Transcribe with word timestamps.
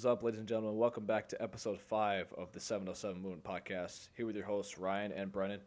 Is 0.00 0.06
up, 0.06 0.22
ladies 0.22 0.40
and 0.40 0.48
gentlemen? 0.48 0.78
Welcome 0.78 1.04
back 1.04 1.28
to 1.28 1.42
episode 1.42 1.78
five 1.78 2.32
of 2.38 2.50
the 2.52 2.58
707 2.58 3.20
Moon 3.20 3.42
podcast. 3.44 4.08
Here 4.16 4.24
with 4.24 4.34
your 4.34 4.46
hosts, 4.46 4.78
Ryan 4.78 5.12
and 5.12 5.30
Brennan. 5.30 5.60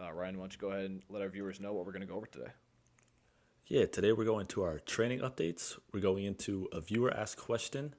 Uh, 0.00 0.12
Ryan, 0.12 0.36
why 0.36 0.42
don't 0.42 0.52
you 0.52 0.60
go 0.60 0.70
ahead 0.70 0.84
and 0.84 1.02
let 1.08 1.22
our 1.22 1.28
viewers 1.28 1.58
know 1.58 1.72
what 1.72 1.84
we're 1.84 1.90
going 1.90 2.02
to 2.02 2.06
go 2.06 2.14
over 2.14 2.26
today? 2.26 2.52
Yeah, 3.66 3.86
today 3.86 4.12
we're 4.12 4.26
going 4.26 4.46
to 4.46 4.62
our 4.62 4.78
training 4.78 5.18
updates. 5.22 5.76
We're 5.92 5.98
going 5.98 6.22
into 6.22 6.68
a 6.70 6.80
viewer 6.80 7.12
asked 7.12 7.38
question, 7.38 7.96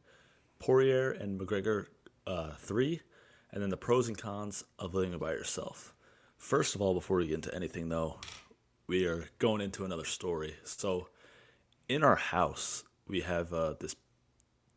Poirier 0.59 1.11
and 1.11 1.37
McGregor 1.37 1.87
uh, 2.25 2.51
3, 2.57 3.01
and 3.51 3.61
then 3.61 3.69
the 3.69 3.75
pros 3.75 4.07
and 4.07 4.17
cons 4.17 4.63
of 4.79 4.95
living 4.95 5.19
by 5.19 5.31
yourself. 5.31 5.93
First 6.37 6.73
of 6.73 6.81
all, 6.81 6.93
before 6.93 7.17
we 7.17 7.27
get 7.27 7.35
into 7.35 7.53
anything 7.53 7.89
though, 7.89 8.21
we 8.87 9.05
are 9.07 9.27
going 9.39 9.59
into 9.59 9.83
another 9.83 10.05
story. 10.05 10.55
So, 10.63 11.09
in 11.89 12.01
our 12.01 12.15
house, 12.15 12.85
we 13.09 13.19
have 13.19 13.51
uh, 13.51 13.73
this 13.77 13.97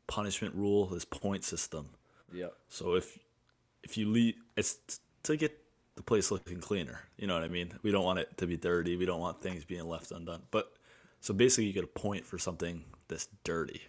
punishment 0.07 0.55
rule, 0.55 0.87
this 0.87 1.05
point 1.05 1.45
system. 1.45 1.91
Yeah. 2.33 2.49
So 2.69 2.95
if 2.95 3.19
if 3.83 3.97
you 3.99 4.09
leave, 4.09 4.35
it's 4.57 5.01
to 5.25 5.37
get 5.37 5.59
the 5.97 6.03
place 6.03 6.31
looking 6.31 6.61
cleaner. 6.61 7.01
You 7.17 7.27
know 7.27 7.35
what 7.35 7.45
I 7.45 7.49
mean? 7.49 7.73
We 7.83 7.91
don't 7.91 8.05
want 8.05 8.19
it 8.19 8.37
to 8.39 8.47
be 8.47 8.57
dirty. 8.57 8.97
We 8.97 9.07
don't 9.07 9.21
want 9.21 9.41
things 9.41 9.65
being 9.65 9.87
left 9.89 10.11
undone. 10.11 10.43
But 10.51 10.73
so 11.21 11.33
basically, 11.35 11.67
you 11.67 11.73
get 11.73 11.85
a 11.85 11.89
point 11.89 12.25
for 12.25 12.39
something 12.39 12.85
that's 13.09 13.29
dirty. 13.45 13.83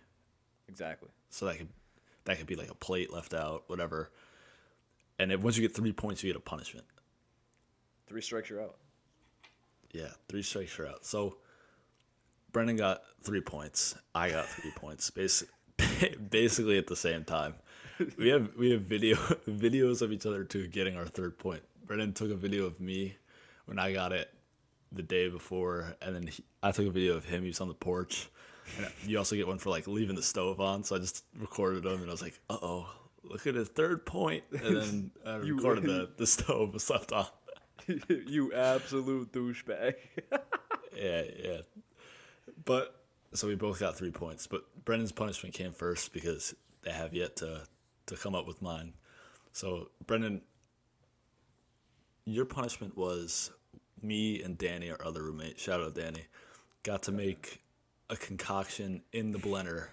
Exactly. 0.67 1.09
So 1.29 1.45
that 1.45 1.57
could 1.57 1.69
that 2.25 2.37
could 2.37 2.47
be 2.47 2.55
like 2.55 2.69
a 2.69 2.75
plate 2.75 3.11
left 3.11 3.33
out, 3.33 3.63
whatever. 3.67 4.11
And 5.17 5.31
if, 5.31 5.41
once 5.41 5.55
you 5.57 5.61
get 5.61 5.75
three 5.75 5.93
points, 5.93 6.23
you 6.23 6.29
get 6.29 6.37
a 6.37 6.41
punishment. 6.41 6.85
Three 8.07 8.21
strikes, 8.21 8.49
you're 8.49 8.61
out. 8.61 8.75
Yeah, 9.91 10.09
three 10.27 10.43
strikes 10.43 10.77
you're 10.77 10.87
out. 10.87 11.05
So 11.05 11.37
Brendan 12.51 12.75
got 12.75 13.01
three 13.23 13.41
points. 13.41 13.95
I 14.13 14.29
got 14.29 14.45
three 14.45 14.71
points. 14.75 15.09
Basically, 15.09 15.53
basically 16.29 16.77
at 16.77 16.87
the 16.87 16.95
same 16.95 17.23
time. 17.23 17.55
We 18.17 18.29
have 18.29 18.51
we 18.57 18.71
have 18.71 18.81
video 18.81 19.15
videos 19.47 20.01
of 20.01 20.11
each 20.11 20.25
other 20.25 20.43
too 20.43 20.67
getting 20.67 20.97
our 20.97 21.05
third 21.05 21.37
point. 21.37 21.61
Brendan 21.85 22.13
took 22.13 22.31
a 22.31 22.35
video 22.35 22.65
of 22.65 22.79
me 22.79 23.15
when 23.65 23.79
I 23.79 23.93
got 23.93 24.11
it 24.11 24.29
the 24.91 25.03
day 25.03 25.29
before, 25.29 25.95
and 26.01 26.15
then 26.15 26.27
he, 26.27 26.43
I 26.63 26.71
took 26.71 26.87
a 26.87 26.91
video 26.91 27.15
of 27.15 27.25
him. 27.25 27.41
He 27.41 27.47
was 27.47 27.61
on 27.61 27.67
the 27.67 27.73
porch. 27.73 28.29
And 28.77 28.87
you 29.05 29.17
also 29.19 29.35
get 29.35 29.47
one 29.47 29.59
for 29.59 29.69
like 29.69 29.87
leaving 29.87 30.15
the 30.15 30.23
stove 30.23 30.59
on. 30.59 30.83
So 30.83 30.95
I 30.95 30.99
just 30.99 31.23
recorded 31.37 31.85
him, 31.85 32.01
and 32.01 32.09
I 32.09 32.11
was 32.11 32.21
like, 32.21 32.39
"Uh 32.49 32.57
oh, 32.61 32.89
look 33.23 33.45
at 33.45 33.55
his 33.55 33.69
third 33.69 34.05
point." 34.05 34.43
And 34.51 34.77
then 34.77 35.11
I 35.25 35.35
recorded 35.35 35.83
the 35.83 36.09
the 36.17 36.25
stove 36.25 36.73
was 36.73 36.89
left 36.89 37.11
on. 37.11 37.27
you 38.09 38.53
absolute 38.53 39.31
douchebag. 39.31 39.95
Yeah, 40.97 41.23
yeah. 41.43 41.57
But 42.63 43.04
so 43.37 43.47
we 43.47 43.55
both 43.55 43.79
got 43.79 43.95
three 43.97 44.11
points. 44.11 44.47
But 44.47 44.63
Brendan's 44.85 45.11
punishment 45.11 45.55
came 45.55 45.71
first 45.71 46.13
because 46.13 46.55
they 46.83 46.91
have 46.91 47.13
yet 47.13 47.35
to 47.37 47.63
to 48.07 48.15
come 48.15 48.35
up 48.35 48.45
with 48.47 48.61
mine. 48.61 48.93
So 49.51 49.89
Brendan, 50.05 50.41
your 52.25 52.45
punishment 52.45 52.95
was 52.95 53.51
me 54.01 54.41
and 54.43 54.57
Danny, 54.57 54.91
our 54.91 55.03
other 55.03 55.23
roommate. 55.23 55.59
Shout 55.59 55.81
out 55.81 55.95
Danny. 55.95 56.25
Got 56.83 57.03
to 57.03 57.11
make 57.11 57.61
a 58.09 58.15
concoction 58.15 59.01
in 59.11 59.31
the 59.31 59.39
blender, 59.39 59.87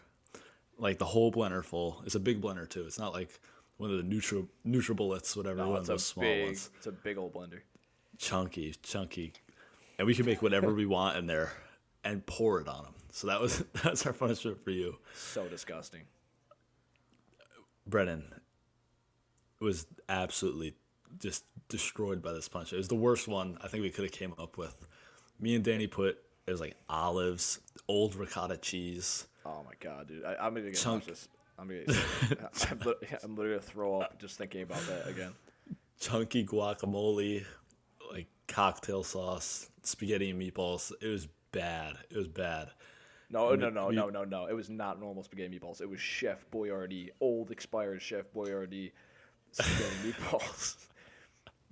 like 0.79 0.99
the 0.99 1.07
whole 1.07 1.33
blender 1.33 1.65
full. 1.65 2.03
It's 2.05 2.15
a 2.15 2.21
big 2.21 2.43
blender 2.43 2.69
too. 2.69 2.85
It's 2.87 2.99
not 2.99 3.13
like 3.15 3.41
one 3.79 3.91
of 3.91 3.97
the 3.97 4.03
neutral 4.03 4.47
NutriBullets, 4.67 5.37
whatever. 5.37 5.59
no, 5.59 5.71
one 5.71 5.79
of 5.79 5.87
those 5.87 6.05
small 6.05 6.25
big, 6.25 6.45
ones 6.45 6.71
it's 6.77 6.87
a 6.87 6.93
big 6.93 7.17
old 7.17 7.33
blender. 7.33 7.61
chunky, 8.19 8.75
chunky, 8.83 9.33
and 9.99 10.07
we 10.07 10.15
can 10.15 10.27
make 10.27 10.43
whatever 10.43 10.75
we 10.75 10.87
want 10.87 11.17
in 11.17 11.27
there 11.27 11.53
and 12.05 12.25
pour 12.27 12.61
it 12.61 12.69
on 12.69 12.85
them. 12.85 12.95
So 13.13 13.27
that 13.29 13.41
was 13.41 13.59
that's 13.85 14.05
our 14.07 14.13
punishment 14.13 14.65
for 14.65 14.71
you, 14.71 14.97
So 15.15 15.47
disgusting. 15.47 16.03
Brennan. 17.87 18.25
Was 19.61 19.87
absolutely 20.09 20.75
just 21.21 21.45
destroyed 21.69 22.21
by 22.21 22.33
this 22.33 22.49
punch. 22.49 22.73
It 22.73 22.77
was 22.79 22.89
the 22.89 22.97
worst 22.97 23.29
one 23.29 23.59
I 23.63 23.69
think 23.69 23.83
we 23.83 23.91
could 23.91 24.05
have 24.05 24.13
came 24.13 24.35
up 24.39 24.59
with. 24.59 24.89
Me 25.39 25.55
and 25.55 25.63
Danny 25.65 25.87
put 25.87 26.19
it 26.47 26.51
was 26.51 26.61
like 26.61 26.75
olives, 26.89 27.61
old 27.87 28.17
ricotta 28.17 28.57
cheese, 28.57 29.29
Oh 29.47 29.63
my 29.65 29.73
god, 29.81 30.09
dude! 30.09 30.25
I, 30.25 30.35
I'm 30.41 30.55
gonna 30.55 30.71
get 30.71 30.77
Chunk. 30.81 31.07
nauseous. 31.07 31.29
I'm 31.59 31.69
gonna. 31.69 31.83
I'm, 32.71 32.79
lit- 32.81 33.21
I'm 33.23 33.37
literally 33.37 33.59
gonna 33.59 33.61
throw 33.71 34.01
up 34.01 34.19
just 34.21 34.37
thinking 34.39 34.63
about 34.63 34.85
that 34.87 35.09
again. 35.09 35.33
chunky 36.01 36.45
guacamole, 36.45 37.45
like 38.11 38.27
cocktail 38.49 39.05
sauce, 39.05 39.69
spaghetti 39.83 40.31
and 40.31 40.41
meatballs. 40.43 40.91
It 41.01 41.09
was 41.09 41.29
bad. 41.53 41.95
It 42.11 42.17
was 42.17 42.27
bad. 42.29 42.71
No, 43.33 43.55
no, 43.55 43.71
no, 43.71 43.89
no, 43.89 44.11
no, 44.11 44.25
no. 44.25 44.47
It 44.47 44.53
was 44.53 44.69
not 44.69 45.01
normal 45.01 45.23
spaghetti 45.23 45.59
meatballs. 45.59 45.81
It 45.81 45.89
was 45.89 46.01
Chef 46.01 46.45
Boyardee, 46.51 47.09
old 47.19 47.51
expired 47.51 48.03
Chef 48.03 48.27
Boyardee 48.37 48.93
spaghetti 49.53 49.95
meatballs. 50.13 50.77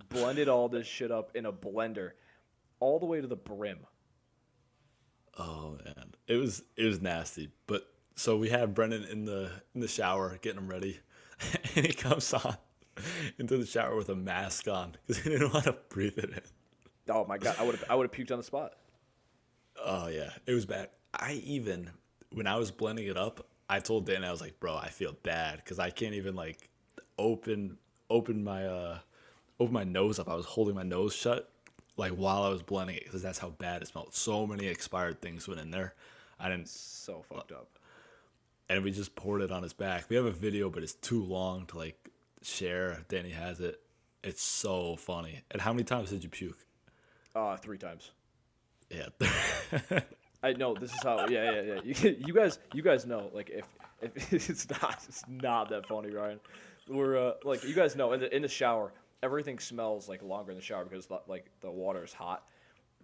Blended 0.08 0.48
all 0.48 0.68
this 0.68 0.86
shit 0.86 1.12
up 1.12 1.36
in 1.36 1.44
a 1.44 1.52
blender, 1.52 2.12
all 2.80 2.98
the 2.98 3.06
way 3.06 3.20
to 3.20 3.26
the 3.26 3.36
brim. 3.36 3.80
Oh 5.38 5.78
man, 5.84 6.14
it 6.26 6.36
was 6.36 6.62
it 6.76 6.84
was 6.84 7.00
nasty. 7.00 7.50
But 7.66 7.86
so 8.16 8.36
we 8.36 8.48
have 8.48 8.74
Brennan 8.74 9.04
in 9.04 9.26
the 9.26 9.50
in 9.74 9.82
the 9.82 9.88
shower 9.88 10.38
getting 10.40 10.58
him 10.58 10.68
ready, 10.68 10.98
and 11.76 11.86
he 11.86 11.92
comes 11.92 12.32
on 12.32 12.56
into 13.38 13.58
the 13.58 13.66
shower 13.66 13.94
with 13.94 14.08
a 14.08 14.16
mask 14.16 14.66
on 14.66 14.96
because 15.06 15.22
he 15.22 15.30
didn't 15.30 15.52
want 15.52 15.66
to 15.66 15.76
breathe 15.90 16.18
it 16.18 16.30
in. 16.30 16.40
Oh 17.14 17.24
my 17.26 17.38
god, 17.38 17.56
I 17.58 17.64
would 17.64 17.76
have, 17.76 17.84
I 17.90 17.94
would 17.94 18.04
have 18.04 18.12
puked 18.12 18.32
on 18.32 18.38
the 18.38 18.44
spot. 18.44 18.72
Oh 19.84 20.08
yeah, 20.08 20.30
it 20.46 20.52
was 20.52 20.66
bad. 20.66 20.88
I 21.14 21.34
even 21.44 21.90
when 22.32 22.46
I 22.46 22.56
was 22.56 22.70
blending 22.70 23.06
it 23.06 23.16
up, 23.16 23.46
I 23.68 23.80
told 23.80 24.06
Dan 24.06 24.24
I 24.24 24.30
was 24.30 24.40
like, 24.40 24.58
bro, 24.60 24.76
I 24.76 24.88
feel 24.88 25.14
bad 25.22 25.56
because 25.56 25.78
I 25.78 25.90
can't 25.90 26.14
even 26.14 26.34
like 26.34 26.68
open 27.18 27.76
open 28.08 28.42
my 28.44 28.66
uh 28.66 28.98
open 29.58 29.72
my 29.74 29.84
nose 29.84 30.18
up. 30.18 30.28
I 30.28 30.34
was 30.34 30.46
holding 30.46 30.74
my 30.74 30.82
nose 30.82 31.14
shut 31.14 31.50
like 31.96 32.12
while 32.12 32.42
I 32.42 32.48
was 32.48 32.62
blending 32.62 32.96
it 32.96 33.04
because 33.04 33.22
that's 33.22 33.38
how 33.38 33.50
bad 33.50 33.82
it 33.82 33.88
smelled. 33.88 34.14
So 34.14 34.46
many 34.46 34.66
expired 34.66 35.20
things 35.20 35.46
went 35.48 35.60
in 35.60 35.70
there. 35.70 35.94
I 36.38 36.48
didn't 36.48 36.68
So 36.68 37.22
fucked 37.22 37.52
up. 37.52 37.68
and 38.68 38.82
we 38.84 38.90
just 38.92 39.14
poured 39.14 39.42
it 39.42 39.50
on 39.52 39.62
his 39.62 39.72
back. 39.74 40.08
We 40.08 40.16
have 40.16 40.24
a 40.24 40.30
video, 40.30 40.70
but 40.70 40.82
it's 40.82 40.94
too 40.94 41.22
long 41.22 41.66
to 41.66 41.76
like 41.78 42.08
share. 42.42 43.04
Danny 43.08 43.30
has 43.30 43.60
it. 43.60 43.80
It's 44.22 44.42
so 44.42 44.96
funny. 44.96 45.42
And 45.50 45.60
how 45.62 45.72
many 45.72 45.84
times 45.84 46.10
did 46.10 46.22
you 46.22 46.30
puke? 46.30 46.58
Uh, 47.34 47.56
three 47.56 47.78
times. 47.78 48.10
Yeah, 48.90 49.08
I 50.42 50.52
know 50.52 50.74
this 50.74 50.92
is 50.92 51.02
how. 51.02 51.28
Yeah, 51.28 51.52
yeah, 51.52 51.62
yeah. 51.62 51.80
You, 51.84 52.16
you 52.26 52.34
guys, 52.34 52.58
you 52.72 52.82
guys 52.82 53.06
know. 53.06 53.30
Like, 53.32 53.50
if 53.50 53.66
if 54.02 54.32
it's 54.50 54.68
not, 54.70 55.04
it's 55.08 55.24
not 55.28 55.68
that 55.70 55.86
funny, 55.86 56.10
Ryan. 56.10 56.40
We're 56.88 57.18
uh, 57.18 57.32
like, 57.44 57.62
you 57.64 57.74
guys 57.74 57.94
know 57.94 58.12
in 58.12 58.20
the 58.20 58.34
in 58.34 58.42
the 58.42 58.48
shower, 58.48 58.92
everything 59.22 59.58
smells 59.58 60.08
like 60.08 60.22
longer 60.22 60.50
in 60.50 60.56
the 60.56 60.62
shower 60.62 60.84
because 60.84 61.08
like 61.28 61.46
the 61.60 61.70
water 61.70 62.04
is 62.04 62.12
hot. 62.12 62.44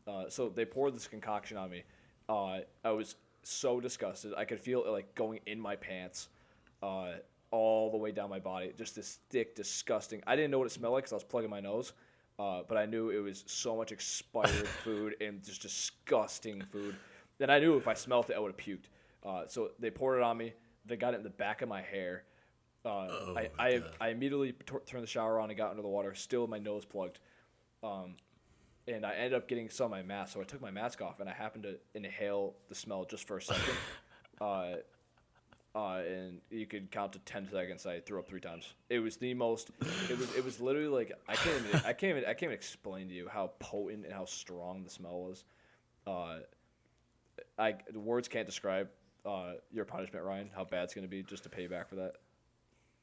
Uh, 0.07 0.25
so 0.29 0.49
they 0.49 0.65
poured 0.65 0.95
this 0.95 1.07
concoction 1.07 1.57
on 1.57 1.71
me. 1.71 1.83
Uh, 2.29 2.61
I 2.85 2.91
was 2.91 3.17
so 3.43 3.81
disgusted. 3.81 4.33
I 4.37 4.45
could 4.45 4.61
feel 4.61 4.85
it 4.85 4.91
like 4.91 5.15
going 5.15 5.41
in 5.47 5.61
my 5.61 5.77
pants, 5.77 6.29
uh, 6.83 7.13
all 7.51 7.91
the 7.91 7.97
way 7.97 8.13
down 8.13 8.31
my 8.31 8.39
body. 8.39 8.73
Just 8.79 8.95
this 8.97 9.19
thick, 9.31 9.55
disgusting. 9.55 10.23
I 10.27 10.37
didn't 10.37 10.51
know 10.51 10.59
what 10.59 10.67
it 10.67 10.73
smelled 10.73 10.95
like 10.95 11.05
because 11.05 11.13
I 11.13 11.17
was 11.17 11.25
plugging 11.25 11.51
my 11.51 11.61
nose. 11.61 11.93
Uh, 12.39 12.63
but 12.69 12.77
I 12.77 12.85
knew 12.85 13.09
it 13.11 13.21
was 13.21 13.45
so 13.47 13.77
much 13.77 13.93
expired 13.93 14.69
food 14.85 15.17
and 15.21 15.43
just 15.43 15.63
disgusting 15.63 16.63
food. 16.71 16.95
And 17.41 17.51
I 17.51 17.59
knew 17.59 17.77
if 17.77 17.89
I 17.89 17.95
smelt 17.95 18.31
it, 18.31 18.37
I 18.37 18.39
would 18.39 18.53
have 18.53 18.57
puked. 18.57 18.87
Uh, 19.25 19.43
so 19.47 19.71
they 19.79 19.91
poured 19.91 20.19
it 20.19 20.23
on 20.23 20.37
me. 20.37 20.53
They 20.87 20.97
got 20.97 21.15
it 21.15 21.19
in 21.19 21.23
the 21.23 21.31
back 21.31 21.63
of 21.63 21.69
my 21.69 21.83
hair. 21.83 22.25
Uh, 22.85 22.89
I, 22.89 23.33
my 23.33 23.51
I, 23.59 23.83
I 24.01 24.09
immediately 24.11 24.53
t- 24.53 24.77
turned 24.87 25.03
the 25.03 25.09
shower 25.09 25.41
on 25.41 25.51
and 25.51 25.59
got 25.59 25.71
under 25.71 25.83
the 25.83 25.89
water, 25.89 26.15
still 26.15 26.43
with 26.43 26.51
my 26.51 26.59
nose 26.59 26.85
plugged. 26.85 27.19
Um, 27.83 28.15
and 28.89 29.05
I 29.05 29.15
ended 29.15 29.35
up 29.35 29.49
getting 29.49 29.69
some 29.69 29.87
of 29.87 29.91
my 29.91 30.03
mask. 30.03 30.35
So 30.35 30.41
I 30.41 30.45
took 30.45 30.61
my 30.63 30.71
mask 30.71 31.03
off 31.03 31.19
and 31.19 31.29
I 31.29 31.33
happened 31.33 31.65
to 31.65 31.77
inhale 31.95 32.55
the 32.69 32.75
smell 32.75 33.05
just 33.05 33.27
for 33.27 33.39
a 33.39 33.43
second. 33.43 33.75
uh, 34.41 34.75
uh, 35.75 36.01
and 36.09 36.41
you 36.51 36.65
could 36.65 36.91
count 36.91 37.13
to 37.13 37.19
ten 37.21 37.47
seconds. 37.51 37.85
I 37.85 38.01
threw 38.01 38.19
up 38.19 38.27
three 38.27 38.41
times. 38.41 38.73
It 38.89 39.01
was 39.01 39.19
the 39.19 39.35
most. 39.35 39.71
It 40.09 40.19
was. 40.19 40.35
It 40.35 40.43
was 40.43 40.59
literally 40.59 40.89
like 40.89 41.13
I 41.29 41.35
can't. 41.35 41.65
Even, 41.69 41.81
I 41.85 41.93
can't. 41.93 42.17
Even, 42.17 42.25
I 42.25 42.33
can't 42.33 42.45
even 42.45 42.55
explain 42.55 43.09
to 43.09 43.15
you 43.15 43.29
how 43.29 43.51
potent 43.59 44.05
and 44.07 44.15
how 44.15 44.25
strong 44.25 44.85
the 44.85 44.91
smell 44.91 45.21
was. 45.21 45.45
Uh, 46.07 46.39
I 47.59 47.75
the 47.93 48.01
words 48.01 48.29
can't 48.29 48.47
describe 48.47 48.89
uh, 49.25 49.55
your 49.73 49.85
punishment, 49.85 50.25
Ryan. 50.25 50.51
How 50.55 50.65
bad 50.65 50.85
it's 50.85 50.95
gonna 50.95 51.09
be 51.09 51.23
just 51.23 51.43
to 51.45 51.49
pay 51.49 51.63
you 51.63 51.69
back 51.69 51.89
for 51.89 51.97
that. 51.97 52.15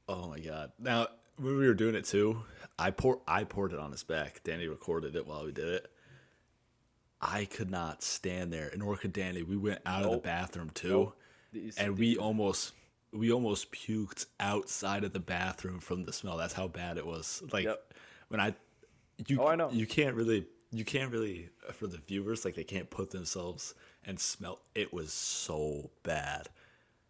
Oh 0.07 0.29
my 0.29 0.39
god! 0.39 0.71
Now 0.79 1.07
when 1.37 1.57
we 1.57 1.67
were 1.67 1.73
doing 1.73 1.95
it 1.95 2.05
too, 2.05 2.43
I 2.77 2.91
pour 2.91 3.21
I 3.27 3.43
poured 3.43 3.73
it 3.73 3.79
on 3.79 3.91
his 3.91 4.03
back. 4.03 4.41
Danny 4.43 4.67
recorded 4.67 5.15
it 5.15 5.25
while 5.27 5.45
we 5.45 5.51
did 5.51 5.67
it. 5.67 5.87
I 7.21 7.45
could 7.45 7.71
not 7.71 8.03
stand 8.03 8.51
there, 8.51 8.71
nor 8.75 8.97
could 8.97 9.13
Danny. 9.13 9.43
We 9.43 9.55
went 9.57 9.79
out 9.85 10.03
of 10.03 10.11
the 10.11 10.17
bathroom 10.17 10.69
too, 10.71 11.13
Nope. 11.53 11.71
And 11.77 11.97
we 11.97 12.17
almost 12.17 12.73
we 13.13 13.31
almost 13.31 13.71
puked 13.71 14.25
outside 14.39 15.03
of 15.03 15.13
the 15.13 15.19
bathroom 15.19 15.79
from 15.79 16.03
the 16.03 16.11
smell. 16.11 16.35
That's 16.35 16.53
how 16.53 16.67
bad 16.67 16.97
it 16.97 17.05
was. 17.05 17.41
Like 17.53 17.65
Yep. 17.65 17.93
when 18.27 18.39
I 18.41 18.55
you 19.27 19.41
Oh, 19.41 19.47
I 19.47 19.55
know. 19.55 19.69
you 19.71 19.85
can't 19.85 20.15
really 20.15 20.47
you 20.71 20.83
can't 20.83 21.11
really 21.11 21.49
for 21.73 21.87
the 21.87 21.97
viewers 21.97 22.43
like 22.43 22.55
they 22.55 22.63
can't 22.63 22.89
put 22.89 23.11
themselves 23.11 23.75
and 24.05 24.19
smell. 24.19 24.59
It 24.75 24.93
was 24.93 25.13
so 25.13 25.91
bad. 26.03 26.49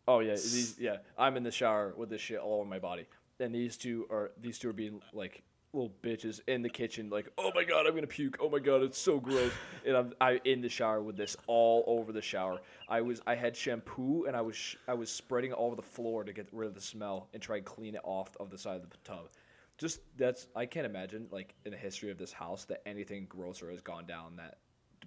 Oh 0.07 0.19
yeah, 0.19 0.33
these 0.33 0.75
yeah. 0.79 0.97
I'm 1.17 1.37
in 1.37 1.43
the 1.43 1.51
shower 1.51 1.93
with 1.95 2.09
this 2.09 2.21
shit 2.21 2.39
all 2.39 2.59
over 2.59 2.69
my 2.69 2.79
body, 2.79 3.07
and 3.39 3.53
these 3.53 3.77
two 3.77 4.05
are 4.09 4.31
these 4.41 4.59
two 4.59 4.69
are 4.69 4.73
being 4.73 5.01
like 5.13 5.43
little 5.73 5.93
bitches 6.03 6.39
in 6.47 6.61
the 6.61 6.69
kitchen, 6.69 7.09
like, 7.09 7.27
oh 7.37 7.51
my 7.55 7.63
god, 7.63 7.87
I'm 7.87 7.95
gonna 7.95 8.07
puke. 8.07 8.37
Oh 8.39 8.49
my 8.49 8.59
god, 8.59 8.83
it's 8.83 8.97
so 8.97 9.19
gross. 9.19 9.51
and 9.85 9.97
I'm 9.97 10.13
I 10.21 10.39
in 10.45 10.61
the 10.61 10.69
shower 10.69 11.01
with 11.01 11.17
this 11.17 11.35
all 11.47 11.83
over 11.87 12.11
the 12.11 12.21
shower. 12.21 12.61
I 12.87 13.01
was 13.01 13.21
I 13.25 13.35
had 13.35 13.55
shampoo 13.55 14.25
and 14.25 14.35
I 14.35 14.41
was 14.41 14.55
sh- 14.55 14.75
I 14.87 14.93
was 14.93 15.09
spreading 15.11 15.51
it 15.51 15.55
all 15.55 15.67
over 15.67 15.75
the 15.75 15.81
floor 15.81 16.23
to 16.23 16.31
get 16.31 16.47
rid 16.51 16.67
of 16.67 16.75
the 16.75 16.81
smell 16.81 17.27
and 17.33 17.41
try 17.41 17.57
and 17.57 17.65
clean 17.65 17.95
it 17.95 18.01
off 18.03 18.29
of 18.39 18.49
the 18.49 18.57
side 18.57 18.81
of 18.81 18.89
the 18.89 18.97
tub. 19.03 19.29
Just 19.77 20.01
that's 20.17 20.47
I 20.55 20.65
can't 20.65 20.85
imagine 20.85 21.27
like 21.31 21.55
in 21.65 21.71
the 21.71 21.77
history 21.77 22.11
of 22.11 22.17
this 22.17 22.31
house 22.31 22.65
that 22.65 22.81
anything 22.85 23.25
grosser 23.27 23.71
has 23.71 23.81
gone 23.81 24.05
down 24.05 24.35
that 24.35 24.59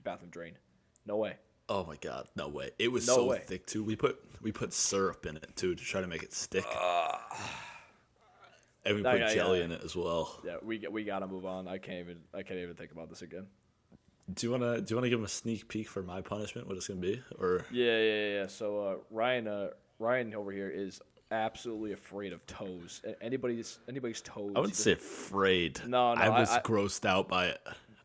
bathroom 0.03 0.31
drain. 0.31 0.55
No 1.07 1.17
way. 1.17 1.37
Oh 1.69 1.85
my 1.85 1.97
god, 1.97 2.29
no 2.37 2.49
way! 2.49 2.71
It 2.79 2.93
was 2.93 3.07
No 3.07 3.17
so 3.17 3.25
way. 3.27 3.43
thick 3.45 3.67
too. 3.67 3.83
We 3.83 3.97
put 3.97 4.23
we 4.41 4.53
put 4.53 4.73
syrup 4.73 5.27
in 5.27 5.37
it 5.37 5.51
too 5.57 5.75
to 5.75 5.85
try 5.85 6.01
to 6.01 6.07
make 6.07 6.23
it 6.23 6.33
stick, 6.33 6.65
and 8.85 8.97
we 8.97 9.03
No, 9.03 9.11
put 9.13 9.21
yeah, 9.21 9.35
jelly 9.35 9.59
yeah. 9.59 9.65
in 9.65 9.73
it 9.73 9.81
as 9.85 9.97
well. 9.97 10.41
Yeah, 10.45 10.57
we 10.63 10.85
we 10.91 11.05
gotta 11.05 11.27
move 11.27 11.45
on. 11.45 11.67
I 11.67 11.79
can't 11.79 11.99
even 11.99 12.19
I 12.33 12.43
can't 12.43 12.61
even 12.61 12.75
think 12.77 12.93
about 12.93 13.09
this 13.09 13.23
again. 13.23 13.47
Do 14.33 14.47
you 14.47 14.51
wanna 14.53 14.81
do 14.81 14.93
you 14.93 14.97
wanna 14.97 15.09
give 15.09 15.19
him 15.19 15.25
a 15.25 15.29
sneak 15.29 15.67
peek 15.69 15.89
for 15.89 16.03
my 16.03 16.21
punishment? 16.21 16.69
What 16.69 16.77
it's 16.77 16.87
gonna 16.89 17.01
be? 17.01 17.21
Or 17.39 17.65
Yeah, 17.73 17.99
yeah, 17.99 18.15
yeah. 18.15 18.29
yeah. 18.43 18.47
So 18.47 18.81
uh, 18.81 18.95
Ryan, 19.11 19.49
uh, 19.49 19.69
Ryan 19.99 20.35
over 20.35 20.53
here 20.53 20.69
is 20.71 21.01
absolutely 21.33 21.93
afraid 21.93 22.33
of 22.33 22.47
toes. 22.47 23.03
Anybody's 23.21 23.79
anybody's 23.89 24.21
toes. 24.21 24.53
I 24.55 24.61
wouldn't 24.61 24.77
say 24.77 24.93
afraid. 24.93 25.81
No, 25.87 26.15
no, 26.15 26.21
I 26.21 26.27
I- 26.27 26.41
was 26.41 26.51
I- 26.51 26.61
grossed 26.61 27.05
out 27.05 27.29
by 27.29 27.47
it. 27.47 27.61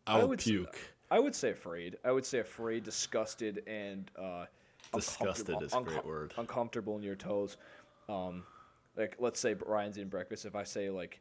I, 0.07 0.19
I 0.19 0.23
would 0.23 0.39
puke. 0.39 0.79
I 1.11 1.19
would 1.19 1.35
say 1.35 1.51
afraid. 1.51 1.97
I 2.03 2.11
would 2.11 2.25
say 2.25 2.39
afraid, 2.39 2.83
disgusted, 2.83 3.63
and 3.67 4.09
uh, 4.17 4.45
Disgusted 4.93 5.61
is 5.61 5.73
a 5.73 5.81
great 5.81 5.99
uncom- 5.99 6.05
word. 6.05 6.33
Uncomfortable 6.37 6.97
in 6.97 7.03
your 7.03 7.15
toes. 7.15 7.57
Um, 8.09 8.43
like 8.97 9.15
let's 9.19 9.39
say 9.39 9.55
Ryan's 9.65 9.97
eating 9.97 10.09
breakfast. 10.09 10.45
If 10.45 10.55
I 10.55 10.63
say 10.63 10.89
like, 10.89 11.19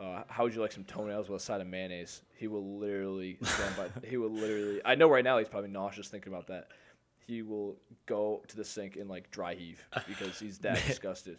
uh, 0.00 0.22
"How 0.28 0.44
would 0.44 0.54
you 0.54 0.60
like 0.60 0.72
some 0.72 0.84
toenails 0.84 1.28
with 1.28 1.40
a 1.40 1.44
side 1.44 1.60
of 1.60 1.66
mayonnaise?" 1.66 2.22
He 2.36 2.48
will 2.48 2.78
literally 2.78 3.38
stand 3.42 3.76
by. 3.76 3.86
he 4.08 4.16
will 4.16 4.30
literally. 4.30 4.80
I 4.84 4.94
know 4.94 5.08
right 5.08 5.24
now 5.24 5.38
he's 5.38 5.48
probably 5.48 5.70
nauseous 5.70 6.08
thinking 6.08 6.32
about 6.32 6.48
that. 6.48 6.68
He 7.26 7.42
will 7.42 7.76
go 8.06 8.42
to 8.48 8.56
the 8.56 8.64
sink 8.64 8.96
and 8.96 9.08
like 9.08 9.30
dry 9.30 9.54
heave 9.54 9.82
because 10.08 10.38
he's 10.38 10.58
that 10.58 10.82
disgusted. 10.86 11.38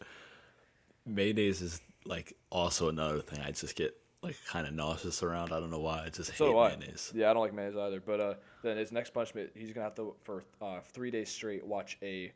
Mayonnaise 1.06 1.62
is 1.62 1.82
like 2.06 2.34
also 2.50 2.90
another 2.90 3.20
thing. 3.20 3.42
I 3.42 3.52
just 3.52 3.76
get 3.76 3.96
like 4.26 4.38
kind 4.48 4.68
of 4.68 4.74
nauseous 4.74 5.24
around. 5.24 5.52
I 5.54 5.60
don't 5.60 5.72
know 5.72 5.80
why. 5.80 6.04
I 6.06 6.10
just 6.10 6.36
So 6.36 6.48
hate 6.48 6.58
I. 6.58 6.76
mayonnaise. 6.76 7.12
Yeah, 7.16 7.30
I 7.30 7.34
don't 7.34 7.42
like 7.44 7.54
mayonnaise 7.54 7.78
either. 7.78 8.02
But 8.02 8.20
uh, 8.20 8.34
then 8.64 8.78
his 8.78 8.92
next 8.92 9.12
punishment, 9.12 9.52
he's 9.56 9.72
gonna 9.72 9.86
have 9.86 9.96
to 9.96 10.16
for 10.24 10.44
uh, 10.62 10.80
three 10.82 11.12
days 11.12 11.30
straight 11.30 11.66
watch 11.66 11.98
a 12.02 12.32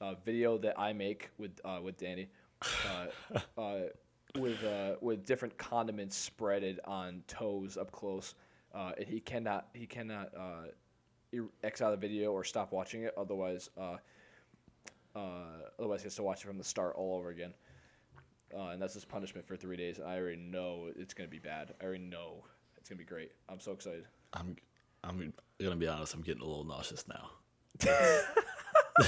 uh, 0.00 0.14
video 0.24 0.58
that 0.58 0.78
I 0.78 0.92
make 0.92 1.30
with 1.38 1.60
uh, 1.64 1.80
with 1.82 1.96
Danny, 1.98 2.28
uh, 2.86 3.38
uh, 3.60 3.78
with 4.38 4.62
uh, 4.64 4.96
with 5.00 5.24
different 5.26 5.56
condiments 5.58 6.30
spreaded 6.30 6.78
on 6.84 7.22
toes 7.26 7.76
up 7.76 7.92
close, 7.92 8.34
uh, 8.74 8.92
and 8.96 9.06
he 9.06 9.20
cannot 9.20 9.68
he 9.74 9.86
cannot 9.86 10.32
X 11.62 11.82
out 11.82 11.92
of 11.92 12.00
the 12.00 12.06
video 12.08 12.32
or 12.32 12.44
stop 12.44 12.72
watching 12.72 13.02
it. 13.02 13.14
Otherwise, 13.16 13.70
uh, 13.78 13.96
uh, 15.14 15.18
otherwise 15.78 16.00
he 16.00 16.04
has 16.06 16.14
to 16.16 16.22
watch 16.22 16.42
it 16.42 16.46
from 16.46 16.58
the 16.58 16.64
start 16.64 16.94
all 16.96 17.16
over 17.16 17.30
again. 17.30 17.52
Uh, 18.56 18.68
and 18.68 18.80
that's 18.80 18.94
his 18.94 19.04
punishment 19.04 19.46
for 19.46 19.56
three 19.56 19.76
days. 19.76 20.00
I 20.00 20.16
already 20.18 20.36
know 20.36 20.88
it's 20.96 21.14
gonna 21.14 21.28
be 21.28 21.38
bad. 21.38 21.74
I 21.80 21.84
already 21.84 22.04
know 22.04 22.44
it's 22.76 22.88
gonna 22.88 22.98
be 22.98 23.04
great. 23.04 23.32
I'm 23.48 23.60
so 23.60 23.72
excited. 23.72 24.06
I'm 24.32 24.56
I'm 25.04 25.32
gonna 25.60 25.76
be 25.76 25.86
honest. 25.88 26.14
I'm 26.14 26.22
getting 26.22 26.42
a 26.42 26.46
little 26.46 26.64
nauseous 26.64 27.04
now. 27.08 27.30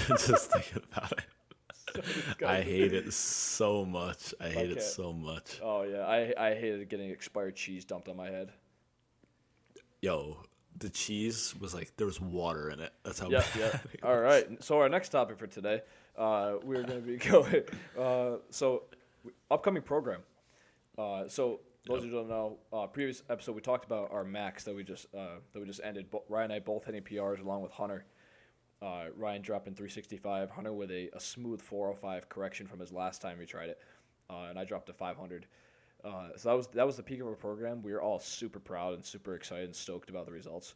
just 0.08 0.50
thinking 0.52 0.82
about 0.92 1.12
it. 1.12 2.44
I 2.46 2.60
hate 2.60 2.92
it 2.92 3.12
so 3.12 3.84
much. 3.84 4.32
I 4.40 4.48
hate 4.48 4.70
Okay. 4.70 4.80
it 4.80 4.82
so 4.82 5.12
much. 5.12 5.60
Oh 5.62 5.82
yeah, 5.82 6.06
I 6.06 6.32
I 6.38 6.54
hated 6.54 6.88
getting 6.88 7.10
expired 7.10 7.56
cheese 7.56 7.84
dumped 7.84 8.08
on 8.08 8.16
my 8.16 8.28
head. 8.30 8.52
Yo, 10.02 10.38
the 10.78 10.88
cheese 10.88 11.54
was 11.58 11.74
like 11.74 11.96
there 11.96 12.06
was 12.06 12.20
water 12.20 12.70
in 12.70 12.80
it. 12.80 12.92
That's 13.04 13.18
how. 13.18 13.28
Yeah, 13.28 13.44
yeah. 13.58 13.78
All 14.02 14.18
right. 14.18 14.62
So 14.62 14.78
our 14.78 14.88
next 14.88 15.10
topic 15.10 15.38
for 15.38 15.46
today, 15.46 15.82
uh, 16.16 16.54
we're 16.62 16.82
going 16.82 17.00
to 17.02 17.06
be 17.06 17.16
going. 17.16 17.62
Uh, 17.98 18.36
so, 18.50 18.84
upcoming 19.50 19.82
program. 19.82 20.20
Uh, 20.98 21.28
so 21.28 21.60
those 21.86 22.02
who 22.02 22.10
don't 22.10 22.28
know, 22.28 22.58
uh, 22.72 22.86
previous 22.86 23.22
episode 23.30 23.54
we 23.54 23.60
talked 23.60 23.84
about 23.84 24.10
our 24.12 24.24
max 24.24 24.64
that 24.64 24.74
we 24.74 24.84
just 24.84 25.06
uh, 25.14 25.36
that 25.52 25.60
we 25.60 25.66
just 25.66 25.80
ended. 25.82 26.10
Bo- 26.10 26.24
Ryan 26.28 26.50
and 26.50 26.54
I 26.54 26.58
both 26.58 26.84
hitting 26.84 27.02
PRs 27.02 27.40
along 27.40 27.62
with 27.62 27.72
Hunter. 27.72 28.04
Uh, 28.82 29.06
Ryan 29.14 29.42
dropping 29.42 29.74
365, 29.74 30.50
Hunter 30.50 30.72
with 30.72 30.90
a, 30.90 31.10
a 31.14 31.20
smooth 31.20 31.60
405 31.60 32.28
correction 32.30 32.66
from 32.66 32.80
his 32.80 32.92
last 32.92 33.20
time 33.20 33.38
we 33.38 33.44
tried 33.44 33.68
it, 33.68 33.78
uh, 34.30 34.46
and 34.48 34.58
I 34.58 34.64
dropped 34.64 34.88
a 34.88 34.94
500. 34.94 35.46
Uh, 36.02 36.28
so 36.36 36.48
that 36.48 36.56
was 36.56 36.66
that 36.68 36.86
was 36.86 36.96
the 36.96 37.02
peak 37.02 37.20
of 37.20 37.26
our 37.26 37.34
program. 37.34 37.82
We 37.82 37.92
were 37.92 38.00
all 38.00 38.18
super 38.18 38.58
proud 38.58 38.94
and 38.94 39.04
super 39.04 39.34
excited 39.34 39.66
and 39.66 39.76
stoked 39.76 40.08
about 40.08 40.26
the 40.26 40.32
results. 40.32 40.74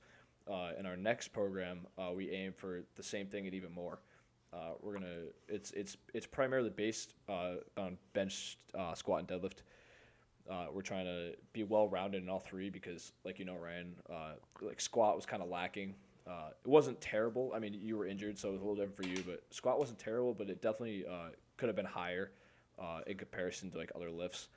Uh, 0.50 0.73
in 0.79 0.85
our 0.85 0.97
next 0.97 1.29
program, 1.29 1.87
uh, 1.99 2.12
we 2.14 2.31
aim 2.31 2.52
for 2.52 2.85
the 2.97 3.02
same 3.02 3.26
thing 3.26 3.47
and 3.47 3.55
even 3.55 3.73
more. 3.73 4.00
Uh, 4.55 4.75
we're 4.81 4.95
gonna 4.95 5.23
it's 5.49 5.73
it's 5.73 5.97
it's 6.15 6.27
primarily 6.27 6.71
based 6.71 7.15
uh, 7.29 7.55
on 7.77 7.99
bench, 8.12 8.59
uh, 8.79 8.95
squat, 8.95 9.21
and 9.21 9.29
deadlift. 9.29 9.59
Uh, 10.49 10.67
we're 10.73 10.83
trying 10.83 11.06
to 11.06 11.33
be 11.53 11.65
well 11.65 11.89
rounded 11.89 12.23
in 12.23 12.29
all 12.29 12.39
three 12.39 12.69
because, 12.71 13.12
like 13.25 13.39
you 13.39 13.45
know, 13.47 13.56
Ryan, 13.56 13.97
uh, 14.11 14.33
like 14.61 14.81
squat 14.81 15.17
was 15.17 15.27
kind 15.27 15.43
of 15.43 15.49
lacking. 15.49 15.95
Uh, 16.27 16.51
it 16.65 16.69
wasn't 16.69 17.01
terrible. 17.01 17.53
I 17.55 17.59
mean, 17.59 17.75
you 17.83 17.97
were 17.97 18.06
injured, 18.06 18.39
so 18.39 18.49
it 18.49 18.53
was 18.53 18.61
a 18.61 18.65
little 18.65 18.77
different 18.77 18.97
for 18.97 19.06
you. 19.09 19.25
But 19.27 19.43
squat 19.51 19.79
wasn't 19.79 19.99
terrible, 19.99 20.35
but 20.35 20.49
it 20.51 20.62
definitely 20.62 21.05
uh, 21.07 21.31
could 21.57 21.69
have 21.69 21.77
been 21.77 21.85
higher 21.87 22.31
uh, 22.79 23.00
in 23.07 23.17
comparison 23.17 23.71
to 23.73 23.79
like 23.79 23.91
other 23.97 24.11
lifts. 24.11 24.49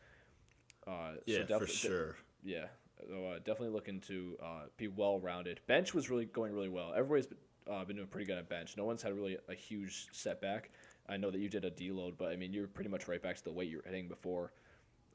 Uh, 0.86 1.14
so 1.16 1.22
Yeah, 1.26 1.42
for 1.44 1.48
defi- 1.48 1.66
de- 1.66 1.72
sure. 1.72 2.16
yeah, 2.44 2.66
so, 3.10 3.26
uh, 3.28 3.38
definitely 3.40 3.70
looking 3.70 4.00
to 4.02 4.38
uh, 4.42 4.62
be 4.78 4.88
well 4.88 5.20
rounded. 5.20 5.60
Bench 5.68 5.94
was 5.94 6.10
really 6.10 6.26
going 6.26 6.54
really 6.54 6.70
well. 6.70 6.94
Everybody's 6.96 7.28
been, 7.28 7.38
uh, 7.70 7.84
been 7.86 7.96
doing 7.98 8.08
pretty 8.08 8.26
good 8.26 8.38
at 8.38 8.50
bench. 8.50 8.76
No 8.78 8.86
one's 8.86 9.02
had 9.02 9.14
really 9.14 9.38
a 9.50 9.54
huge 9.54 10.08
setback. 10.12 10.72
I 11.10 11.18
know 11.18 11.32
that 11.32 11.40
you 11.40 11.50
did 11.50 11.66
a 11.66 11.72
deload, 11.72 12.14
but 12.18 12.30
I 12.32 12.36
mean 12.36 12.54
you're 12.54 12.68
pretty 12.68 12.90
much 12.90 13.08
right 13.08 13.22
back 13.22 13.38
to 13.38 13.44
the 13.44 13.52
weight 13.52 13.70
you 13.70 13.78
were 13.78 13.90
hitting 13.90 14.08
before. 14.08 14.52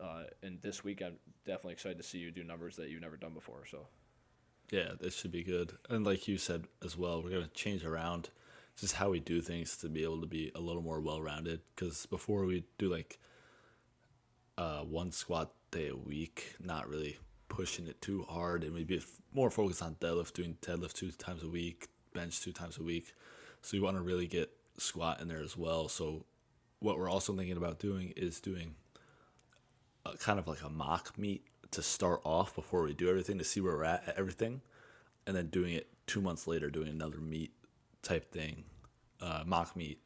Uh, 0.00 0.24
and 0.42 0.60
this 0.62 0.82
week, 0.82 1.02
I'm 1.02 1.14
definitely 1.46 1.74
excited 1.74 1.98
to 1.98 2.02
see 2.04 2.18
you 2.18 2.30
do 2.30 2.42
numbers 2.42 2.76
that 2.76 2.88
you've 2.88 3.02
never 3.02 3.16
done 3.16 3.34
before. 3.34 3.64
So 3.70 3.86
Yeah, 4.70 4.92
this 4.98 5.16
should 5.16 5.32
be 5.32 5.44
good. 5.44 5.72
And 5.90 6.04
like 6.04 6.26
you 6.26 6.38
said 6.38 6.64
as 6.84 6.96
well, 6.96 7.22
we're 7.22 7.30
gonna 7.30 7.48
change 7.48 7.84
around 7.84 8.30
just 8.76 8.94
how 8.94 9.10
we 9.10 9.20
do 9.20 9.40
things 9.40 9.76
to 9.78 9.88
be 9.88 10.02
able 10.02 10.20
to 10.20 10.26
be 10.26 10.50
a 10.54 10.60
little 10.60 10.82
more 10.82 11.00
well 11.00 11.20
rounded. 11.20 11.60
Because 11.74 12.06
before 12.06 12.44
we 12.46 12.64
do 12.78 12.88
like 12.88 13.18
uh, 14.58 14.80
one 14.80 15.12
squat 15.12 15.52
day 15.70 15.88
a 15.88 15.96
week, 15.96 16.54
not 16.60 16.88
really 16.88 17.18
pushing 17.48 17.86
it 17.86 18.00
too 18.00 18.24
hard, 18.28 18.64
and 18.64 18.72
we'd 18.72 18.86
be 18.86 19.02
more 19.34 19.50
focused 19.50 19.82
on 19.82 19.94
deadlift, 19.96 20.32
doing 20.32 20.56
deadlift 20.62 20.94
two 20.94 21.10
times 21.10 21.42
a 21.42 21.48
week, 21.48 21.88
bench 22.12 22.40
two 22.40 22.52
times 22.52 22.78
a 22.78 22.82
week. 22.82 23.14
So 23.60 23.76
we 23.76 23.80
want 23.80 23.96
to 23.96 24.02
really 24.02 24.26
get 24.26 24.50
squat 24.78 25.20
in 25.20 25.28
there 25.28 25.42
as 25.42 25.56
well. 25.56 25.88
So 25.88 26.24
what 26.80 26.98
we're 26.98 27.10
also 27.10 27.34
thinking 27.34 27.56
about 27.56 27.78
doing 27.78 28.12
is 28.16 28.40
doing 28.40 28.74
a, 30.04 30.16
kind 30.16 30.38
of 30.38 30.48
like 30.48 30.62
a 30.62 30.68
mock 30.68 31.16
meet 31.18 31.44
to 31.70 31.82
start 31.82 32.20
off 32.24 32.54
before 32.54 32.82
we 32.82 32.92
do 32.92 33.08
everything 33.08 33.38
to 33.38 33.44
see 33.44 33.60
where 33.60 33.76
we're 33.76 33.84
at 33.84 34.06
at 34.06 34.18
everything, 34.18 34.60
and 35.26 35.36
then 35.36 35.46
doing 35.46 35.74
it 35.74 35.88
two 36.06 36.20
months 36.20 36.46
later, 36.46 36.70
doing 36.70 36.88
another 36.88 37.18
meet 37.18 37.52
type 38.02 38.30
thing, 38.30 38.64
uh, 39.20 39.42
mock 39.46 39.76
meet 39.76 40.04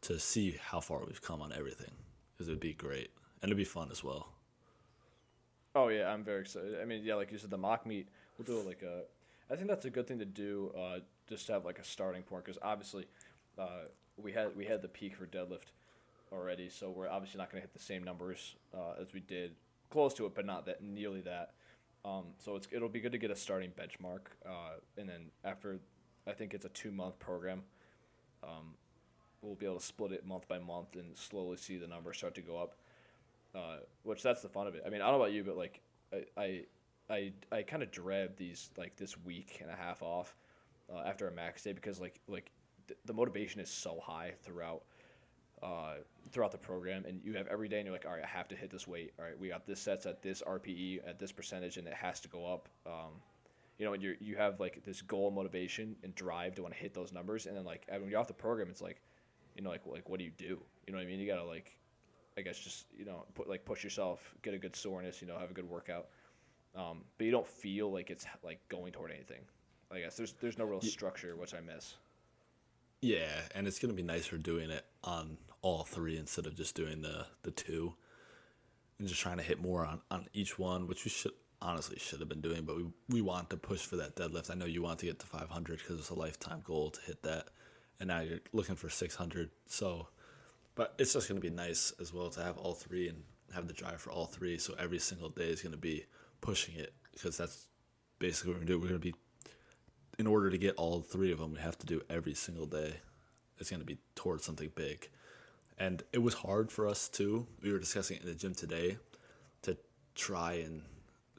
to 0.00 0.18
see 0.18 0.58
how 0.60 0.80
far 0.80 1.04
we've 1.06 1.22
come 1.22 1.40
on 1.40 1.52
everything. 1.52 1.92
Because 2.32 2.48
it'd 2.48 2.60
be 2.60 2.72
great 2.72 3.10
and 3.40 3.48
it'd 3.48 3.56
be 3.56 3.64
fun 3.64 3.90
as 3.92 4.02
well. 4.02 4.28
Oh 5.74 5.88
yeah, 5.88 6.12
I'm 6.12 6.24
very 6.24 6.40
excited. 6.40 6.80
I 6.80 6.84
mean, 6.84 7.02
yeah, 7.04 7.14
like 7.14 7.30
you 7.32 7.38
said, 7.38 7.50
the 7.50 7.58
mock 7.58 7.86
meet. 7.86 8.08
We'll 8.36 8.46
do 8.46 8.60
it 8.60 8.66
like 8.66 8.82
a. 8.82 9.02
I 9.52 9.56
think 9.56 9.68
that's 9.68 9.84
a 9.84 9.90
good 9.90 10.06
thing 10.06 10.18
to 10.18 10.24
do, 10.24 10.72
uh, 10.76 11.00
just 11.28 11.46
to 11.46 11.52
have 11.52 11.64
like 11.64 11.78
a 11.78 11.84
starting 11.84 12.22
point, 12.22 12.44
because 12.44 12.58
obviously, 12.62 13.06
uh, 13.58 13.86
we 14.16 14.32
had 14.32 14.56
we 14.56 14.64
had 14.64 14.82
the 14.82 14.88
peak 14.88 15.16
for 15.16 15.26
deadlift 15.26 15.72
already, 16.32 16.68
so 16.68 16.90
we're 16.90 17.08
obviously 17.08 17.38
not 17.38 17.50
going 17.50 17.60
to 17.60 17.66
hit 17.66 17.72
the 17.72 17.82
same 17.82 18.02
numbers 18.02 18.56
uh, 18.74 19.00
as 19.00 19.12
we 19.12 19.20
did, 19.20 19.52
close 19.90 20.14
to 20.14 20.26
it, 20.26 20.34
but 20.34 20.46
not 20.46 20.66
that 20.66 20.82
nearly 20.82 21.20
that. 21.22 21.50
Um, 22.04 22.24
so 22.38 22.56
it's 22.56 22.68
it'll 22.72 22.88
be 22.88 23.00
good 23.00 23.12
to 23.12 23.18
get 23.18 23.30
a 23.30 23.36
starting 23.36 23.70
benchmark, 23.70 24.32
uh, 24.46 24.78
and 24.96 25.08
then 25.08 25.26
after, 25.44 25.78
I 26.26 26.32
think 26.32 26.54
it's 26.54 26.64
a 26.64 26.70
two 26.70 26.90
month 26.90 27.18
program. 27.18 27.62
Um, 28.42 28.74
we'll 29.40 29.54
be 29.54 29.66
able 29.66 29.78
to 29.78 29.84
split 29.84 30.12
it 30.12 30.26
month 30.26 30.48
by 30.48 30.58
month 30.58 30.94
and 30.94 31.16
slowly 31.16 31.56
see 31.56 31.76
the 31.76 31.86
numbers 31.86 32.16
start 32.16 32.34
to 32.34 32.40
go 32.40 32.58
up 32.58 32.74
uh, 33.54 33.76
which 34.02 34.22
that's 34.22 34.42
the 34.42 34.48
fun 34.48 34.66
of 34.66 34.74
it. 34.74 34.82
I 34.86 34.90
mean, 34.90 35.00
I 35.00 35.10
don't 35.10 35.18
know 35.18 35.24
about 35.24 35.32
you, 35.32 35.44
but 35.44 35.56
like 35.56 35.80
I 36.12 36.24
I 36.36 36.62
I, 37.10 37.32
I 37.50 37.62
kind 37.62 37.82
of 37.82 37.90
dread 37.90 38.36
these 38.36 38.70
like 38.76 38.96
this 38.96 39.16
week 39.24 39.58
and 39.60 39.70
a 39.70 39.76
half 39.76 40.02
off 40.02 40.34
uh, 40.92 41.02
after 41.06 41.28
a 41.28 41.32
max 41.32 41.62
day 41.62 41.72
because 41.72 42.00
like 42.00 42.20
like 42.28 42.50
th- 42.88 42.98
the 43.04 43.12
motivation 43.12 43.60
is 43.60 43.70
so 43.70 44.00
high 44.02 44.32
throughout 44.42 44.82
uh, 45.62 45.94
throughout 46.32 46.50
the 46.50 46.58
program, 46.58 47.04
and 47.06 47.20
you 47.22 47.34
have 47.34 47.46
every 47.46 47.68
day, 47.68 47.78
and 47.78 47.86
you're 47.86 47.94
like, 47.94 48.04
all 48.04 48.12
right, 48.12 48.24
I 48.24 48.26
have 48.26 48.48
to 48.48 48.56
hit 48.56 48.70
this 48.70 48.88
weight. 48.88 49.12
All 49.18 49.24
right, 49.24 49.38
we 49.38 49.48
got 49.48 49.66
this 49.66 49.80
sets 49.80 50.06
at 50.06 50.20
this 50.22 50.42
RPE 50.42 51.08
at 51.08 51.18
this 51.18 51.30
percentage, 51.30 51.76
and 51.76 51.86
it 51.86 51.94
has 51.94 52.20
to 52.20 52.28
go 52.28 52.52
up. 52.52 52.68
Um, 52.86 53.12
you 53.78 53.86
know, 53.86 53.94
and 53.94 54.02
you 54.02 54.16
you 54.20 54.36
have 54.36 54.60
like 54.60 54.84
this 54.84 55.02
goal, 55.02 55.30
motivation, 55.30 55.96
and 56.02 56.14
drive 56.14 56.56
to 56.56 56.62
want 56.62 56.74
to 56.74 56.80
hit 56.80 56.94
those 56.94 57.12
numbers, 57.12 57.46
and 57.46 57.56
then 57.56 57.64
like 57.64 57.86
when 57.88 58.08
you're 58.08 58.18
off 58.18 58.26
the 58.26 58.34
program, 58.34 58.68
it's 58.70 58.82
like 58.82 59.00
you 59.56 59.62
know, 59.62 59.70
like 59.70 59.82
like 59.86 60.08
what 60.08 60.18
do 60.18 60.24
you 60.24 60.32
do? 60.36 60.58
You 60.86 60.92
know 60.92 60.98
what 60.98 61.04
I 61.04 61.06
mean? 61.06 61.20
You 61.20 61.26
gotta 61.26 61.44
like, 61.44 61.76
I 62.36 62.40
guess 62.40 62.58
just 62.58 62.86
you 62.96 63.04
know, 63.04 63.24
put 63.34 63.48
like 63.48 63.64
push 63.64 63.84
yourself, 63.84 64.34
get 64.42 64.54
a 64.54 64.58
good 64.58 64.74
soreness, 64.74 65.20
you 65.20 65.28
know, 65.28 65.38
have 65.38 65.50
a 65.50 65.54
good 65.54 65.68
workout. 65.68 66.08
Um, 66.74 67.04
but 67.18 67.24
you 67.24 67.30
don't 67.30 67.46
feel 67.46 67.92
like 67.92 68.10
it's 68.10 68.26
like 68.42 68.58
going 68.68 68.92
toward 68.92 69.12
anything. 69.12 69.42
I 69.92 70.00
guess 70.00 70.16
there's 70.16 70.32
there's 70.40 70.58
no 70.58 70.64
real 70.64 70.80
structure, 70.80 71.36
which 71.36 71.54
I 71.54 71.60
miss. 71.60 71.94
Yeah, 73.00 73.42
and 73.54 73.66
it's 73.66 73.78
gonna 73.78 73.94
be 73.94 74.02
nicer 74.02 74.38
doing 74.38 74.70
it 74.70 74.84
on 75.04 75.36
all 75.60 75.84
three 75.84 76.16
instead 76.16 76.46
of 76.46 76.54
just 76.54 76.74
doing 76.74 77.02
the 77.02 77.26
the 77.42 77.50
two, 77.50 77.94
and 78.98 79.08
just 79.08 79.20
trying 79.20 79.38
to 79.38 79.42
hit 79.42 79.60
more 79.60 79.84
on 79.84 80.00
on 80.10 80.28
each 80.32 80.58
one, 80.58 80.86
which 80.86 81.04
we 81.04 81.10
should 81.10 81.32
honestly 81.60 81.98
should 81.98 82.20
have 82.20 82.28
been 82.28 82.40
doing, 82.40 82.64
but 82.64 82.76
we 82.76 82.84
we 83.08 83.20
want 83.22 83.50
to 83.50 83.56
push 83.56 83.80
for 83.80 83.96
that 83.96 84.16
deadlift. 84.16 84.50
I 84.50 84.54
know 84.54 84.66
you 84.66 84.82
want 84.82 84.98
to 85.00 85.06
get 85.06 85.18
to 85.20 85.26
500 85.26 85.78
because 85.78 85.98
it's 85.98 86.10
a 86.10 86.14
lifetime 86.14 86.62
goal 86.64 86.90
to 86.90 87.00
hit 87.02 87.22
that, 87.22 87.48
and 88.00 88.08
now 88.08 88.20
you're 88.20 88.40
looking 88.52 88.74
for 88.74 88.88
600. 88.88 89.50
So, 89.66 90.08
but 90.74 90.94
it's 90.98 91.12
just 91.12 91.28
gonna 91.28 91.40
be 91.40 91.50
nice 91.50 91.92
as 92.00 92.12
well 92.12 92.30
to 92.30 92.42
have 92.42 92.58
all 92.58 92.74
three 92.74 93.08
and 93.08 93.22
have 93.54 93.68
the 93.68 93.74
drive 93.74 94.00
for 94.00 94.10
all 94.10 94.26
three. 94.26 94.58
So 94.58 94.74
every 94.78 94.98
single 94.98 95.28
day 95.28 95.50
is 95.50 95.62
gonna 95.62 95.76
be 95.76 96.06
pushing 96.40 96.74
it 96.76 96.92
because 97.12 97.36
that's 97.36 97.66
basically 98.18 98.52
what 98.52 98.60
we're 98.60 98.66
gonna 98.66 98.72
do. 98.72 98.80
We're 98.80 98.88
gonna 98.88 98.98
be 98.98 99.14
in 100.18 100.26
order 100.26 100.50
to 100.50 100.58
get 100.58 100.74
all 100.76 101.00
three 101.00 101.32
of 101.32 101.38
them, 101.38 101.52
we 101.54 101.60
have 101.60 101.78
to 101.78 101.86
do 101.86 102.02
every 102.10 102.34
single 102.34 102.66
day. 102.66 102.94
It's 103.58 103.70
going 103.70 103.80
to 103.80 103.86
be 103.86 103.98
towards 104.14 104.44
something 104.44 104.70
big. 104.74 105.08
And 105.78 106.02
it 106.12 106.18
was 106.22 106.34
hard 106.34 106.70
for 106.70 106.86
us 106.86 107.08
too. 107.08 107.46
We 107.62 107.72
were 107.72 107.78
discussing 107.78 108.16
it 108.16 108.22
in 108.22 108.28
the 108.28 108.34
gym 108.34 108.54
today 108.54 108.98
to 109.62 109.76
try 110.14 110.54
and 110.54 110.82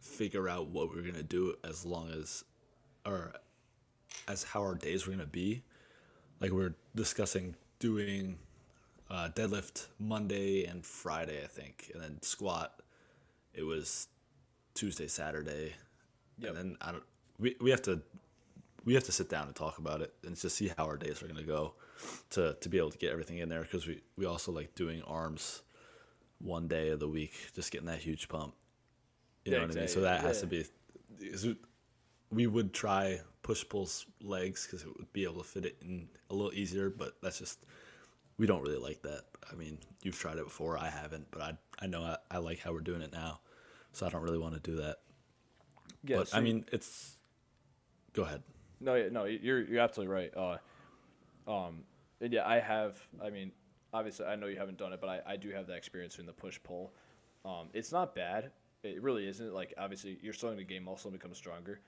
figure 0.01 0.50
out 0.50 0.68
what 0.68 0.92
we 0.94 1.00
are 1.00 1.03
going 1.03 1.13
to 1.15 1.24
do 1.24 1.56
as 1.63 1.86
long 1.86 2.10
as, 2.12 2.44
or 3.06 3.34
as 4.27 4.44
how 4.44 4.62
our 4.62 4.75
days 4.75 5.06
were 5.06 5.12
going 5.13 5.25
to 5.25 5.32
be. 5.32 5.63
Like 6.39 6.51
we 6.51 6.63
are 6.63 6.75
discussing 6.96 7.56
doing 7.80 8.38
uh, 9.10 9.30
deadlift 9.36 9.88
Monday 10.00 10.65
and 10.65 10.86
Friday, 10.86 11.42
I 11.44 11.48
think, 11.48 11.92
and 11.94 12.01
then 12.01 12.22
squat. 12.22 12.82
It 13.53 13.63
was 13.63 14.08
Tuesday, 14.74 15.08
Saturday, 15.08 15.74
Yep. 16.39 16.50
and 16.50 16.58
then 16.58 16.77
I 16.82 16.92
don't. 16.92 17.03
We 17.39 17.56
we 17.62 17.70
have 17.70 17.84
to 17.84 18.01
we 18.86 18.94
have 18.96 19.04
to 19.06 19.12
sit 19.12 19.30
down 19.30 19.48
and 19.48 19.56
talk 19.56 19.78
about 19.78 20.02
it 20.02 20.13
and 20.25 20.36
just 20.40 20.56
see 20.58 20.72
how 20.78 20.86
our 20.86 20.98
days 20.98 21.22
are 21.22 21.28
going 21.28 21.40
to 21.40 21.44
go 21.44 21.74
to 22.32 22.56
to 22.62 22.70
be 22.70 22.78
able 22.78 22.92
to 22.92 22.98
get 22.98 23.12
everything 23.12 23.38
in 23.40 23.50
there 23.50 23.62
because 23.62 23.88
we 23.88 24.02
we 24.18 24.25
also 24.25 24.52
like 24.52 24.75
doing 24.75 25.02
arms 25.04 25.62
one 26.40 26.68
day 26.68 26.90
of 26.90 27.00
the 27.00 27.08
week 27.08 27.34
just 27.56 27.72
getting 27.72 27.88
that 27.88 28.00
huge 28.00 28.28
pump. 28.30 28.54
You 29.46 29.52
Yeah, 29.52 29.60
know 29.60 29.68
what 29.68 29.72
i 29.72 29.75
mean? 29.75 29.88
So 29.88 30.02
exactly. 30.02 30.04
that 30.04 30.22
has 30.22 30.38
Yeah. 30.38 30.42
to 30.42 30.48
be 30.48 30.66
we- 32.32 32.48
would 32.48 32.74
try 32.74 33.22
push 33.42 33.63
pulls 33.68 34.06
legs 34.22 34.66
because 34.66 34.84
it 34.84 34.98
would 34.98 35.12
be 35.13 35.24
able 35.25 35.36
to 35.44 35.44
fit 35.44 35.66
it 35.66 35.78
in 35.82 36.08
a 36.30 36.34
little 36.34 36.54
easier 36.54 36.90
but 36.90 37.16
that's 37.22 37.40
just 37.40 37.60
we 38.38 38.48
don't 38.48 38.62
really 38.62 38.78
like 38.78 39.02
that. 39.04 39.24
I 39.52 39.56
mean 39.56 39.78
you've 40.04 40.18
tried 40.20 40.38
it 40.38 40.46
before 40.46 40.78
i 40.78 40.90
haven't 40.90 41.28
but 41.32 41.42
i 41.42 41.58
i 41.80 41.88
know 41.88 42.02
i, 42.04 42.18
I 42.32 42.38
like 42.40 42.60
how 42.60 42.72
we're 42.74 42.82
doing 42.82 43.02
it 43.02 43.12
now 43.13 43.40
so 43.92 44.06
i 44.06 44.10
don't 44.10 44.22
really 44.24 44.38
want 44.40 44.54
to 44.56 44.60
do 44.62 44.78
that. 44.78 44.98
Yeah, 46.04 46.18
but 46.18 46.34
i 46.34 46.40
mean 46.42 46.66
it's 46.72 47.18
go 48.13 48.24
ahead 48.24 48.44
No, 48.80 48.96
yeah, 48.96 49.10
no, 49.12 49.25
you're 49.25 49.62
you're 49.62 49.82
absolutely 49.82 50.13
right. 50.13 50.32
Uh, 50.36 50.58
um, 51.51 51.84
and 52.22 52.34
yeah, 52.34 52.48
I 52.48 52.60
have. 52.60 52.98
I 53.24 53.30
mean, 53.30 53.51
obviously, 53.94 54.25
I 54.25 54.36
know 54.36 54.48
you 54.48 54.58
haven't 54.58 54.77
done 54.77 54.94
it, 54.94 55.01
but 55.01 55.10
I, 55.10 55.34
I 55.34 55.36
do 55.36 55.50
have 55.51 55.68
that 55.68 55.77
experience 55.77 56.20
in 56.20 56.25
the 56.25 56.34
push 56.34 56.60
pull. 56.63 56.94
Um, 57.46 57.70
it's 57.74 57.92
not 57.92 58.15
bad. 58.15 58.51
It 58.84 59.01
really 59.01 59.27
isn't. 59.27 59.53
Like, 59.53 59.74
obviously, 59.77 60.18
you're 60.22 60.34
starting 60.34 60.60
to 60.60 60.65
gain 60.65 60.84
muscle 60.84 61.10
and 61.10 61.18
become 61.20 61.34
stronger. 61.34 61.80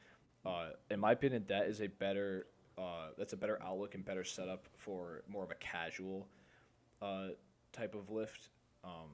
Uh, 0.46 0.70
in 0.92 1.00
my 1.00 1.12
opinion, 1.12 1.46
that 1.48 1.68
is 1.68 1.82
a 1.82 1.88
better. 1.88 2.48
Uh, 2.78 3.08
that's 3.18 3.34
a 3.34 3.38
better 3.38 3.58
outlook 3.64 3.96
and 3.96 4.04
better 4.04 4.24
setup 4.24 4.66
for 4.78 5.24
more 5.30 5.44
of 5.44 5.52
a 5.52 5.56
casual 5.56 6.28
uh, 7.02 7.28
type 7.72 7.96
of 7.96 8.12
lift. 8.12 8.50
Um, 8.84 9.10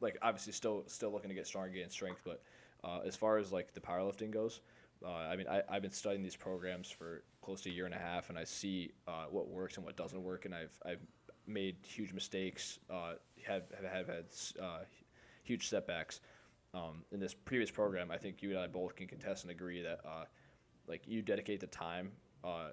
like 0.00 0.18
obviously 0.22 0.52
still 0.52 0.84
still 0.86 1.12
looking 1.12 1.28
to 1.28 1.34
get 1.34 1.46
stronger, 1.46 1.70
gain 1.70 1.90
strength, 1.90 2.22
but 2.24 2.42
uh, 2.82 3.00
as 3.06 3.16
far 3.16 3.38
as 3.38 3.52
like 3.52 3.74
the 3.74 3.80
powerlifting 3.80 4.30
goes, 4.30 4.60
uh, 5.04 5.08
I 5.10 5.36
mean 5.36 5.46
I, 5.48 5.62
I've 5.68 5.82
been 5.82 5.90
studying 5.90 6.22
these 6.22 6.36
programs 6.36 6.90
for 6.90 7.22
close 7.42 7.62
to 7.62 7.70
a 7.70 7.72
year 7.72 7.86
and 7.86 7.94
a 7.94 7.98
half, 7.98 8.28
and 8.28 8.38
I 8.38 8.44
see 8.44 8.92
uh, 9.08 9.24
what 9.30 9.48
works 9.48 9.76
and 9.76 9.84
what 9.84 9.96
doesn't 9.96 10.22
work, 10.22 10.44
and 10.44 10.54
I've 10.54 10.76
I've 10.84 11.00
made 11.46 11.76
huge 11.84 12.12
mistakes, 12.12 12.78
uh, 12.90 13.14
have 13.46 13.64
have, 13.74 13.92
have 13.92 14.06
had 14.08 14.24
uh, 14.60 14.80
huge 15.42 15.68
setbacks. 15.68 16.20
Um, 16.72 17.04
in 17.10 17.18
this 17.18 17.34
previous 17.34 17.70
program, 17.70 18.10
I 18.12 18.16
think 18.16 18.42
you 18.42 18.50
and 18.50 18.58
I 18.58 18.68
both 18.68 18.94
can 18.94 19.08
contest 19.08 19.42
and 19.42 19.50
agree 19.50 19.82
that 19.82 20.00
uh, 20.04 20.24
like 20.86 21.02
you 21.06 21.20
dedicate 21.22 21.60
the 21.60 21.66
time 21.66 22.12
uh, 22.44 22.68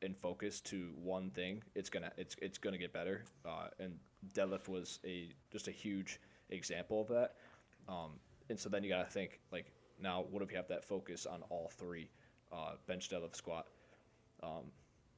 and 0.00 0.16
focus 0.16 0.60
to 0.62 0.90
one 0.96 1.30
thing, 1.30 1.62
it's 1.74 1.90
gonna 1.90 2.12
it's 2.16 2.36
it's 2.40 2.58
gonna 2.58 2.78
get 2.78 2.92
better. 2.92 3.24
And 3.78 3.98
deadlift 4.34 4.68
was 4.68 5.00
a 5.04 5.28
just 5.52 5.68
a 5.68 5.72
huge 5.72 6.20
example 6.50 7.02
of 7.02 7.08
that. 7.08 7.34
Um, 7.88 8.12
and 8.48 8.58
so 8.58 8.68
then 8.68 8.82
you 8.82 8.88
gotta 8.88 9.10
think 9.10 9.40
like 9.52 9.72
now, 10.00 10.24
what 10.30 10.42
if 10.42 10.50
you 10.50 10.56
have 10.56 10.68
that 10.68 10.84
focus 10.84 11.26
on 11.26 11.42
all 11.48 11.70
three, 11.76 12.10
uh, 12.52 12.72
bench, 12.86 13.08
deadlift, 13.08 13.36
squat? 13.36 13.66
Um, 14.42 14.64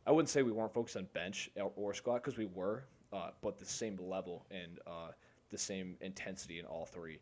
I 0.07 0.13
wouldn't 0.13 0.29
say 0.29 0.43
we 0.43 0.53
weren't 0.53 0.73
focused 0.73 0.97
on 0.97 1.07
bench 1.13 1.51
or, 1.57 1.73
or 1.77 1.95
squat 1.95 2.23
because 2.23 2.39
we 2.39 2.47
were, 2.47 2.85
uh, 3.13 3.31
but 3.43 3.59
the 3.59 3.67
same 3.67 3.99
level 4.01 4.47
and 4.51 4.79
uh, 4.87 5.11
the 5.51 5.59
same 5.59 5.97
intensity 6.01 6.59
in 6.59 6.65
all 6.65 6.87
three. 6.87 7.19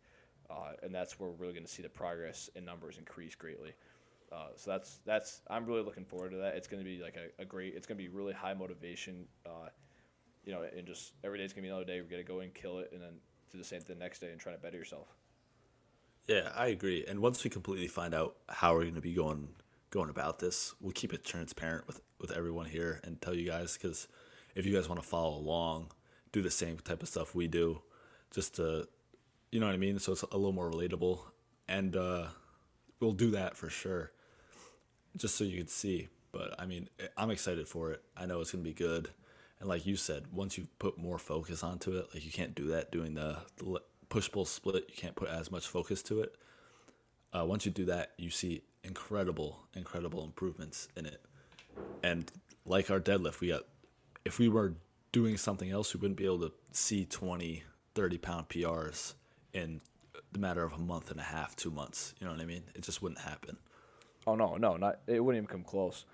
Uh, 0.49 0.73
and 0.83 0.95
that's 0.95 1.19
where 1.19 1.31
we're 1.31 1.37
really 1.37 1.53
going 1.53 1.67
to 1.67 1.71
see 1.71 1.83
the 1.83 1.89
progress 1.89 2.49
in 2.55 2.65
numbers 2.65 2.99
increase 2.99 3.35
greatly. 3.35 3.73
Uh, 4.33 4.49
so 4.57 4.71
that's 4.71 4.99
that's 5.05 5.41
I'm 5.49 5.67
really 5.67 5.83
looking 5.83 6.05
forward 6.05 6.31
to 6.33 6.37
that. 6.39 6.55
It's 6.57 6.67
going 6.67 6.83
to 6.83 6.89
be 6.89 7.03
like 7.03 7.17
a, 7.17 7.43
a 7.43 7.45
great. 7.45 7.75
It's 7.75 7.87
going 7.87 7.97
to 7.97 8.03
be 8.03 8.09
really 8.09 8.33
high 8.33 8.55
motivation. 8.55 9.27
Uh, 9.45 9.69
you 10.45 10.53
know, 10.53 10.63
and 10.77 10.87
just 10.87 11.13
every 11.25 11.39
day 11.39 11.45
is 11.45 11.53
going 11.53 11.63
to 11.63 11.67
be 11.67 11.71
another 11.71 11.85
day. 11.85 12.01
We're 12.01 12.09
going 12.09 12.25
to 12.25 12.33
go 12.33 12.41
and 12.41 12.53
kill 12.55 12.79
it, 12.79 12.91
and 12.93 13.01
then 13.01 13.15
do 13.51 13.59
the 13.59 13.65
same 13.65 13.81
thing 13.81 13.99
the 13.99 14.05
next 14.05 14.21
day 14.21 14.31
and 14.31 14.41
try 14.41 14.53
to 14.53 14.59
better 14.59 14.77
yourself. 14.77 15.16
Yeah, 16.27 16.51
I 16.57 16.69
agree. 16.69 17.05
And 17.07 17.21
once 17.21 17.45
we 17.45 17.51
completely 17.51 17.87
find 17.87 18.15
out 18.15 18.37
how 18.49 18.75
we're 18.75 18.83
going 18.83 18.95
to 18.97 19.01
be 19.01 19.15
going 19.15 19.49
going 19.91 20.11
about 20.11 20.39
this, 20.41 20.75
we'll 20.81 20.93
keep 20.93 21.13
it 21.13 21.25
transparent 21.25 21.87
with 21.87 22.01
with 22.21 22.33
everyone 22.33 22.67
here 22.67 23.01
and 23.05 23.21
tell 23.21 23.35
you 23.35 23.47
guys 23.47 23.77
because 23.77 24.09
if 24.55 24.67
you 24.67 24.75
guys 24.75 24.89
want 24.89 25.01
to 25.01 25.07
follow 25.07 25.37
along, 25.37 25.93
do 26.33 26.43
the 26.43 26.51
same 26.51 26.79
type 26.79 27.03
of 27.03 27.09
stuff 27.09 27.35
we 27.35 27.47
do, 27.47 27.83
just 28.35 28.57
to, 28.57 28.89
you 29.53 29.61
know 29.61 29.67
what 29.67 29.75
I 29.75 29.79
mean. 29.79 29.99
So 29.99 30.13
it's 30.13 30.23
a 30.23 30.37
little 30.37 30.53
more 30.53 30.71
relatable, 30.71 31.21
and 31.69 31.95
uh, 31.95 32.27
we'll 33.01 33.13
do 33.13 33.31
that 33.33 33.57
for 33.57 33.69
sure, 33.69 34.13
just 35.17 35.37
so 35.37 35.45
you 35.45 35.59
can 35.59 35.69
see. 35.69 36.09
But 36.33 36.55
I 36.59 36.67
mean, 36.67 36.89
I'm 37.17 37.31
excited 37.31 37.69
for 37.69 37.93
it. 37.93 38.03
I 38.17 38.27
know 38.27 38.41
it's 38.41 38.51
going 38.51 38.65
to 38.65 38.69
be 38.69 38.75
good. 38.75 39.11
And 39.61 39.69
like 39.69 39.87
you 39.87 39.97
said, 39.97 40.25
once 40.33 40.59
you 40.59 40.67
put 40.79 40.99
more 40.99 41.19
focus 41.19 41.63
onto 41.63 41.97
it, 41.97 42.09
like 42.13 42.25
you 42.25 42.33
can't 42.33 42.55
do 42.55 42.69
that 42.69 42.93
doing 42.93 43.15
the, 43.15 43.39
the 43.57 43.81
push 44.09 44.31
pull 44.31 44.45
split. 44.45 44.85
You 44.89 44.95
can't 44.95 45.15
put 45.15 45.29
as 45.29 45.51
much 45.51 45.67
focus 45.67 46.03
to 46.05 46.21
it. 46.21 46.37
Uh, 47.33 47.45
once 47.45 47.67
you 47.67 47.73
do 47.73 47.85
that, 47.87 48.13
you 48.17 48.31
see 48.31 48.63
incredible, 48.85 49.65
incredible 49.75 50.25
improvements 50.25 50.89
in 50.97 51.07
it. 51.07 51.21
And 52.03 52.31
like 52.65 52.91
our 52.91 53.01
deadlift, 53.01 53.41
we 53.41 53.49
got, 53.49 53.63
if 54.25 54.39
we 54.39 54.49
were 54.49 54.75
doing 55.13 55.37
something 55.37 55.71
else, 55.71 55.95
we 55.95 56.01
wouldn't 56.01 56.19
be 56.19 56.25
able 56.25 56.41
to 56.41 56.53
see 56.73 57.05
20, 57.05 57.65
30 57.95 58.19
pound 58.19 58.49
PRs 58.49 59.15
in 59.53 59.81
the 60.33 60.39
matter 60.39 60.63
of 60.63 60.73
a 60.73 60.79
month 60.79 61.11
and 61.11 61.21
a 61.21 61.25
half, 61.25 61.57
two 61.57 61.71
months. 61.71 62.15
You 62.21 62.27
know 62.27 62.33
what 62.33 62.43
I 62.43 62.47
mean? 62.47 62.65
It 62.75 62.83
just 62.83 63.03
wouldn't 63.03 63.21
happen. 63.21 63.57
Oh 64.27 64.35
no, 64.35 64.57
no, 64.57 64.77
not 64.77 64.99
it 65.07 65.21
wouldn't 65.21 65.45
even 65.45 65.53
come 65.53 65.63
close. 65.63 66.05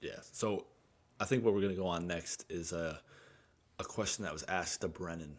Yeah. 0.00 0.20
So 0.32 0.66
I 1.18 1.24
think 1.24 1.44
what 1.44 1.54
we're 1.54 1.60
going 1.60 1.74
to 1.74 1.80
go 1.80 1.88
on 1.88 2.06
next 2.06 2.44
is 2.48 2.72
a, 2.72 3.00
a 3.78 3.84
question 3.84 4.24
that 4.24 4.32
was 4.32 4.44
asked 4.44 4.80
to 4.80 4.88
Brennan 4.88 5.36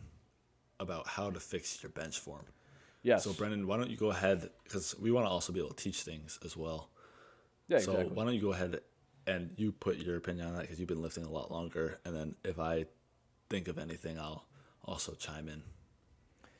about 0.80 1.08
how 1.08 1.30
to 1.30 1.40
fix 1.40 1.82
your 1.84 1.92
bench 1.92 2.20
form. 2.20 2.46
Yes. 3.04 3.24
So, 3.24 3.34
Brennan, 3.34 3.68
why 3.68 3.78
don't 3.78 3.90
you 3.90 3.98
go 3.98 4.12
ahead? 4.12 4.50
Because 4.64 4.98
we 5.00 5.12
want 5.12 5.26
to 5.26 5.30
also 5.30 5.54
be 5.54 5.60
able 5.60 5.70
to 5.70 5.84
teach 5.84 6.02
things 6.02 6.40
as 6.44 6.56
well. 6.56 6.90
yeah, 7.68 7.80
so, 7.80 7.94
exactly. 7.94 8.16
why 8.16 8.26
don't 8.26 8.34
you 8.34 8.42
go 8.42 8.54
ahead 8.54 8.80
and 9.28 9.52
you 9.58 9.72
put 9.72 9.98
your 9.98 10.18
opinion 10.18 10.48
on 10.48 10.54
that 10.56 10.62
because 10.62 10.80
you've 10.80 10.90
been 10.90 11.02
lifting 11.02 11.26
a 11.26 11.30
lot 11.30 11.52
longer. 11.52 12.00
And 12.06 12.16
then 12.16 12.36
if 12.44 12.60
I 12.60 12.86
think 13.50 13.68
of 13.68 13.78
anything, 13.78 14.18
I'll 14.20 14.46
also 14.86 15.14
chime 15.14 15.48
in. 15.48 15.62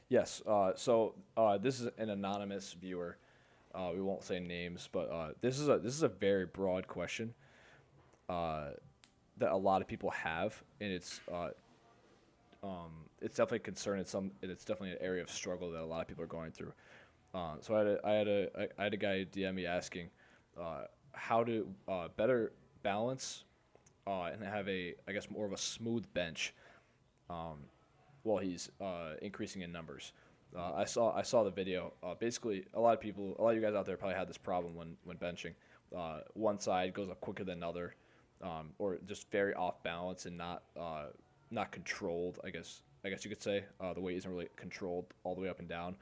Yes. 0.08 0.42
Uh, 0.46 0.74
so 0.76 1.16
uh, 1.38 1.58
this 1.58 1.80
is 1.80 1.90
an 1.98 2.10
anonymous 2.10 2.74
viewer. 2.74 3.18
Uh, 3.74 3.92
we 3.94 4.02
won't 4.02 4.24
say 4.24 4.40
names, 4.40 4.90
but 4.92 5.12
uh, 5.12 5.30
this 5.42 5.60
is 5.60 5.70
a 5.70 5.78
this 5.78 5.94
is 5.94 6.02
a 6.02 6.08
very 6.08 6.48
broad 6.48 6.88
question 6.88 7.34
uh, 8.28 8.70
that 9.38 9.52
a 9.52 9.56
lot 9.56 9.82
of 9.82 9.88
people 9.88 10.10
have, 10.10 10.60
and 10.82 10.92
it's 10.92 11.20
uh, 11.32 11.50
um, 12.64 12.92
it's 13.22 13.38
definitely 13.38 13.58
a 13.58 13.62
concern. 13.62 14.00
It's 14.00 14.12
some 14.12 14.32
it's 14.42 14.66
definitely 14.66 14.92
an 14.92 14.98
area 15.02 15.22
of 15.22 15.30
struggle 15.30 15.72
that 15.72 15.82
a 15.82 15.86
lot 15.86 16.02
of 16.02 16.08
people 16.08 16.24
are 16.24 16.28
going 16.28 16.52
through. 16.52 16.74
Uh, 17.34 17.56
so 17.62 17.76
I 17.76 17.80
had 17.80 17.88
a 17.88 18.00
I 18.04 18.12
had 18.12 18.28
a 18.28 18.50
I 18.78 18.84
had 18.84 18.94
a 18.94 18.98
guy 18.98 19.26
DM 19.32 19.56
me 19.56 19.66
asking 19.66 20.10
uh, 20.60 20.84
how 21.14 21.44
to 21.44 21.68
uh, 21.88 22.08
better 22.18 22.52
balance 22.84 23.44
uh, 24.08 24.24
and 24.24 24.44
have 24.44 24.68
a 24.68 24.96
I 25.08 25.12
guess 25.12 25.30
more 25.30 25.46
of 25.46 25.54
a 25.54 25.58
smooth 25.58 26.06
bench 26.14 26.54
um, 27.30 27.60
while 28.24 28.40
he's 28.40 28.70
uh, 28.82 29.14
increasing 29.22 29.62
in 29.62 29.72
numbers. 29.72 30.14
Uh, 30.56 30.74
I 30.74 30.86
saw 30.86 31.16
I 31.16 31.22
saw 31.22 31.44
the 31.44 31.52
video. 31.52 31.94
Basically, 32.20 32.66
a 32.74 32.80
lot 32.80 32.94
of 32.94 33.00
people, 33.00 33.36
a 33.38 33.42
lot 33.42 33.52
of 33.52 33.56
you 33.56 33.62
guys 33.62 33.76
out 33.76 33.86
there 33.86 33.98
probably 33.98 34.18
had 34.18 34.28
this 34.28 34.38
problem 34.38 34.76
when 34.76 34.98
when 35.04 35.18
benching. 35.18 35.54
One 36.34 36.60
side 36.60 36.94
goes 36.94 37.10
up 37.10 37.22
quicker 37.22 37.44
than 37.44 37.60
another, 37.60 37.96
um, 38.42 38.72
or 38.80 38.98
just 39.06 39.30
very 39.32 39.54
off 39.54 39.84
balance 39.84 40.26
and 40.26 40.36
not 40.36 40.64
not 41.52 41.72
controlled. 41.72 42.40
I 42.44 42.50
guess 42.50 42.82
I 43.04 43.10
guess 43.10 43.24
you 43.24 43.30
could 43.30 43.42
say 43.42 43.64
uh, 43.80 43.94
the 43.94 44.02
weight 44.02 44.18
isn't 44.18 44.30
really 44.30 44.50
controlled 44.56 45.06
all 45.24 45.36
the 45.36 45.42
way 45.42 45.50
up 45.50 45.60
and 45.60 45.68
down. 45.68 45.96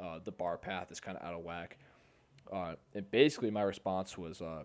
Uh, 0.00 0.18
the 0.24 0.32
bar 0.32 0.56
path 0.56 0.90
is 0.90 1.00
kind 1.00 1.16
of 1.16 1.24
out 1.24 1.34
of 1.34 1.44
whack. 1.44 1.78
Uh, 2.52 2.74
and 2.94 3.08
basically, 3.10 3.50
my 3.50 3.62
response 3.62 4.18
was, 4.18 4.42
uh, 4.42 4.62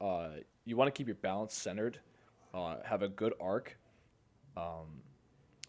uh, 0.00 0.28
you 0.64 0.76
want 0.76 0.92
to 0.92 0.96
keep 0.96 1.06
your 1.08 1.16
balance 1.16 1.54
centered, 1.54 1.98
uh, 2.54 2.76
have 2.84 3.02
a 3.02 3.08
good 3.08 3.34
arc, 3.40 3.76
um, 4.56 4.86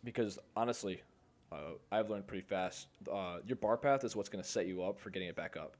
because 0.03 0.37
honestly, 0.55 1.01
I've 1.91 2.09
learned 2.09 2.25
pretty 2.25 2.41
fast. 2.41 2.87
Your 3.45 3.55
bar 3.61 3.77
path 3.77 4.03
is 4.03 4.15
what's 4.15 4.27
going 4.27 4.43
to 4.43 4.49
set 4.49 4.65
you 4.65 4.83
up 4.83 4.99
for 4.99 5.11
getting 5.11 5.27
it 5.27 5.35
back 5.35 5.55
up. 5.55 5.77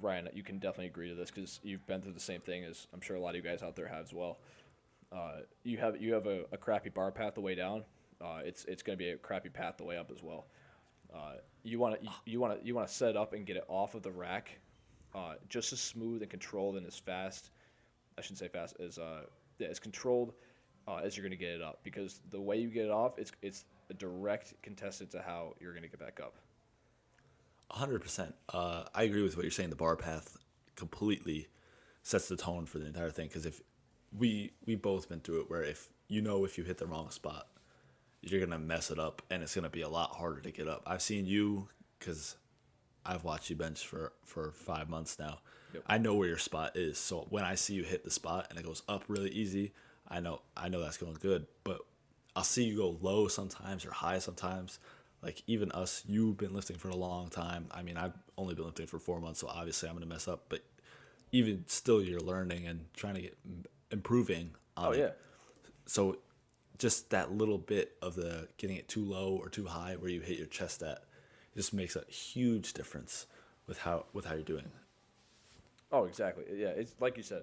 Ryan, 0.00 0.28
you 0.34 0.42
can 0.42 0.58
definitely 0.58 0.86
agree 0.86 1.08
to 1.08 1.14
this 1.14 1.30
because 1.30 1.60
you've 1.62 1.86
been 1.86 2.02
through 2.02 2.14
the 2.14 2.20
same 2.20 2.40
thing 2.40 2.64
as 2.64 2.88
I'm 2.92 3.00
sure 3.00 3.14
a 3.14 3.20
lot 3.20 3.30
of 3.30 3.36
you 3.36 3.42
guys 3.42 3.62
out 3.62 3.76
there 3.76 3.86
have 3.86 4.04
as 4.04 4.12
well. 4.12 4.38
Uh, 5.12 5.40
you 5.64 5.76
have 5.78 6.00
you 6.00 6.14
have 6.14 6.26
a, 6.26 6.44
a 6.52 6.56
crappy 6.56 6.90
bar 6.90 7.10
path 7.10 7.34
the 7.34 7.40
way 7.40 7.54
down. 7.54 7.84
Uh, 8.20 8.40
it's 8.44 8.64
it's 8.66 8.82
going 8.82 8.96
to 8.96 9.02
be 9.02 9.10
a 9.10 9.16
crappy 9.16 9.48
path 9.48 9.76
the 9.76 9.84
way 9.84 9.96
up 9.96 10.10
as 10.10 10.22
well. 10.22 10.46
Uh, 11.12 11.34
you 11.62 11.78
want 11.78 12.00
to 12.00 12.08
you 12.24 12.40
want 12.40 12.58
to 12.58 12.66
you 12.66 12.74
want 12.74 12.86
to 12.86 12.94
set 12.94 13.16
up 13.16 13.32
and 13.32 13.46
get 13.46 13.56
it 13.56 13.64
off 13.68 13.94
of 13.94 14.02
the 14.02 14.10
rack, 14.10 14.58
uh, 15.14 15.34
just 15.48 15.72
as 15.72 15.80
smooth 15.80 16.22
and 16.22 16.30
controlled 16.30 16.76
and 16.76 16.86
as 16.86 16.98
fast. 16.98 17.50
I 18.18 18.22
shouldn't 18.22 18.38
say 18.38 18.48
fast 18.48 18.76
as 18.80 18.98
uh, 18.98 19.22
yeah, 19.58 19.68
as 19.68 19.78
controlled 19.78 20.32
uh, 20.86 20.96
as 20.96 21.16
you're 21.16 21.22
going 21.22 21.36
to 21.38 21.44
get 21.44 21.50
it 21.54 21.62
up 21.62 21.80
because 21.82 22.20
the 22.30 22.40
way 22.40 22.58
you 22.58 22.68
get 22.68 22.84
it 22.84 22.90
off, 22.90 23.18
it's 23.18 23.32
it's 23.42 23.64
a 23.90 23.94
direct 23.94 24.54
contestant 24.62 25.10
to 25.10 25.22
how 25.22 25.54
you're 25.60 25.72
going 25.72 25.82
to 25.82 25.88
get 25.88 25.98
back 25.98 26.20
up. 26.22 26.36
hundred 27.70 28.00
percent. 28.00 28.34
Uh, 28.48 28.84
I 28.94 29.04
agree 29.04 29.22
with 29.22 29.36
what 29.36 29.42
you're 29.42 29.50
saying. 29.50 29.70
The 29.70 29.76
bar 29.76 29.96
path 29.96 30.36
completely 30.76 31.48
sets 32.02 32.28
the 32.28 32.36
tone 32.36 32.66
for 32.66 32.78
the 32.78 32.86
entire 32.86 33.10
thing. 33.10 33.28
Because 33.28 33.46
if 33.46 33.60
we 34.16 34.52
we 34.66 34.74
both 34.74 35.08
been 35.08 35.20
through 35.20 35.42
it, 35.42 35.50
where 35.50 35.62
if 35.62 35.88
you 36.08 36.20
know 36.20 36.44
if 36.44 36.58
you 36.58 36.64
hit 36.64 36.78
the 36.78 36.86
wrong 36.86 37.10
spot, 37.10 37.46
you're 38.22 38.44
gonna 38.44 38.58
mess 38.58 38.90
it 38.90 38.98
up, 38.98 39.22
and 39.30 39.42
it's 39.42 39.54
gonna 39.54 39.70
be 39.70 39.82
a 39.82 39.88
lot 39.88 40.10
harder 40.10 40.40
to 40.40 40.50
get 40.50 40.68
up. 40.68 40.82
I've 40.86 41.02
seen 41.02 41.26
you 41.26 41.68
because 41.98 42.36
I've 43.04 43.24
watched 43.24 43.50
you 43.50 43.56
bench 43.56 43.86
for 43.86 44.12
for 44.24 44.52
five 44.52 44.88
months 44.88 45.18
now. 45.18 45.40
Yep. 45.72 45.82
I 45.86 45.98
know 45.98 46.14
where 46.14 46.28
your 46.28 46.38
spot 46.38 46.76
is, 46.76 46.98
so 46.98 47.26
when 47.30 47.44
I 47.44 47.54
see 47.54 47.74
you 47.74 47.84
hit 47.84 48.04
the 48.04 48.10
spot 48.10 48.48
and 48.50 48.58
it 48.58 48.64
goes 48.64 48.82
up 48.88 49.04
really 49.08 49.30
easy, 49.30 49.72
I 50.08 50.20
know 50.20 50.42
I 50.56 50.68
know 50.68 50.80
that's 50.80 50.96
going 50.96 51.16
good. 51.20 51.46
But 51.64 51.80
I'll 52.34 52.44
see 52.44 52.64
you 52.64 52.76
go 52.76 52.98
low 53.00 53.28
sometimes 53.28 53.84
or 53.84 53.92
high 53.92 54.18
sometimes. 54.18 54.78
Like 55.22 55.42
even 55.46 55.70
us, 55.72 56.02
you've 56.08 56.38
been 56.38 56.54
lifting 56.54 56.76
for 56.76 56.88
a 56.88 56.96
long 56.96 57.28
time. 57.28 57.66
I 57.70 57.82
mean, 57.82 57.96
I've 57.96 58.14
only 58.38 58.54
been 58.54 58.64
lifting 58.64 58.86
for 58.86 58.98
four 58.98 59.20
months, 59.20 59.40
so 59.40 59.48
obviously 59.48 59.88
I'm 59.88 59.94
gonna 59.94 60.06
mess 60.06 60.26
up. 60.26 60.46
But 60.48 60.62
even 61.32 61.64
still, 61.68 62.02
you're 62.02 62.20
learning 62.20 62.66
and 62.66 62.86
trying 62.94 63.14
to 63.14 63.20
get 63.20 63.38
improving. 63.90 64.54
On 64.76 64.90
Oh 64.90 64.92
it. 64.92 64.98
yeah, 64.98 65.10
So 65.86 66.18
just 66.78 67.10
that 67.10 67.32
little 67.32 67.58
bit 67.58 67.96
of 68.02 68.14
the 68.14 68.48
getting 68.56 68.76
it 68.76 68.88
too 68.88 69.04
low 69.04 69.36
or 69.36 69.48
too 69.48 69.66
high 69.66 69.96
where 69.96 70.10
you 70.10 70.20
hit 70.20 70.38
your 70.38 70.46
chest 70.46 70.82
at 70.82 71.04
just 71.54 71.74
makes 71.74 71.96
a 71.96 72.04
huge 72.08 72.72
difference 72.72 73.26
with 73.66 73.78
how 73.80 74.06
with 74.12 74.24
how 74.26 74.34
you're 74.34 74.42
doing. 74.44 74.70
Oh, 75.92 76.04
exactly. 76.04 76.44
Yeah, 76.54 76.68
it's 76.68 76.94
like 77.00 77.16
you 77.16 77.22
said. 77.22 77.42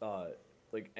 Uh, 0.00 0.26
like 0.72 0.90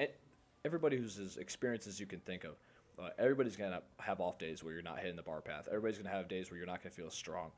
everybody 0.65 0.97
who's 0.97 1.17
as 1.19 1.37
experienced 1.37 1.87
as 1.87 1.99
you 1.99 2.05
can 2.05 2.19
think 2.19 2.43
of, 2.43 2.55
uh, 2.99 3.09
everybody's 3.17 3.55
gonna 3.55 3.81
have 3.99 4.19
off 4.19 4.37
days 4.37 4.63
where 4.63 4.73
you're 4.73 4.81
not 4.83 4.99
hitting 4.99 5.15
the 5.15 5.23
bar 5.23 5.41
path. 5.41 5.67
Everybody's 5.67 5.97
gonna 5.97 6.13
have 6.13 6.27
days 6.27 6.51
where 6.51 6.57
you're 6.57 6.67
not 6.67 6.83
gonna 6.83 6.91
feel 6.91 7.09
strong. 7.09 7.51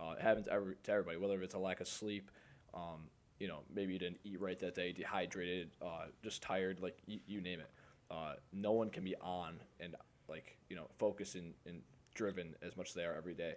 Uh, 0.00 0.12
it 0.12 0.22
happens 0.22 0.48
every, 0.48 0.76
to 0.84 0.92
everybody, 0.92 1.18
whether 1.18 1.42
it's 1.42 1.54
a 1.54 1.58
lack 1.58 1.80
of 1.80 1.88
sleep, 1.88 2.30
um, 2.72 3.10
you 3.38 3.48
know, 3.48 3.60
maybe 3.72 3.92
you 3.92 3.98
didn't 3.98 4.18
eat 4.24 4.40
right 4.40 4.58
that 4.58 4.74
day, 4.74 4.92
dehydrated, 4.92 5.70
uh, 5.82 6.06
just 6.22 6.42
tired, 6.42 6.80
like 6.80 6.98
you, 7.06 7.20
you 7.26 7.40
name 7.40 7.60
it. 7.60 7.70
Uh, 8.10 8.34
no 8.52 8.72
one 8.72 8.90
can 8.90 9.04
be 9.04 9.14
on 9.20 9.60
and 9.80 9.94
like 10.28 10.56
you 10.68 10.76
know 10.76 10.88
focused 10.98 11.34
and, 11.34 11.54
and 11.66 11.82
driven 12.14 12.54
as 12.62 12.76
much 12.76 12.88
as 12.88 12.94
they 12.94 13.04
are 13.04 13.14
every 13.14 13.34
day. 13.34 13.54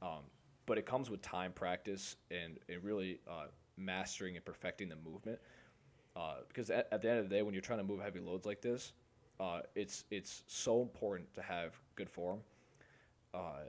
Um, 0.00 0.24
but 0.66 0.78
it 0.78 0.86
comes 0.86 1.10
with 1.10 1.22
time, 1.22 1.52
practice, 1.52 2.16
and, 2.30 2.58
and 2.68 2.82
really 2.84 3.20
uh, 3.28 3.46
mastering 3.76 4.36
and 4.36 4.44
perfecting 4.44 4.88
the 4.88 4.96
movement. 4.96 5.38
Uh, 6.14 6.36
because 6.48 6.70
at, 6.70 6.88
at 6.92 7.02
the 7.02 7.10
end 7.10 7.18
of 7.18 7.28
the 7.28 7.34
day, 7.34 7.42
when 7.42 7.54
you're 7.54 7.62
trying 7.62 7.78
to 7.78 7.84
move 7.84 8.00
heavy 8.00 8.20
loads 8.20 8.46
like 8.46 8.60
this, 8.60 8.92
uh, 9.40 9.60
it's 9.74 10.04
it's 10.10 10.42
so 10.46 10.82
important 10.82 11.32
to 11.34 11.42
have 11.42 11.74
good 11.96 12.08
form, 12.08 12.40
uh, 13.34 13.64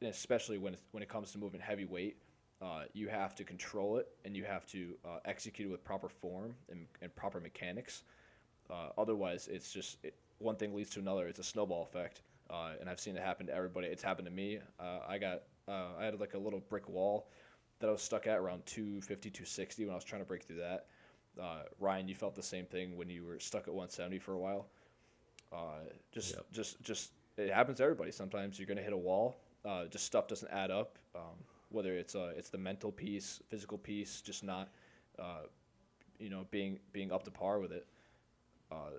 and 0.00 0.10
especially 0.10 0.58
when 0.58 0.76
when 0.92 1.02
it 1.02 1.08
comes 1.08 1.32
to 1.32 1.38
moving 1.38 1.60
heavy 1.60 1.84
weight. 1.84 2.16
Uh, 2.64 2.84
you 2.94 3.08
have 3.08 3.34
to 3.34 3.44
control 3.44 3.98
it, 3.98 4.08
and 4.24 4.34
you 4.34 4.44
have 4.44 4.64
to 4.64 4.94
uh, 5.04 5.18
execute 5.26 5.68
it 5.68 5.70
with 5.70 5.84
proper 5.84 6.08
form 6.08 6.54
and, 6.70 6.86
and 7.02 7.14
proper 7.14 7.38
mechanics. 7.38 8.04
Uh, 8.70 8.88
otherwise, 8.96 9.48
it's 9.52 9.70
just 9.70 9.98
it, 10.02 10.14
one 10.38 10.56
thing 10.56 10.74
leads 10.74 10.88
to 10.90 11.00
another. 11.00 11.28
It's 11.28 11.38
a 11.38 11.44
snowball 11.44 11.82
effect, 11.82 12.22
uh, 12.48 12.70
and 12.80 12.88
I've 12.88 13.00
seen 13.00 13.16
it 13.16 13.22
happen 13.22 13.46
to 13.48 13.54
everybody. 13.54 13.88
It's 13.88 14.02
happened 14.02 14.26
to 14.26 14.32
me. 14.32 14.60
Uh, 14.80 15.00
I 15.06 15.18
got 15.18 15.42
uh, 15.68 15.88
I 15.98 16.06
had 16.06 16.18
like 16.18 16.32
a 16.32 16.38
little 16.38 16.60
brick 16.60 16.88
wall 16.88 17.28
that 17.80 17.88
I 17.88 17.92
was 17.92 18.00
stuck 18.00 18.26
at 18.26 18.38
around 18.38 18.64
250, 18.64 19.28
260 19.30 19.84
when 19.84 19.92
I 19.92 19.96
was 19.96 20.04
trying 20.04 20.22
to 20.22 20.26
break 20.26 20.44
through 20.44 20.58
that. 20.60 20.86
Uh, 21.38 21.64
Ryan, 21.80 22.08
you 22.08 22.14
felt 22.14 22.34
the 22.34 22.42
same 22.42 22.64
thing 22.64 22.96
when 22.96 23.10
you 23.10 23.24
were 23.26 23.38
stuck 23.40 23.62
at 23.62 23.74
170 23.74 24.18
for 24.20 24.32
a 24.32 24.38
while. 24.38 24.66
Uh, 25.52 25.80
just, 26.12 26.34
Yep. 26.34 26.46
just, 26.52 26.82
just 26.82 27.10
it 27.36 27.52
happens 27.52 27.78
to 27.78 27.82
everybody. 27.82 28.10
Sometimes 28.10 28.58
you're 28.58 28.66
gonna 28.66 28.80
hit 28.82 28.92
a 28.92 28.96
wall. 28.96 29.36
Uh, 29.64 29.86
just 29.86 30.04
stuff 30.06 30.28
doesn't 30.28 30.50
add 30.50 30.70
up. 30.70 30.96
Um, 31.14 31.36
whether 31.70 31.94
it's 31.94 32.14
uh, 32.14 32.32
it's 32.36 32.50
the 32.50 32.58
mental 32.58 32.92
piece, 32.92 33.40
physical 33.48 33.78
piece, 33.78 34.20
just 34.20 34.44
not, 34.44 34.68
uh, 35.18 35.42
you 36.18 36.30
know, 36.30 36.46
being 36.50 36.78
being 36.92 37.12
up 37.12 37.24
to 37.24 37.30
par 37.30 37.58
with 37.58 37.72
it. 37.72 37.86
Uh, 38.70 38.98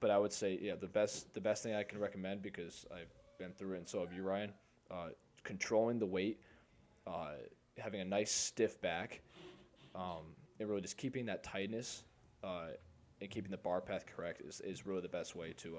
but 0.00 0.10
I 0.10 0.18
would 0.18 0.32
say, 0.32 0.58
yeah, 0.60 0.74
the 0.74 0.86
best 0.86 1.32
the 1.34 1.40
best 1.40 1.62
thing 1.62 1.74
I 1.74 1.82
can 1.82 1.98
recommend 1.98 2.42
because 2.42 2.86
I've 2.92 3.12
been 3.38 3.52
through 3.52 3.74
it, 3.74 3.78
and 3.78 3.88
so 3.88 4.00
have 4.00 4.12
you, 4.12 4.22
Ryan. 4.22 4.52
Uh, 4.90 5.08
controlling 5.42 5.98
the 5.98 6.06
weight, 6.06 6.40
uh, 7.06 7.32
having 7.78 8.00
a 8.00 8.04
nice 8.04 8.30
stiff 8.30 8.80
back, 8.80 9.20
um, 9.94 10.22
and 10.58 10.68
really 10.68 10.80
just 10.80 10.96
keeping 10.96 11.26
that 11.26 11.42
tightness 11.42 12.04
uh, 12.42 12.68
and 13.20 13.30
keeping 13.30 13.50
the 13.50 13.56
bar 13.56 13.80
path 13.80 14.04
correct 14.06 14.40
is, 14.42 14.60
is 14.60 14.86
really 14.86 15.00
the 15.00 15.08
best 15.08 15.34
way 15.36 15.52
to 15.58 15.76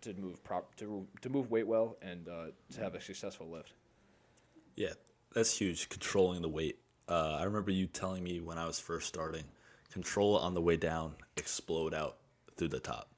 to 0.00 0.14
move 0.14 0.44
prop 0.44 0.74
to 0.76 1.06
to 1.22 1.28
move 1.28 1.50
weight 1.50 1.66
well 1.66 1.96
and 2.02 2.26
to 2.26 2.80
have 2.80 2.94
a 2.94 3.00
successful 3.00 3.48
lift. 3.48 3.72
Yeah, 4.78 4.92
that's 5.34 5.58
huge. 5.58 5.88
Controlling 5.88 6.40
the 6.40 6.48
weight. 6.48 6.78
Uh, 7.08 7.36
I 7.40 7.42
remember 7.44 7.72
you 7.72 7.86
telling 7.86 8.22
me 8.22 8.38
when 8.40 8.58
I 8.58 8.66
was 8.66 8.78
first 8.78 9.08
starting, 9.08 9.42
control 9.90 10.38
it 10.38 10.42
on 10.42 10.54
the 10.54 10.60
way 10.60 10.76
down, 10.76 11.16
explode 11.36 11.92
out 11.92 12.18
through 12.56 12.68
the 12.68 12.78
top. 12.78 13.10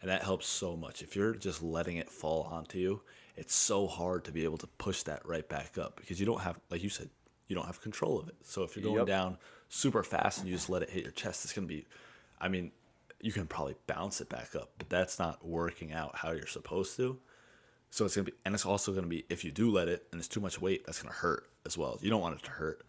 And 0.00 0.10
that 0.10 0.24
helps 0.24 0.46
so 0.48 0.76
much. 0.76 1.02
If 1.02 1.14
you're 1.14 1.34
just 1.34 1.62
letting 1.62 1.98
it 1.98 2.10
fall 2.10 2.42
onto 2.50 2.78
you, 2.78 3.00
it's 3.36 3.54
so 3.54 3.86
hard 3.86 4.24
to 4.24 4.32
be 4.32 4.42
able 4.42 4.58
to 4.58 4.66
push 4.66 5.04
that 5.04 5.24
right 5.24 5.48
back 5.48 5.78
up 5.78 5.96
because 6.00 6.18
you 6.18 6.26
don't 6.26 6.40
have, 6.40 6.58
like 6.68 6.82
you 6.82 6.88
said, 6.88 7.08
you 7.46 7.54
don't 7.54 7.66
have 7.66 7.80
control 7.80 8.18
of 8.18 8.28
it. 8.28 8.34
So 8.42 8.64
if 8.64 8.74
you're 8.74 8.82
going 8.82 8.98
Yep. 8.98 9.06
down 9.06 9.38
super 9.68 10.02
fast 10.02 10.38
and 10.38 10.48
you 10.48 10.54
just 10.54 10.68
let 10.68 10.82
it 10.82 10.90
hit 10.90 11.04
your 11.04 11.12
chest, 11.12 11.44
it's 11.44 11.52
going 11.52 11.68
to 11.68 11.72
be, 11.72 11.86
I 12.40 12.48
mean, 12.48 12.72
you 13.20 13.30
can 13.30 13.46
probably 13.46 13.76
bounce 13.86 14.20
it 14.20 14.28
back 14.28 14.56
up, 14.56 14.72
but 14.78 14.88
that's 14.88 15.20
not 15.20 15.46
working 15.46 15.92
out 15.92 16.16
how 16.16 16.32
you're 16.32 16.46
supposed 16.48 16.96
to. 16.96 17.20
So 17.94 18.04
it's 18.04 18.16
gonna 18.16 18.24
be, 18.24 18.32
and 18.44 18.56
it's 18.56 18.66
also 18.66 18.92
gonna 18.92 19.06
be 19.06 19.24
if 19.28 19.44
you 19.44 19.52
do 19.52 19.70
let 19.70 19.86
it 19.86 20.08
and 20.10 20.18
it's 20.18 20.26
too 20.26 20.40
much 20.40 20.60
weight, 20.60 20.84
that's 20.84 21.00
gonna 21.00 21.14
hurt 21.14 21.48
as 21.64 21.78
well. 21.78 21.96
You 22.02 22.10
don't 22.10 22.20
want 22.20 22.36
it 22.36 22.42
to 22.42 22.50
hurt. 22.50 22.84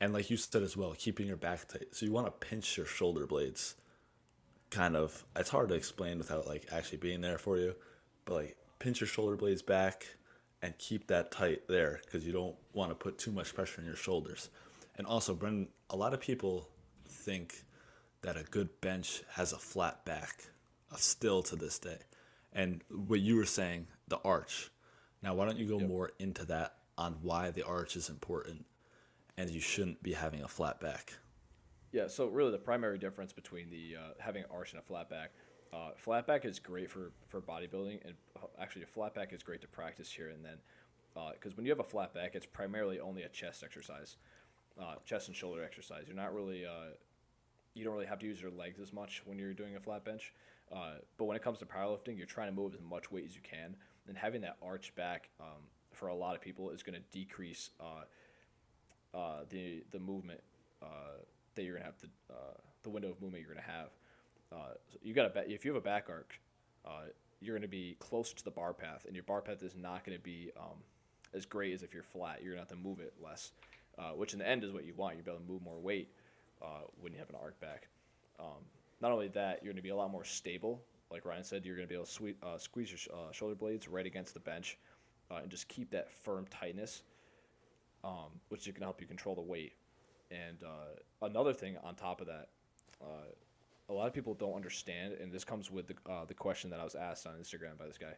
And 0.00 0.14
like 0.14 0.30
you 0.30 0.38
said 0.38 0.62
as 0.62 0.74
well, 0.74 0.94
keeping 0.96 1.26
your 1.26 1.36
back 1.36 1.68
tight. 1.68 1.88
So 1.94 2.06
you 2.06 2.12
want 2.12 2.28
to 2.28 2.46
pinch 2.46 2.78
your 2.78 2.86
shoulder 2.86 3.26
blades. 3.26 3.74
Kind 4.70 4.96
of, 4.96 5.26
it's 5.36 5.50
hard 5.50 5.68
to 5.68 5.74
explain 5.74 6.16
without 6.16 6.46
like 6.46 6.64
actually 6.72 6.96
being 6.96 7.20
there 7.20 7.36
for 7.36 7.58
you, 7.58 7.74
but 8.24 8.34
like 8.36 8.56
pinch 8.78 9.02
your 9.02 9.06
shoulder 9.06 9.36
blades 9.36 9.60
back 9.60 10.06
and 10.62 10.78
keep 10.78 11.08
that 11.08 11.30
tight 11.30 11.68
there 11.68 12.00
because 12.06 12.26
you 12.26 12.32
don't 12.32 12.56
want 12.72 12.90
to 12.90 12.94
put 12.94 13.18
too 13.18 13.32
much 13.32 13.54
pressure 13.54 13.82
on 13.82 13.86
your 13.86 13.96
shoulders. 13.96 14.48
And 14.96 15.06
also, 15.06 15.34
Brendan, 15.34 15.68
a 15.90 15.96
lot 15.96 16.14
of 16.14 16.22
people 16.22 16.70
think 17.06 17.66
that 18.22 18.38
a 18.38 18.44
good 18.44 18.80
bench 18.80 19.24
has 19.32 19.52
a 19.52 19.58
flat 19.58 20.06
back, 20.06 20.46
uh, 20.90 20.96
still 20.96 21.42
to 21.42 21.54
this 21.54 21.78
day. 21.78 21.98
And 22.52 22.82
what 22.90 23.20
you 23.20 23.36
were 23.36 23.44
saying, 23.44 23.86
the 24.08 24.18
arch. 24.24 24.70
Now, 25.22 25.34
why 25.34 25.44
don't 25.44 25.58
you 25.58 25.66
go 25.66 25.78
more 25.78 26.12
into 26.18 26.44
that 26.46 26.76
on 26.96 27.16
why 27.22 27.50
the 27.50 27.64
arch 27.64 27.96
is 27.96 28.08
important 28.08 28.64
and 29.36 29.50
you 29.50 29.60
shouldn't 29.60 30.02
be 30.02 30.12
having 30.12 30.42
a 30.42 30.48
flat 30.48 30.80
back? 30.80 31.14
Yeah, 31.92 32.08
so 32.08 32.26
really 32.26 32.50
the 32.50 32.58
primary 32.58 32.98
difference 32.98 33.32
between 33.32 33.70
the 33.70 33.96
uh, 33.96 34.14
having 34.18 34.42
an 34.42 34.48
arch 34.52 34.72
and 34.72 34.80
a 34.80 34.84
flat 34.84 35.08
back, 35.08 35.30
uh, 35.72 35.90
flat 35.96 36.26
back 36.26 36.44
is 36.44 36.58
great 36.58 36.90
for, 36.90 37.12
for 37.28 37.40
bodybuilding, 37.40 38.04
and 38.04 38.14
uh, 38.36 38.46
actually 38.60 38.82
a 38.82 38.86
flat 38.86 39.14
back 39.14 39.32
is 39.32 39.42
great 39.42 39.60
to 39.62 39.68
practice 39.68 40.10
here 40.10 40.28
and 40.28 40.44
then, 40.44 40.58
because 41.32 41.56
when 41.56 41.66
you 41.66 41.72
have 41.72 41.80
a 41.80 41.84
flat 41.84 42.14
back, 42.14 42.34
it's 42.34 42.46
primarily 42.46 43.00
only 43.00 43.22
a 43.22 43.28
chest 43.28 43.64
exercise, 43.64 44.16
uh, 44.80 44.94
chest 45.04 45.28
and 45.28 45.36
shoulder 45.36 45.64
exercise. 45.64 46.04
You're 46.06 46.16
not 46.16 46.34
really, 46.34 46.64
uh, 46.64 46.94
you 47.74 47.84
don't 47.84 47.94
really 47.94 48.06
have 48.06 48.20
to 48.20 48.26
use 48.26 48.40
your 48.40 48.50
legs 48.50 48.78
as 48.80 48.92
much 48.92 49.22
when 49.24 49.38
you're 49.38 49.54
doing 49.54 49.74
a 49.74 49.80
flat 49.80 50.04
bench, 50.04 50.32
uh, 50.72 50.94
but 51.16 51.24
when 51.24 51.36
it 51.36 51.42
comes 51.42 51.58
to 51.58 51.66
powerlifting, 51.66 52.16
you're 52.16 52.26
trying 52.26 52.48
to 52.48 52.54
move 52.54 52.74
as 52.74 52.82
much 52.82 53.10
weight 53.10 53.24
as 53.24 53.34
you 53.34 53.40
can, 53.42 53.76
and 54.06 54.16
having 54.16 54.40
that 54.42 54.56
arch 54.62 54.94
back 54.94 55.30
um, 55.40 55.62
for 55.92 56.08
a 56.08 56.14
lot 56.14 56.34
of 56.34 56.40
people 56.40 56.70
is 56.70 56.82
going 56.82 56.94
to 56.94 57.04
decrease 57.10 57.70
uh, 57.80 59.16
uh, 59.16 59.40
the 59.48 59.82
the 59.90 59.98
movement 59.98 60.40
uh, 60.82 61.16
that 61.54 61.64
you're 61.64 61.78
have 61.78 61.96
to 61.98 62.06
uh, 62.30 62.56
the 62.82 62.90
window 62.90 63.10
of 63.10 63.20
movement 63.20 63.42
you're 63.42 63.54
going 63.54 63.64
to 63.64 63.70
have. 63.70 63.88
Uh, 64.52 64.74
so 64.90 64.98
you 65.02 65.14
got 65.14 65.32
to 65.32 65.50
if 65.50 65.64
you 65.64 65.72
have 65.72 65.80
a 65.80 65.84
back 65.84 66.06
arc, 66.08 66.38
you're 67.40 67.54
going 67.54 67.62
to 67.62 67.68
be 67.68 67.96
closer 67.98 68.34
to 68.34 68.44
the 68.44 68.50
bar 68.50 68.74
path, 68.74 69.04
and 69.06 69.14
your 69.14 69.24
bar 69.24 69.40
path 69.40 69.62
is 69.62 69.74
not 69.74 70.04
going 70.04 70.16
to 70.16 70.22
be 70.22 70.50
um, 70.58 70.76
as 71.34 71.46
great 71.46 71.72
as 71.72 71.82
if 71.82 71.94
you're 71.94 72.02
flat. 72.02 72.40
You're 72.42 72.54
going 72.54 72.64
to 72.64 72.72
have 72.72 72.78
to 72.78 72.88
move 72.88 73.00
it 73.00 73.14
less, 73.22 73.52
which 74.16 74.34
in 74.34 74.38
the 74.38 74.48
end 74.48 74.64
is 74.64 74.72
what 74.72 74.84
you 74.84 74.94
want. 74.94 75.16
You're 75.16 75.34
able 75.34 75.44
to 75.44 75.50
move 75.50 75.62
more 75.62 75.78
weight 75.78 76.10
when 77.00 77.12
you 77.12 77.18
have 77.18 77.30
an 77.30 77.36
arc 77.40 77.58
back. 77.60 77.88
Um, 78.38 78.64
not 79.00 79.12
only 79.12 79.28
that, 79.28 79.62
you're 79.62 79.72
going 79.72 79.76
to 79.76 79.82
be 79.82 79.90
a 79.90 79.96
lot 79.96 80.10
more 80.10 80.24
stable. 80.24 80.82
Like 81.10 81.24
Ryan 81.24 81.44
said, 81.44 81.64
you're 81.64 81.76
going 81.76 81.86
to 81.86 81.88
be 81.88 81.94
able 81.94 82.06
to 82.06 82.34
uh, 82.46 82.58
squeeze 82.58 82.90
your 82.90 82.98
sh- 82.98 83.08
uh, 83.12 83.32
shoulder 83.32 83.54
blades 83.54 83.88
right 83.88 84.04
against 84.04 84.34
the 84.34 84.40
bench 84.40 84.78
uh, 85.30 85.36
and 85.36 85.50
just 85.50 85.68
keep 85.68 85.90
that 85.90 86.10
firm 86.10 86.46
tightness, 86.50 87.02
um, 88.04 88.40
which 88.48 88.64
can 88.64 88.82
help 88.82 89.00
you 89.00 89.06
control 89.06 89.34
the 89.34 89.40
weight. 89.40 89.72
And 90.30 90.62
uh, 90.62 91.26
another 91.26 91.54
thing 91.54 91.76
on 91.82 91.94
top 91.94 92.20
of 92.20 92.26
that, 92.26 92.48
uh, 93.00 93.28
a 93.88 93.92
lot 93.92 94.06
of 94.06 94.12
people 94.12 94.34
don't 94.34 94.52
understand, 94.54 95.14
and 95.14 95.32
this 95.32 95.44
comes 95.44 95.70
with 95.70 95.86
the, 95.86 95.94
uh, 96.10 96.26
the 96.26 96.34
question 96.34 96.68
that 96.70 96.80
I 96.80 96.84
was 96.84 96.94
asked 96.94 97.26
on 97.26 97.32
Instagram 97.34 97.78
by 97.78 97.86
this 97.86 97.96
guy. 97.98 98.12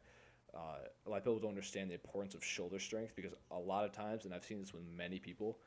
A 0.52 1.08
lot 1.08 1.18
of 1.18 1.24
people 1.24 1.38
don't 1.38 1.50
understand 1.50 1.90
the 1.90 1.94
importance 1.94 2.34
of 2.34 2.44
shoulder 2.44 2.80
strength 2.80 3.14
because 3.14 3.32
a 3.52 3.58
lot 3.58 3.84
of 3.84 3.92
times, 3.92 4.24
and 4.24 4.34
I've 4.34 4.44
seen 4.44 4.58
this 4.58 4.74
with 4.74 4.82
many 4.96 5.20
people, 5.20 5.58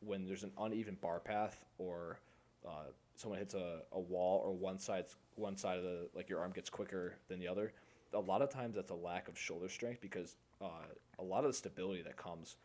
when 0.00 0.26
there's 0.26 0.42
an 0.42 0.50
uneven 0.58 0.96
bar 1.00 1.20
path 1.20 1.64
or 1.78 2.18
uh, 2.66 2.90
someone 3.16 3.38
hits 3.38 3.54
a, 3.54 3.80
a 3.92 4.00
wall 4.00 4.40
or 4.44 4.52
one 4.52 4.78
side 4.78 5.06
one 5.36 5.56
side 5.56 5.78
of 5.78 5.84
the 5.84 6.08
like 6.14 6.28
your 6.28 6.40
arm 6.40 6.52
gets 6.52 6.70
quicker 6.70 7.14
than 7.28 7.38
the 7.38 7.48
other, 7.48 7.72
a 8.12 8.20
lot 8.20 8.42
of 8.42 8.50
times 8.50 8.76
that's 8.76 8.90
a 8.90 8.94
lack 8.94 9.28
of 9.28 9.38
shoulder 9.38 9.68
strength 9.68 10.00
because 10.00 10.36
uh, 10.62 10.86
a 11.18 11.22
lot 11.22 11.44
of 11.44 11.50
the 11.50 11.56
stability 11.56 12.02
that 12.02 12.16
comes 12.16 12.56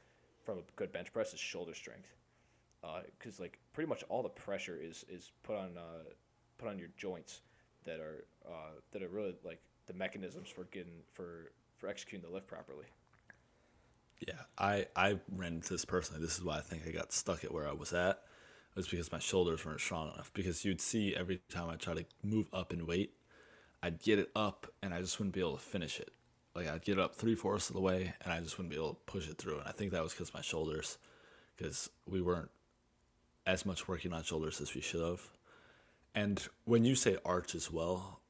from 0.43 0.59
a 0.59 0.62
good 0.75 0.91
bench 0.91 1.12
press 1.12 1.33
is 1.33 1.39
shoulder 1.39 1.73
strength 1.73 2.15
because 3.17 3.39
uh, 3.39 3.43
like 3.43 3.59
pretty 3.73 3.89
much 3.89 4.03
all 4.09 4.23
the 4.23 4.29
pressure 4.29 4.77
is 4.81 5.05
is 5.09 5.31
put 5.43 5.55
on 5.55 5.77
uh, 5.77 6.03
put 6.57 6.69
on 6.69 6.79
your 6.79 6.89
joints 6.97 7.41
that 7.85 7.99
are 7.99 8.25
uh, 8.47 8.71
that 8.91 9.03
are 9.03 9.09
really 9.09 9.35
like 9.43 9.59
the 9.88 9.93
mechanisms 9.93 10.49
for 10.49 10.65
getting 10.65 11.01
for 11.13 11.51
for 11.77 11.88
executing 11.88 12.27
the 12.27 12.33
lift 12.33 12.47
properly. 12.47 12.85
Yeah, 14.25 14.33
I 14.57 14.88
I 14.95 15.19
ran 15.35 15.55
into 15.55 15.73
this 15.73 15.85
personally. 15.85 16.21
This 16.21 16.38
is 16.38 16.43
why 16.43 16.57
I 16.57 16.62
think 16.62 16.83
I 16.88 16.91
got 16.91 17.12
stuck 17.12 17.43
at 17.43 17.53
where 17.53 17.67
I 17.67 17.73
was 17.73 17.93
at. 17.93 18.21
Was 18.75 18.88
because 18.88 19.12
my 19.12 19.19
shoulders 19.19 19.65
weren't 19.65 19.82
strong 19.82 20.12
enough. 20.13 20.32
Because 20.34 20.63
you'd 20.63 20.79
see 20.79 21.15
every 21.15 21.41
time 21.49 21.69
I 21.69 21.75
try 21.75 21.95
to 21.95 22.05
move 22.23 22.47
up 22.53 22.71
in 22.71 22.86
weight, 22.86 23.13
I'd 23.84 23.99
get 24.01 24.19
it 24.19 24.29
up 24.36 24.67
and 24.82 24.93
I 24.93 25.01
just 25.01 25.19
wouldn't 25.19 25.34
be 25.34 25.41
able 25.41 25.58
to 25.58 25.62
finish 25.62 25.99
it. 25.99 26.12
Like 26.55 26.67
I'd 26.67 26.84
get 26.84 26.93
it 26.93 26.99
up 26.99 27.15
three 27.15 27.36
fourths 27.36 27.69
of 27.69 27.75
the 27.75 27.82
way 27.82 28.13
and 28.21 28.32
I 28.32 28.39
just 28.39 28.58
wouldn't 28.58 28.71
be 28.71 28.77
able 28.77 28.93
to 28.93 28.99
push 29.05 29.29
it 29.29 29.38
through. 29.38 29.60
And 29.60 29.67
I 29.67 29.71
think 29.71 29.91
that 29.91 30.03
was 30.03 30.13
because 30.13 30.34
my 30.34 30.41
shoulders, 30.41 30.97
because 31.58 31.89
we 32.05 32.21
weren't 32.21 32.49
as 33.45 33.65
much 33.65 33.88
working 33.88 34.13
on 34.13 34.23
shoulders 34.23 34.62
as 34.62 34.73
we 34.75 34.82
should 34.82 35.01
have. 35.01 35.21
And 36.13 36.45
when 36.65 36.86
you 36.86 36.95
say 36.95 37.17
arch 37.25 37.55
as 37.55 37.71
well, 37.71 38.21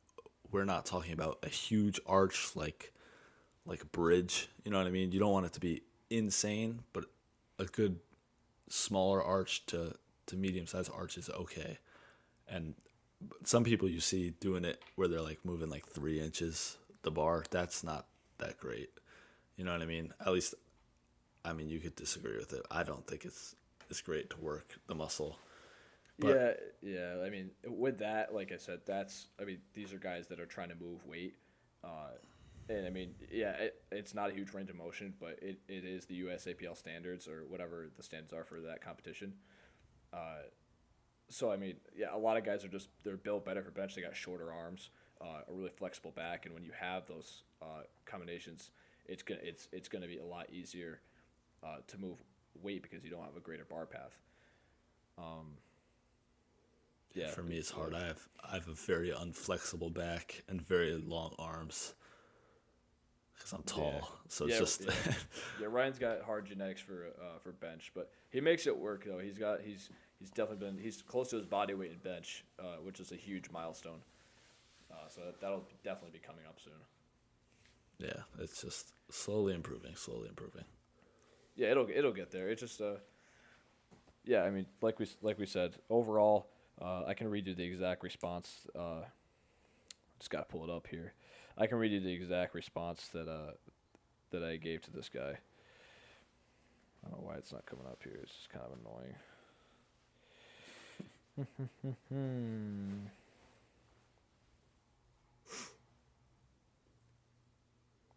we're 0.51 0.65
not 0.65 0.85
talking 0.85 1.13
about 1.13 1.39
a 1.43 1.49
huge 1.49 1.99
arch 2.05 2.55
like 2.55 2.93
like 3.65 3.83
a 3.83 3.87
bridge. 3.87 4.49
You 4.63 4.71
know 4.71 4.77
what 4.77 4.87
I 4.87 4.91
mean? 4.91 5.11
You 5.11 5.19
don't 5.19 5.31
want 5.31 5.45
it 5.45 5.53
to 5.53 5.59
be 5.59 5.83
insane, 6.09 6.81
but 6.93 7.05
a 7.59 7.65
good 7.65 7.99
smaller 8.67 9.23
arch 9.23 9.65
to 9.67 9.95
to 10.29 10.37
medium 10.37 10.67
sized 10.67 10.91
arch 10.93 11.17
is 11.17 11.29
okay. 11.29 11.77
And 12.47 12.75
some 13.43 13.63
people 13.63 13.89
you 13.89 13.99
see 13.99 14.31
doing 14.39 14.65
it 14.65 14.81
where 14.95 15.07
they're 15.07 15.21
like 15.21 15.39
moving 15.43 15.69
like 15.69 15.85
three 15.87 16.19
inches 16.19 16.77
the 17.03 17.11
bar. 17.11 17.43
That's 17.49 17.83
not 17.83 18.07
that 18.37 18.57
great. 18.57 18.89
You 19.57 19.65
know 19.65 19.71
what 19.71 19.81
I 19.81 19.85
mean? 19.85 20.13
At 20.21 20.31
least, 20.31 20.55
I 21.43 21.53
mean, 21.53 21.69
you 21.69 21.79
could 21.79 21.95
disagree 21.95 22.37
with 22.37 22.53
it. 22.53 22.61
I 22.71 22.83
don't 22.83 23.05
think 23.05 23.25
it's 23.25 23.55
it's 23.89 24.01
great 24.01 24.29
to 24.31 24.39
work 24.39 24.79
the 24.87 24.95
muscle. 24.95 25.37
But, 26.19 26.61
yeah, 26.81 26.95
yeah. 27.15 27.23
I 27.25 27.29
mean, 27.29 27.49
with 27.65 27.99
that, 27.99 28.33
like 28.33 28.51
I 28.51 28.57
said, 28.57 28.81
that's. 28.85 29.27
I 29.39 29.45
mean, 29.45 29.59
these 29.73 29.93
are 29.93 29.97
guys 29.97 30.27
that 30.27 30.39
are 30.39 30.45
trying 30.45 30.69
to 30.69 30.75
move 30.75 31.05
weight, 31.05 31.35
uh, 31.83 32.11
and 32.69 32.85
I 32.85 32.89
mean, 32.89 33.15
yeah, 33.31 33.51
it, 33.51 33.81
it's 33.91 34.13
not 34.13 34.29
a 34.29 34.33
huge 34.33 34.53
range 34.53 34.69
of 34.69 34.75
motion, 34.75 35.13
but 35.19 35.39
it, 35.41 35.59
it 35.67 35.85
is 35.85 36.05
the 36.05 36.21
USAPL 36.21 36.77
standards 36.77 37.27
or 37.27 37.45
whatever 37.47 37.87
the 37.95 38.03
standards 38.03 38.33
are 38.33 38.43
for 38.43 38.59
that 38.61 38.81
competition. 38.81 39.33
Uh, 40.13 40.43
so 41.29 41.51
I 41.51 41.57
mean, 41.57 41.75
yeah, 41.95 42.07
a 42.13 42.17
lot 42.17 42.37
of 42.37 42.43
guys 42.43 42.65
are 42.65 42.69
just 42.69 42.89
they're 43.03 43.17
built 43.17 43.45
better 43.45 43.61
for 43.61 43.71
bench. 43.71 43.95
They 43.95 44.01
got 44.01 44.15
shorter 44.15 44.51
arms, 44.51 44.89
uh, 45.21 45.41
a 45.47 45.53
really 45.53 45.69
flexible 45.69 46.11
back, 46.11 46.45
and 46.45 46.53
when 46.53 46.63
you 46.63 46.71
have 46.79 47.05
those 47.07 47.43
uh, 47.61 47.83
combinations, 48.05 48.71
it's 49.05 49.23
gonna 49.23 49.41
it's 49.43 49.67
it's 49.71 49.87
gonna 49.87 50.07
be 50.07 50.17
a 50.17 50.25
lot 50.25 50.49
easier 50.51 51.01
uh, 51.63 51.77
to 51.87 51.97
move 51.97 52.17
weight 52.61 52.81
because 52.81 53.03
you 53.03 53.11
don't 53.11 53.23
have 53.23 53.37
a 53.37 53.41
greater 53.41 53.65
bar 53.65 53.85
path. 53.85 54.17
Um, 55.17 55.57
yeah, 57.13 57.29
for 57.29 57.43
me 57.43 57.57
it's 57.57 57.69
hard. 57.71 57.93
I 57.93 58.07
have 58.07 58.27
I 58.43 58.53
have 58.55 58.67
a 58.67 58.73
very 58.73 59.11
unflexible 59.11 59.93
back 59.93 60.43
and 60.47 60.61
very 60.61 60.95
long 60.95 61.35
arms 61.37 61.93
because 63.39 63.53
I'm 63.53 63.63
tall. 63.63 63.93
Yeah. 63.95 64.07
So 64.27 64.45
it's 64.45 64.53
yeah, 64.53 64.59
just 64.59 64.81
yeah. 64.85 65.13
yeah. 65.61 65.67
Ryan's 65.69 65.97
got 65.97 66.21
hard 66.21 66.45
genetics 66.45 66.81
for 66.81 67.07
uh, 67.19 67.39
for 67.41 67.53
bench, 67.53 67.91
but 67.95 68.11
he 68.29 68.41
makes 68.41 68.67
it 68.67 68.77
work 68.77 69.05
though. 69.05 69.19
He's 69.19 69.37
got 69.37 69.61
he's 69.61 69.89
he's 70.19 70.29
definitely 70.29 70.67
been 70.67 70.77
he's 70.77 71.01
close 71.01 71.29
to 71.29 71.37
his 71.37 71.45
body 71.45 71.73
weight 71.73 71.91
in 71.91 71.97
bench, 71.97 72.43
uh, 72.59 72.77
which 72.83 72.99
is 72.99 73.11
a 73.11 73.15
huge 73.15 73.49
milestone. 73.49 74.01
Uh, 74.91 75.07
so 75.07 75.21
that'll 75.41 75.63
definitely 75.83 76.19
be 76.19 76.25
coming 76.25 76.45
up 76.47 76.59
soon. 76.63 76.73
Yeah, 77.99 78.23
it's 78.43 78.61
just 78.61 78.93
slowly 79.09 79.53
improving, 79.53 79.95
slowly 79.95 80.29
improving. 80.29 80.65
Yeah, 81.55 81.71
it'll 81.71 81.87
it'll 81.93 82.13
get 82.13 82.31
there. 82.31 82.49
It's 82.49 82.61
just 82.61 82.81
uh, 82.81 82.95
yeah. 84.25 84.43
I 84.43 84.49
mean, 84.49 84.65
like 84.81 84.99
we 84.99 85.07
like 85.21 85.39
we 85.39 85.45
said, 85.45 85.75
overall, 85.89 86.47
uh, 86.81 87.03
I 87.05 87.13
can 87.13 87.29
read 87.29 87.47
you 87.47 87.55
the 87.55 87.63
exact 87.63 88.03
response. 88.03 88.67
Uh, 88.77 89.01
just 90.19 90.29
gotta 90.29 90.45
pull 90.45 90.63
it 90.63 90.69
up 90.69 90.87
here. 90.87 91.13
I 91.59 91.67
can 91.67 91.77
read 91.77 91.91
you 91.91 91.99
the 91.99 92.13
exact 92.13 92.55
response 92.55 93.09
that 93.09 93.27
uh 93.27 93.51
that 94.31 94.43
I 94.43 94.55
gave 94.55 94.81
to 94.83 94.91
this 94.91 95.09
guy. 95.09 95.37
I 97.03 97.09
don't 97.09 97.19
know 97.19 97.27
why 97.27 97.35
it's 97.35 97.51
not 97.51 97.65
coming 97.65 97.85
up 97.85 97.99
here. 98.03 98.19
It's 98.23 98.33
just 98.33 98.49
kind 98.49 98.63
of 98.65 98.77
annoying. 98.79 99.15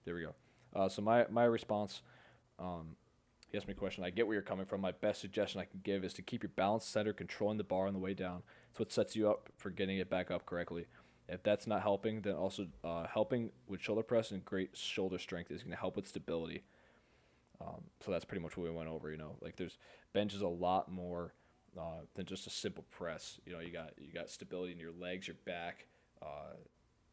there 0.05 0.15
we 0.15 0.23
go. 0.23 0.35
Uh, 0.75 0.89
so 0.89 1.03
my 1.03 1.27
my 1.31 1.45
response, 1.45 2.03
um, 2.59 2.97
he 3.49 3.57
asked 3.57 3.67
me 3.67 3.73
a 3.73 3.77
question. 3.77 4.05
I 4.05 4.11
get 4.11 4.27
where 4.27 4.35
you're 4.35 4.43
coming 4.43 4.67
from. 4.67 4.81
My 4.81 4.93
best 4.93 5.21
suggestion 5.21 5.61
I 5.61 5.65
can 5.65 5.81
give 5.83 6.05
is 6.05 6.13
to 6.15 6.23
keep 6.23 6.43
your 6.43 6.53
balance 6.55 6.85
center 6.85 7.13
controlling 7.13 7.59
the 7.59 7.65
bar 7.65 7.87
on 7.87 7.93
the 7.93 7.99
way 7.99 8.15
down. 8.15 8.43
It's 8.71 8.79
what 8.79 8.93
sets 8.93 9.17
you 9.17 9.29
up 9.29 9.49
for 9.57 9.71
getting 9.71 9.99
it 9.99 10.09
back 10.11 10.31
up 10.31 10.47
correctly. 10.47 10.87
If 11.33 11.43
that's 11.43 11.67
not 11.67 11.83
helping, 11.83 12.21
then 12.21 12.35
also 12.35 12.67
uh, 12.85 13.07
helping 13.07 13.51
with 13.67 13.81
shoulder 13.81 14.03
press 14.03 14.31
and 14.31 14.45
great 14.45 14.77
shoulder 14.77 15.19
strength 15.19 15.51
is 15.51 15.63
going 15.63 15.73
to 15.73 15.81
help 15.81 15.97
with 15.97 16.07
stability. 16.07 16.63
Um, 17.61 17.83
so 18.05 18.11
that's 18.11 18.25
pretty 18.25 18.43
much 18.43 18.57
what 18.57 18.65
we 18.65 18.71
went 18.71 18.89
over. 18.89 19.11
You 19.11 19.17
know, 19.17 19.37
like 19.41 19.57
there's 19.57 19.79
bench 20.13 20.35
is 20.35 20.43
a 20.43 20.49
lot 20.49 20.91
more 20.93 21.33
uh, 21.79 22.03
than 22.15 22.27
just 22.27 22.47
a 22.47 22.51
simple 22.51 22.85
press. 22.91 23.41
You 23.47 23.53
know, 23.55 23.61
you 23.61 23.73
got 23.73 23.93
you 23.99 24.13
got 24.13 24.29
stability 24.29 24.73
in 24.73 24.79
your 24.79 24.93
legs, 24.93 25.27
your 25.27 25.37
back. 25.47 25.87
Uh, 26.21 26.57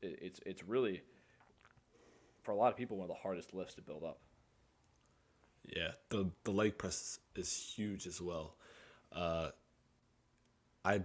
it, 0.02 0.20
it's 0.22 0.40
it's 0.46 0.64
really 0.64 1.02
for 2.44 2.52
a 2.52 2.56
lot 2.56 2.72
of 2.72 2.78
people 2.78 2.98
one 2.98 3.06
of 3.06 3.16
the 3.16 3.22
hardest 3.22 3.54
lifts 3.54 3.76
to 3.76 3.82
build 3.82 4.04
up. 4.04 4.20
Yeah, 5.66 5.92
the 6.10 6.30
the 6.44 6.52
leg 6.52 6.78
press 6.78 7.20
is 7.36 7.74
huge 7.76 8.06
as 8.06 8.22
well. 8.22 8.56
Uh, 9.14 9.50
I 10.84 11.04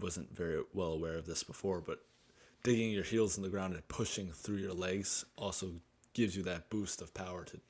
wasn't 0.00 0.34
very 0.34 0.62
well 0.74 0.92
aware 0.92 1.16
of 1.16 1.26
this 1.26 1.42
before, 1.42 1.80
but 1.80 2.04
digging 2.62 2.90
your 2.90 3.04
heels 3.04 3.36
in 3.36 3.42
the 3.42 3.48
ground 3.48 3.74
and 3.74 3.86
pushing 3.88 4.32
through 4.32 4.56
your 4.56 4.74
legs 4.74 5.24
also 5.36 5.72
gives 6.12 6.36
you 6.36 6.42
that 6.44 6.70
boost 6.70 7.00
of 7.02 7.14
power 7.14 7.44
to 7.44 7.60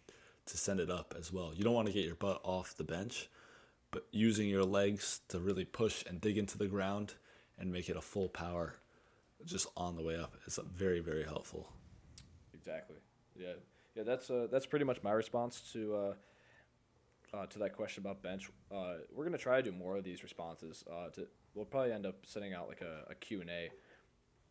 to 0.47 0.57
send 0.57 0.81
it 0.81 0.91
up 0.91 1.15
as 1.17 1.33
well. 1.33 1.53
You 1.55 1.63
don't 1.63 1.75
want 1.75 1.87
to 1.87 1.93
get 1.93 2.05
your 2.05 2.17
butt 2.17 2.41
off 2.43 2.77
the 2.77 2.83
bench, 2.83 3.29
but 3.93 4.07
using 4.11 4.49
your 4.49 4.65
legs 4.65 5.21
to 5.29 5.39
really 5.39 5.65
push 5.65 6.05
and 6.07 6.21
dig 6.21 6.39
into 6.39 6.59
the 6.59 6.67
ground 6.67 7.15
and 7.57 7.71
make 7.71 7.89
it 7.89 7.97
a 7.97 8.01
full 8.01 8.29
power 8.29 8.75
just 9.45 9.69
on 9.77 9.95
the 9.95 10.03
way 10.03 10.17
up 10.17 10.35
is 10.47 10.59
very 10.75 11.01
very 11.01 11.25
helpful. 11.25 11.69
Exactly. 12.53 12.97
Yeah. 13.37 13.53
Yeah, 13.95 14.05
that's 14.05 14.31
uh, 14.31 14.47
that's 14.51 14.67
pretty 14.67 14.85
much 14.85 15.03
my 15.03 15.13
response 15.13 15.61
to 15.73 15.95
uh, 15.95 16.15
uh, 17.37 17.47
to 17.47 17.59
that 17.59 17.75
question 17.75 18.03
about 18.03 18.23
bench. 18.23 18.51
Uh, 18.73 18.95
we're 19.13 19.25
gonna 19.25 19.39
try 19.39 19.57
to 19.57 19.71
do 19.71 19.77
more 19.77 19.97
of 19.97 20.05
these 20.05 20.23
responses. 20.23 20.85
Uh, 20.91 21.09
to 21.11 21.27
we'll 21.55 21.65
probably 21.65 21.93
end 21.93 22.07
up 22.07 22.15
sending 22.25 22.55
out 22.55 22.69
like 22.69 22.83
a, 22.83 23.11
a 23.11 23.15
Q 23.15 23.41
and 23.41 23.51
A 23.51 23.71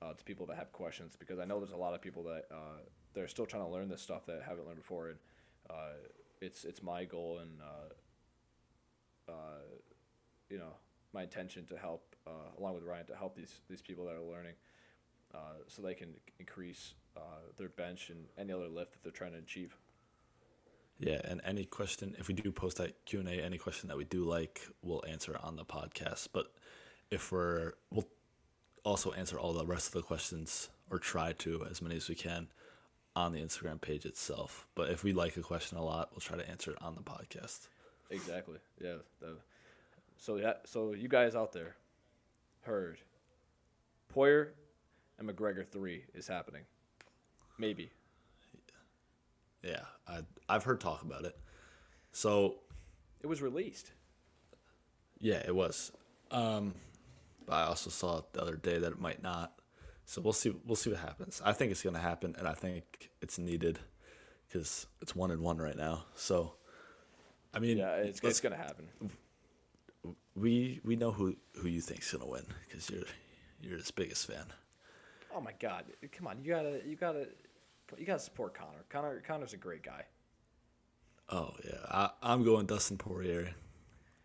uh, 0.02 0.14
to 0.14 0.24
people 0.24 0.46
that 0.48 0.58
have 0.58 0.72
questions 0.72 1.16
because 1.18 1.40
I 1.40 1.46
know 1.46 1.60
there's 1.60 1.72
a 1.72 1.78
lot 1.78 1.94
of 1.94 2.02
people 2.02 2.24
that 2.24 2.46
uh, 2.52 2.80
they're 3.14 3.28
still 3.28 3.46
trying 3.46 3.64
to 3.64 3.70
learn 3.70 3.90
this 3.90 4.02
stuff 4.02 4.26
that 4.28 4.42
haven't 4.48 4.66
learned 4.66 4.78
before, 4.78 5.10
and 5.10 5.18
uh, 5.70 5.94
it's 6.42 6.64
it's 6.66 6.82
my 6.82 7.06
goal 7.06 7.40
and 7.40 7.52
uh, 7.62 9.32
uh, 9.32 9.62
you 10.50 10.58
know 10.58 10.74
my 11.14 11.24
intention 11.24 11.66
to 11.66 11.78
help 11.78 12.16
uh, 12.28 12.58
along 12.58 12.76
with 12.76 12.84
Ryan 12.84 13.06
to 13.08 13.16
help 13.16 13.36
these 13.36 13.62
these 13.70 13.82
people 13.82 14.06
that 14.06 14.16
are 14.16 14.22
learning 14.22 14.54
so 15.68 15.84
they 15.84 15.94
can 15.94 16.16
increase 16.40 16.96
their 17.58 17.70
bench 17.70 18.10
and 18.10 18.26
any 18.38 18.54
other 18.54 18.68
lift 18.68 18.94
that 18.94 19.04
they're 19.04 19.12
trying 19.12 19.34
to 19.34 19.38
achieve. 19.38 19.76
Yeah, 20.98 21.22
and 21.24 21.40
any 21.46 21.66
question, 21.66 22.16
if 22.18 22.28
we 22.28 22.34
do 22.34 22.52
post 22.52 22.78
that 22.78 23.06
Q 23.06 23.20
and 23.20 23.30
A, 23.30 23.34
any 23.34 23.58
question 23.58 23.88
that 23.88 23.98
we 23.98 24.04
do 24.04 24.26
like, 24.26 24.62
we'll 24.82 25.04
answer 25.08 25.38
on 25.42 25.56
the 25.56 25.64
podcast. 25.64 26.30
But 26.34 26.48
if 27.12 27.32
we're 27.32 27.74
we'll 27.92 28.08
also 28.84 29.12
answer 29.12 29.38
all 29.40 29.54
the 29.54 29.66
rest 29.66 29.88
of 29.88 29.94
the 29.94 30.02
questions 30.02 30.70
or 30.90 31.00
try 31.00 31.34
to 31.34 31.66
as 31.70 31.82
many 31.82 31.96
as 31.96 32.10
we 32.10 32.16
can 32.16 32.48
on 33.16 33.32
the 33.34 33.40
Instagram 33.42 33.80
page 33.82 34.06
itself. 34.06 34.68
But 34.76 34.90
if 34.90 35.04
we 35.04 35.14
like 35.14 35.36
a 35.38 35.42
question 35.42 35.78
a 35.78 35.84
lot, 35.84 36.10
we'll 36.12 36.22
try 36.22 36.38
to 36.38 36.50
answer 36.50 36.72
it 36.72 36.78
on 36.82 36.96
the 36.96 37.02
podcast. 37.02 37.68
Exactly. 38.10 38.58
Yeah. 38.82 38.96
The, 39.20 39.38
so 40.18 40.38
yeah. 40.38 40.54
So 40.66 40.94
you 40.94 41.08
guys 41.08 41.36
out 41.36 41.52
there 41.54 41.76
heard 42.62 42.98
Poirier 44.10 44.54
and 45.18 45.30
McGregor 45.30 45.68
three 45.68 46.06
is 46.14 46.28
happening. 46.28 46.64
Maybe. 47.58 47.92
Yeah, 49.64 49.82
I 50.08 50.20
I've 50.48 50.64
heard 50.64 50.80
talk 50.80 51.02
about 51.02 51.26
it. 51.26 51.38
So 52.14 52.56
It 53.22 53.28
was 53.28 53.42
released. 53.42 53.92
yeah, 55.20 55.42
it 55.46 55.54
was. 55.54 55.92
Um, 56.32 56.74
but 57.50 57.56
I 57.56 57.64
also 57.64 57.90
saw 57.90 58.22
the 58.32 58.42
other 58.44 58.56
day 58.56 58.78
that 58.78 58.92
it 58.92 59.00
might 59.00 59.24
not. 59.24 59.54
So 60.06 60.22
we'll 60.22 60.34
see. 60.34 60.54
We'll 60.66 60.76
see 60.76 60.92
what 60.92 61.00
happens. 61.00 61.42
I 61.44 61.52
think 61.52 61.72
it's 61.72 61.82
gonna 61.82 62.00
happen, 62.00 62.36
and 62.38 62.48
I 62.48 62.54
think 62.54 63.10
it's 63.22 63.40
needed 63.40 63.80
because 64.48 64.86
it's 65.02 65.16
one 65.16 65.32
and 65.32 65.42
one 65.42 65.58
right 65.58 65.76
now. 65.76 66.06
So, 66.16 66.54
I 67.54 67.60
mean, 67.60 67.78
Yeah, 67.80 67.96
it's, 67.96 68.20
it's 68.24 68.40
gonna 68.40 68.56
happen. 68.56 68.88
we 70.36 70.80
we 70.84 70.96
know 70.96 71.12
who 71.12 71.36
who 71.60 71.68
you 71.68 71.82
think's 71.82 72.12
gonna 72.12 72.28
win 72.28 72.46
because 72.68 72.90
you're 72.90 73.04
you're 73.62 73.78
his 73.78 73.92
biggest 73.92 74.28
fan. 74.28 74.46
Oh 75.36 75.42
my 75.42 75.54
God! 75.60 75.86
Come 76.12 76.28
on, 76.28 76.44
you 76.44 76.54
gotta, 76.54 76.82
you 76.86 76.96
gotta, 76.96 77.28
you 77.98 78.06
gotta 78.06 78.20
support 78.20 78.54
Conor. 78.54 78.86
Conor, 78.90 79.22
Conor's 79.28 79.54
a 79.54 79.58
great 79.58 79.84
guy. 79.84 80.06
Oh 81.30 81.54
yeah, 81.64 81.80
I, 81.90 82.10
I'm 82.24 82.44
going 82.44 82.66
Dustin 82.68 82.98
Poirier 82.98 83.54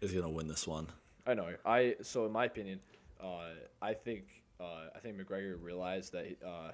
is 0.00 0.12
gonna 0.12 0.30
win 0.30 0.48
this 0.48 0.66
one. 0.66 0.88
I 1.26 1.34
know. 1.34 1.48
I 1.64 1.96
so 2.02 2.24
in 2.26 2.32
my 2.32 2.46
opinion, 2.46 2.80
I 3.82 3.94
think 3.94 4.44
uh, 4.60 4.88
I 4.94 4.98
think 4.98 5.16
McGregor 5.16 5.56
realized 5.60 6.12
that, 6.12 6.36
uh, 6.46 6.70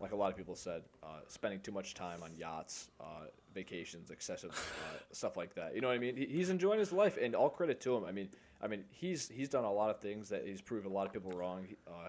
like 0.00 0.12
a 0.12 0.16
lot 0.16 0.30
of 0.30 0.36
people 0.36 0.54
said, 0.54 0.82
uh, 1.02 1.20
spending 1.28 1.60
too 1.60 1.72
much 1.72 1.94
time 1.94 2.22
on 2.22 2.34
yachts, 2.36 2.90
uh, 3.00 3.26
vacations, 3.54 4.10
excessive 4.10 4.50
uh, 4.50 4.98
stuff 5.12 5.36
like 5.36 5.54
that. 5.54 5.74
You 5.74 5.80
know 5.80 5.88
what 5.88 5.94
I 5.94 5.98
mean? 5.98 6.16
He, 6.16 6.26
he's 6.26 6.50
enjoying 6.50 6.78
his 6.78 6.92
life, 6.92 7.18
and 7.20 7.34
all 7.34 7.50
credit 7.50 7.80
to 7.82 7.96
him. 7.96 8.04
I 8.04 8.12
mean, 8.12 8.28
I 8.62 8.66
mean, 8.66 8.84
he's 8.90 9.28
he's 9.28 9.48
done 9.48 9.64
a 9.64 9.72
lot 9.72 9.90
of 9.90 10.00
things 10.00 10.28
that 10.28 10.46
he's 10.46 10.60
proved 10.60 10.86
a 10.86 10.90
lot 10.90 11.06
of 11.06 11.12
people 11.12 11.32
wrong. 11.32 11.66
Uh, 11.86 12.08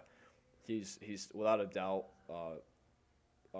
he's 0.65 0.99
he's 1.01 1.29
without 1.33 1.59
a 1.59 1.65
doubt 1.65 2.05
uh, 2.29 2.55
uh, 3.55 3.59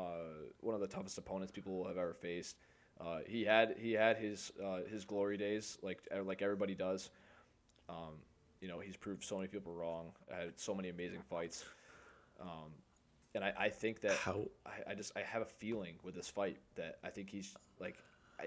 one 0.62 0.76
of 0.76 0.82
the 0.82 0.88
toughest 0.88 1.18
opponents 1.18 1.52
people 1.52 1.86
have 1.88 1.98
ever 1.98 2.14
faced. 2.14 2.58
Uh, 3.00 3.20
he 3.28 3.44
had 3.44 3.76
he 3.78 3.94
had 3.94 4.18
his 4.18 4.52
uh, 4.64 4.80
his 4.90 5.06
glory 5.06 5.38
days 5.38 5.78
like 5.82 6.00
like 6.24 6.42
everybody 6.42 6.76
does. 6.76 7.10
Um, 7.90 8.16
you 8.62 8.68
know, 8.68 8.80
he's 8.80 8.98
proved 8.98 9.24
so 9.24 9.38
many 9.38 9.48
people 9.48 9.74
wrong. 9.74 10.12
Had 10.30 10.60
so 10.60 10.74
many 10.74 10.90
amazing 10.90 11.22
fights. 11.30 11.66
Um, 12.40 12.72
and 13.34 13.44
I, 13.44 13.54
I 13.58 13.70
think 13.70 14.02
that 14.02 14.14
How 14.14 14.46
I, 14.66 14.92
I 14.92 14.96
just 14.96 15.12
I 15.16 15.22
have 15.22 15.42
a 15.42 15.46
feeling 15.46 15.96
with 16.04 16.16
this 16.16 16.30
fight 16.30 16.58
that 16.76 16.98
I 17.04 17.10
think 17.10 17.30
he's 17.30 17.54
like 17.80 17.98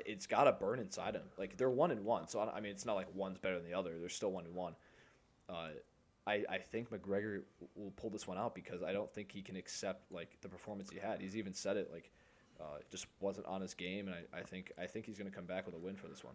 it's 0.06 0.26
got 0.26 0.44
to 0.44 0.52
burn 0.52 0.78
inside 0.78 1.14
him. 1.14 1.22
Like 1.38 1.56
they're 1.56 1.70
one 1.70 1.90
and 1.90 2.04
one, 2.04 2.26
so 2.28 2.40
I, 2.40 2.56
I 2.56 2.60
mean 2.60 2.72
it's 2.72 2.86
not 2.86 2.94
like 2.96 3.08
one's 3.14 3.38
better 3.38 3.56
than 3.58 3.68
the 3.68 3.76
other. 3.76 3.98
They're 3.98 4.08
still 4.08 4.32
one 4.32 4.44
and 4.44 4.54
one. 4.54 4.74
Uh, 5.48 5.68
I 6.26 6.44
I 6.48 6.58
think 6.58 6.90
McGregor 6.90 7.42
will 7.74 7.92
pull 7.92 8.10
this 8.10 8.26
one 8.26 8.38
out 8.38 8.54
because 8.54 8.82
I 8.82 8.92
don't 8.92 9.12
think 9.12 9.30
he 9.30 9.42
can 9.42 9.56
accept 9.56 10.10
like 10.10 10.40
the 10.40 10.48
performance 10.48 10.90
he 10.90 10.98
had. 10.98 11.20
He's 11.20 11.36
even 11.36 11.54
said 11.54 11.76
it 11.76 11.90
like 11.92 12.10
uh, 12.60 12.78
just 12.90 13.06
wasn't 13.20 13.46
on 13.46 13.60
his 13.60 13.74
game, 13.74 14.08
and 14.08 14.16
I, 14.16 14.38
I 14.38 14.42
think 14.42 14.72
I 14.78 14.86
think 14.86 15.06
he's 15.06 15.18
gonna 15.18 15.30
come 15.30 15.46
back 15.46 15.66
with 15.66 15.74
a 15.74 15.78
win 15.78 15.96
for 15.96 16.08
this 16.08 16.24
one. 16.24 16.34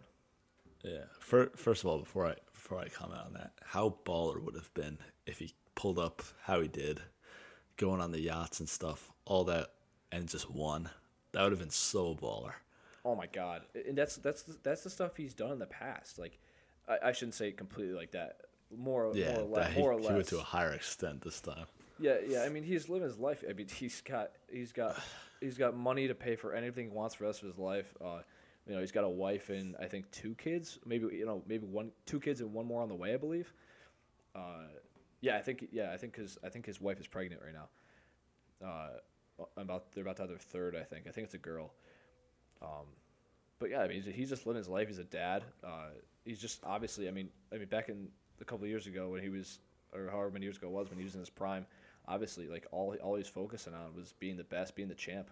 Yeah. 0.84 1.04
Fir- 1.18 1.50
First 1.56 1.82
of 1.82 1.90
all, 1.90 1.98
before 1.98 2.26
I 2.26 2.34
before 2.52 2.78
I 2.80 2.88
comment 2.88 3.20
on 3.26 3.32
that, 3.34 3.52
how 3.64 3.96
baller 4.04 4.40
would 4.42 4.54
have 4.54 4.72
been 4.74 4.98
if 5.26 5.38
he 5.38 5.52
pulled 5.74 5.98
up 5.98 6.22
how 6.42 6.60
he 6.60 6.68
did, 6.68 7.00
going 7.76 8.00
on 8.00 8.12
the 8.12 8.20
yachts 8.20 8.60
and 8.60 8.68
stuff, 8.68 9.10
all 9.24 9.44
that, 9.44 9.70
and 10.12 10.28
just 10.28 10.50
won. 10.50 10.88
That 11.32 11.42
would 11.42 11.52
have 11.52 11.58
been 11.60 11.70
so 11.70 12.14
baller. 12.14 12.52
Oh 13.04 13.14
my 13.14 13.26
god, 13.26 13.62
and 13.86 13.96
that's 13.98 14.16
that's 14.16 14.42
the, 14.42 14.56
that's 14.62 14.82
the 14.82 14.90
stuff 14.90 15.16
he's 15.16 15.34
done 15.34 15.50
in 15.52 15.58
the 15.58 15.66
past. 15.66 16.18
Like, 16.18 16.38
I, 16.88 17.08
I 17.08 17.12
shouldn't 17.12 17.34
say 17.34 17.48
it 17.48 17.56
completely 17.56 17.94
like 17.94 18.12
that. 18.12 18.38
More, 18.76 19.12
Yeah, 19.14 19.32
more 19.34 19.40
or 19.42 19.44
less. 19.44 19.72
he, 19.72 19.80
More 19.80 19.92
or 19.92 20.00
he 20.00 20.06
went 20.06 20.26
to 20.28 20.38
a 20.38 20.42
higher 20.42 20.72
extent 20.72 21.20
this 21.22 21.40
time. 21.40 21.66
Yeah, 22.00 22.16
yeah. 22.26 22.42
I 22.42 22.48
mean, 22.48 22.62
he's 22.64 22.88
living 22.88 23.06
his 23.06 23.18
life. 23.18 23.44
I 23.48 23.52
mean, 23.52 23.68
he's 23.68 24.00
got 24.00 24.30
he's 24.50 24.72
got 24.72 25.00
he's 25.40 25.58
got 25.58 25.76
money 25.76 26.08
to 26.08 26.14
pay 26.14 26.34
for 26.36 26.54
anything 26.54 26.90
he 26.90 26.96
wants 26.96 27.14
for 27.14 27.24
the 27.24 27.28
rest 27.28 27.42
of 27.42 27.48
his 27.48 27.58
life. 27.58 27.94
Uh, 28.04 28.20
you 28.66 28.74
know, 28.74 28.80
he's 28.80 28.92
got 28.92 29.04
a 29.04 29.08
wife 29.08 29.50
and 29.50 29.76
I 29.78 29.86
think 29.86 30.10
two 30.10 30.34
kids. 30.36 30.78
Maybe 30.86 31.06
you 31.16 31.26
know, 31.26 31.42
maybe 31.46 31.66
one, 31.66 31.90
two 32.06 32.20
kids 32.20 32.40
and 32.40 32.52
one 32.52 32.66
more 32.66 32.82
on 32.82 32.88
the 32.88 32.94
way. 32.94 33.14
I 33.14 33.16
believe. 33.16 33.52
Uh, 34.34 34.68
yeah, 35.20 35.36
I 35.36 35.40
think 35.40 35.66
yeah, 35.72 35.92
I 35.92 35.96
think 35.96 36.16
his 36.16 36.38
I 36.44 36.48
think 36.48 36.66
his 36.66 36.80
wife 36.80 37.00
is 37.00 37.06
pregnant 37.06 37.42
right 37.42 37.54
now. 37.54 37.68
Uh, 38.66 39.44
about 39.56 39.92
they're 39.92 40.02
about 40.02 40.16
to 40.16 40.22
have 40.22 40.28
their 40.28 40.38
third. 40.38 40.76
I 40.76 40.82
think. 40.82 41.06
I 41.06 41.10
think 41.10 41.26
it's 41.26 41.34
a 41.34 41.38
girl. 41.38 41.72
Um, 42.62 42.86
but 43.58 43.70
yeah, 43.70 43.80
I 43.80 43.88
mean, 43.88 44.02
he's, 44.02 44.14
he's 44.14 44.28
just 44.28 44.46
living 44.46 44.58
his 44.58 44.68
life. 44.68 44.88
He's 44.88 44.98
a 44.98 45.04
dad. 45.04 45.44
Uh, 45.62 45.88
he's 46.24 46.40
just 46.40 46.60
obviously. 46.64 47.08
I 47.08 47.10
mean, 47.10 47.28
I 47.52 47.58
mean, 47.58 47.68
back 47.68 47.88
in 47.88 48.08
a 48.40 48.44
couple 48.44 48.64
of 48.64 48.70
years 48.70 48.86
ago 48.86 49.08
when 49.10 49.22
he 49.22 49.28
was, 49.28 49.58
or 49.92 50.08
however 50.10 50.30
many 50.30 50.44
years 50.44 50.56
ago 50.56 50.68
it 50.68 50.72
was 50.72 50.88
when 50.88 50.98
he 50.98 51.04
was 51.04 51.14
in 51.14 51.20
his 51.20 51.30
prime, 51.30 51.66
obviously, 52.08 52.48
like 52.48 52.66
all 52.72 52.96
all 53.02 53.14
he 53.14 53.20
was 53.20 53.28
focusing 53.28 53.74
on 53.74 53.94
was 53.94 54.14
being 54.18 54.36
the 54.36 54.44
best, 54.44 54.74
being 54.74 54.88
the 54.88 54.94
champ. 54.94 55.30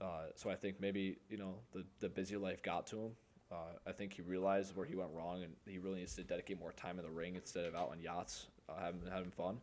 Uh, 0.00 0.26
so 0.34 0.50
I 0.50 0.54
think 0.54 0.80
maybe 0.80 1.18
you 1.28 1.36
know 1.36 1.56
the 1.72 1.84
the 2.00 2.08
busy 2.08 2.36
life 2.36 2.62
got 2.62 2.86
to 2.88 2.96
him. 2.96 3.10
Uh, 3.52 3.76
I 3.86 3.92
think 3.92 4.12
he 4.12 4.22
realized 4.22 4.76
where 4.76 4.86
he 4.86 4.94
went 4.94 5.10
wrong, 5.12 5.42
and 5.42 5.52
he 5.66 5.78
really 5.78 5.98
needs 5.98 6.14
to 6.16 6.22
dedicate 6.22 6.58
more 6.58 6.72
time 6.72 6.98
in 6.98 7.04
the 7.04 7.10
ring 7.10 7.34
instead 7.34 7.64
of 7.64 7.74
out 7.74 7.90
on 7.90 8.00
yachts, 8.00 8.46
uh, 8.68 8.80
having 8.80 9.00
having 9.12 9.30
fun. 9.30 9.58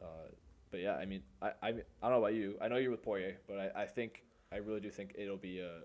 Uh, 0.00 0.28
but 0.70 0.80
yeah, 0.80 0.96
I 0.96 1.04
mean, 1.04 1.22
I, 1.40 1.52
I 1.62 1.68
I 1.68 1.72
don't 2.02 2.10
know 2.10 2.18
about 2.18 2.34
you. 2.34 2.56
I 2.60 2.68
know 2.68 2.76
you're 2.76 2.90
with 2.90 3.02
Poirier, 3.02 3.36
but 3.46 3.58
I, 3.58 3.82
I 3.82 3.86
think 3.86 4.24
I 4.52 4.56
really 4.56 4.80
do 4.80 4.90
think 4.90 5.14
it'll 5.16 5.36
be 5.36 5.60
a, 5.60 5.80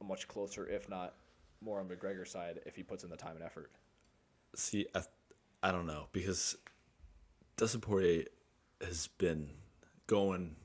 a 0.00 0.04
much 0.04 0.28
closer, 0.28 0.66
if 0.66 0.88
not 0.88 1.14
more 1.60 1.80
on 1.80 1.88
McGregor's 1.88 2.30
side, 2.30 2.60
if 2.64 2.76
he 2.76 2.82
puts 2.82 3.04
in 3.04 3.10
the 3.10 3.16
time 3.16 3.36
and 3.36 3.44
effort. 3.44 3.70
See, 4.54 4.86
I, 4.94 5.02
I 5.62 5.72
don't 5.72 5.86
know 5.86 6.06
because 6.12 6.56
Dustin 7.56 7.80
Poirier 7.80 8.24
has 8.80 9.08
been 9.18 9.50
going 10.06 10.56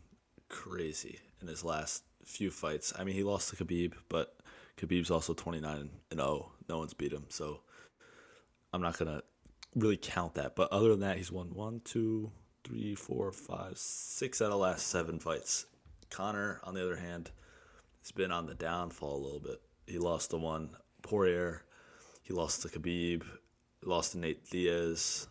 crazy 0.54 1.20
in 1.42 1.48
his 1.48 1.66
last 1.66 2.04
few 2.24 2.52
fights. 2.52 2.94
I 2.98 3.04
mean, 3.04 3.16
he 3.16 3.24
lost 3.24 3.50
to 3.50 3.56
Khabib, 3.56 3.94
but 4.08 4.38
Khabib's 4.78 5.10
also 5.10 5.34
29 5.34 5.90
and 6.12 6.20
0. 6.20 6.52
No 6.70 6.78
one's 6.78 6.94
beat 6.94 7.12
him, 7.12 7.26
so 7.30 7.62
I'm 8.72 8.82
not 8.82 8.98
gonna 8.98 9.24
really 9.76 9.98
count 9.98 10.36
that. 10.36 10.56
But 10.56 10.72
other 10.72 10.90
than 10.90 11.02
that, 11.02 11.18
he's 11.18 11.32
won 11.32 11.54
one, 11.54 11.82
two, 11.84 12.32
three, 12.64 12.94
four, 12.94 13.32
five, 13.32 13.78
six 13.78 14.42
out 14.42 14.46
of 14.46 14.52
the 14.52 14.58
last 14.58 14.88
seven 14.88 15.20
fights. 15.20 15.66
Conor, 16.12 16.62
on 16.64 16.76
the 16.76 16.84
other 16.84 16.98
hand, 16.98 17.32
has 18.02 18.12
been 18.12 18.32
on 18.32 18.46
the 18.46 18.54
downfall 18.54 19.18
a 19.18 19.24
little 19.24 19.40
bit. 19.40 19.60
He 19.88 19.98
lost 19.98 20.30
to 20.30 20.38
one 20.38 20.70
Poirier. 21.02 21.64
He 22.22 22.34
lost 22.34 22.62
to 22.62 22.68
Khabib. 22.68 23.24
Lost 23.84 24.14
to 24.14 24.20
Nate 24.20 24.50
Diaz. 24.50 25.28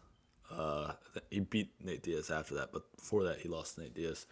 Uh, 0.50 0.92
he 1.30 1.40
beat 1.40 1.70
Nate 1.82 2.02
Diaz 2.02 2.30
after 2.30 2.56
that, 2.56 2.70
but 2.72 2.82
before 2.96 3.24
that, 3.24 3.38
he 3.38 3.48
lost 3.48 3.76
to 3.76 3.82
Nate 3.82 3.94
Diaz. 3.94 4.26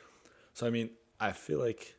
So 0.61 0.67
I 0.67 0.71
mean, 0.71 0.91
I 1.19 1.33
feel 1.33 1.59
like, 1.59 1.95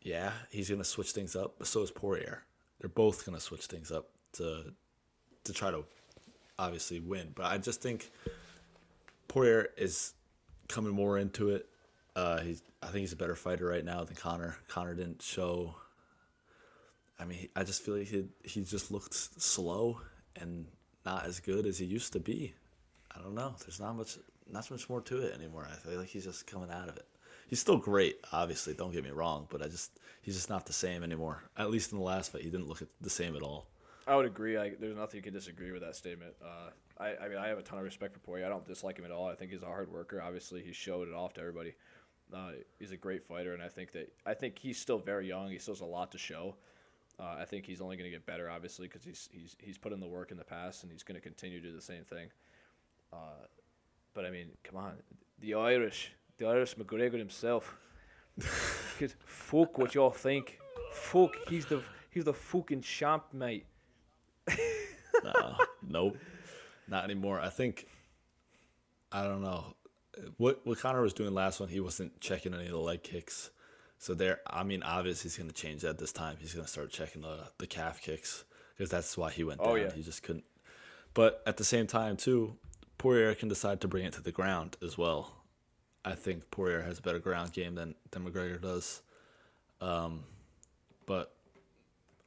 yeah, 0.00 0.32
he's 0.48 0.70
gonna 0.70 0.82
switch 0.82 1.10
things 1.10 1.36
up, 1.36 1.56
but 1.58 1.66
so 1.66 1.82
is 1.82 1.90
Poirier. 1.90 2.42
They're 2.80 2.88
both 2.88 3.26
gonna 3.26 3.38
switch 3.38 3.66
things 3.66 3.92
up 3.92 4.08
to 4.38 4.72
to 5.44 5.52
try 5.52 5.70
to 5.70 5.84
obviously 6.58 7.00
win. 7.00 7.32
But 7.34 7.44
I 7.44 7.58
just 7.58 7.82
think 7.82 8.10
Poirier 9.28 9.68
is 9.76 10.14
coming 10.68 10.94
more 10.94 11.18
into 11.18 11.50
it. 11.50 11.68
Uh, 12.16 12.40
he's 12.40 12.62
I 12.82 12.86
think 12.86 13.00
he's 13.00 13.12
a 13.12 13.16
better 13.16 13.36
fighter 13.36 13.66
right 13.66 13.84
now 13.84 14.04
than 14.04 14.16
Conor. 14.16 14.56
Conor 14.66 14.94
didn't 14.94 15.20
show. 15.20 15.74
I 17.20 17.26
mean, 17.26 17.50
I 17.54 17.62
just 17.64 17.82
feel 17.82 17.98
like 17.98 18.08
he 18.08 18.24
he 18.42 18.64
just 18.64 18.90
looked 18.90 19.12
slow 19.12 20.00
and 20.34 20.64
not 21.04 21.26
as 21.26 21.40
good 21.40 21.66
as 21.66 21.76
he 21.76 21.84
used 21.84 22.14
to 22.14 22.20
be. 22.20 22.54
I 23.14 23.20
don't 23.20 23.34
know. 23.34 23.54
There's 23.60 23.80
not 23.80 23.96
much 23.96 24.16
not 24.50 24.70
much 24.70 24.88
more 24.88 25.02
to 25.02 25.18
it 25.18 25.34
anymore. 25.34 25.68
I 25.70 25.74
feel 25.74 25.98
like 25.98 26.08
he's 26.08 26.24
just 26.24 26.46
coming 26.46 26.70
out 26.70 26.88
of 26.88 26.96
it. 26.96 27.04
He's 27.46 27.60
still 27.60 27.76
great, 27.76 28.16
obviously. 28.32 28.74
Don't 28.74 28.92
get 28.92 29.04
me 29.04 29.10
wrong, 29.10 29.46
but 29.50 29.62
I 29.62 29.68
just 29.68 29.98
he's 30.22 30.34
just 30.34 30.50
not 30.50 30.66
the 30.66 30.72
same 30.72 31.02
anymore. 31.02 31.42
At 31.56 31.70
least 31.70 31.92
in 31.92 31.98
the 31.98 32.04
last 32.04 32.32
fight, 32.32 32.42
he 32.42 32.50
didn't 32.50 32.68
look 32.68 32.82
the 33.00 33.10
same 33.10 33.36
at 33.36 33.42
all. 33.42 33.66
I 34.06 34.16
would 34.16 34.26
agree. 34.26 34.56
I, 34.56 34.72
there's 34.78 34.96
nothing 34.96 35.18
you 35.18 35.22
can 35.22 35.32
disagree 35.32 35.72
with 35.72 35.82
that 35.82 35.96
statement. 35.96 36.34
Uh, 36.42 36.70
I, 37.02 37.16
I 37.24 37.28
mean, 37.28 37.38
I 37.38 37.48
have 37.48 37.58
a 37.58 37.62
ton 37.62 37.78
of 37.78 37.84
respect 37.84 38.12
for 38.12 38.20
Poirier. 38.20 38.46
I 38.46 38.48
don't 38.48 38.66
dislike 38.66 38.98
him 38.98 39.04
at 39.04 39.10
all. 39.10 39.26
I 39.26 39.34
think 39.34 39.50
he's 39.50 39.62
a 39.62 39.66
hard 39.66 39.90
worker. 39.90 40.20
Obviously, 40.20 40.62
he 40.62 40.72
showed 40.72 41.08
it 41.08 41.14
off 41.14 41.32
to 41.34 41.40
everybody. 41.40 41.74
Uh, 42.32 42.52
he's 42.78 42.90
a 42.90 42.96
great 42.96 43.24
fighter, 43.24 43.54
and 43.54 43.62
I 43.62 43.68
think 43.68 43.92
that 43.92 44.12
I 44.26 44.34
think 44.34 44.58
he's 44.58 44.78
still 44.78 44.98
very 44.98 45.26
young. 45.28 45.50
He 45.50 45.58
still 45.58 45.74
has 45.74 45.80
a 45.80 45.86
lot 45.86 46.12
to 46.12 46.18
show. 46.18 46.56
Uh, 47.18 47.36
I 47.38 47.44
think 47.44 47.64
he's 47.64 47.80
only 47.80 47.96
going 47.96 48.10
to 48.10 48.16
get 48.16 48.26
better, 48.26 48.50
obviously, 48.50 48.88
because 48.88 49.04
he's 49.04 49.28
he's 49.32 49.56
he's 49.58 49.78
put 49.78 49.92
in 49.92 50.00
the 50.00 50.06
work 50.06 50.30
in 50.30 50.36
the 50.36 50.44
past, 50.44 50.82
and 50.82 50.92
he's 50.92 51.02
going 51.02 51.14
to 51.14 51.20
continue 51.20 51.60
to 51.60 51.68
do 51.68 51.74
the 51.74 51.82
same 51.82 52.04
thing. 52.04 52.28
Uh, 53.12 53.46
but 54.14 54.24
I 54.24 54.30
mean, 54.30 54.48
come 54.64 54.76
on, 54.76 54.94
the 55.40 55.54
Irish, 55.54 56.12
the 56.38 56.46
Irish 56.46 56.74
McGregor 56.76 57.18
himself. 57.18 57.76
Could 58.98 59.14
fuck 59.24 59.78
what 59.78 59.94
y'all 59.94 60.10
think. 60.10 60.58
Fuck, 60.92 61.32
he's 61.48 61.66
the 61.66 61.82
he's 62.10 62.24
the 62.24 62.34
fucking 62.34 62.82
champ, 62.82 63.24
mate. 63.32 63.66
No, 65.22 65.56
nope, 65.88 66.18
not 66.88 67.04
anymore. 67.04 67.40
I 67.40 67.48
think 67.48 67.86
I 69.10 69.22
don't 69.24 69.42
know. 69.42 69.74
What 70.36 70.60
what 70.66 70.78
Conor 70.78 71.00
was 71.00 71.14
doing 71.14 71.32
last 71.32 71.60
one, 71.60 71.68
he 71.70 71.80
wasn't 71.80 72.20
checking 72.20 72.52
any 72.52 72.66
of 72.66 72.72
the 72.72 72.78
leg 72.78 73.02
kicks. 73.02 73.50
So 73.98 74.12
there, 74.12 74.40
I 74.46 74.64
mean, 74.64 74.82
obviously 74.82 75.28
he's 75.30 75.38
going 75.38 75.48
to 75.48 75.54
change 75.54 75.80
that 75.82 75.98
this 75.98 76.12
time. 76.12 76.36
He's 76.40 76.52
going 76.52 76.66
to 76.66 76.70
start 76.70 76.90
checking 76.90 77.22
the 77.22 77.44
the 77.58 77.66
calf 77.66 78.02
kicks 78.02 78.44
because 78.76 78.90
that's 78.90 79.16
why 79.16 79.30
he 79.30 79.44
went 79.44 79.60
Oh, 79.62 79.76
down. 79.76 79.86
yeah. 79.86 79.92
He 79.94 80.02
just 80.02 80.22
couldn't. 80.22 80.44
But 81.14 81.42
at 81.46 81.56
the 81.56 81.64
same 81.64 81.86
time, 81.86 82.16
too, 82.16 82.56
Poirier 82.98 83.34
can 83.34 83.48
decide 83.48 83.80
to 83.82 83.88
bring 83.88 84.04
it 84.04 84.12
to 84.14 84.22
the 84.22 84.32
ground 84.32 84.76
as 84.82 84.98
well. 84.98 85.43
I 86.04 86.14
think 86.14 86.50
Poirier 86.50 86.82
has 86.82 86.98
a 86.98 87.02
better 87.02 87.18
ground 87.18 87.52
game 87.52 87.74
than 87.74 87.94
than 88.10 88.24
McGregor 88.24 88.60
does. 88.60 89.02
Um, 89.80 90.24
but 91.06 91.34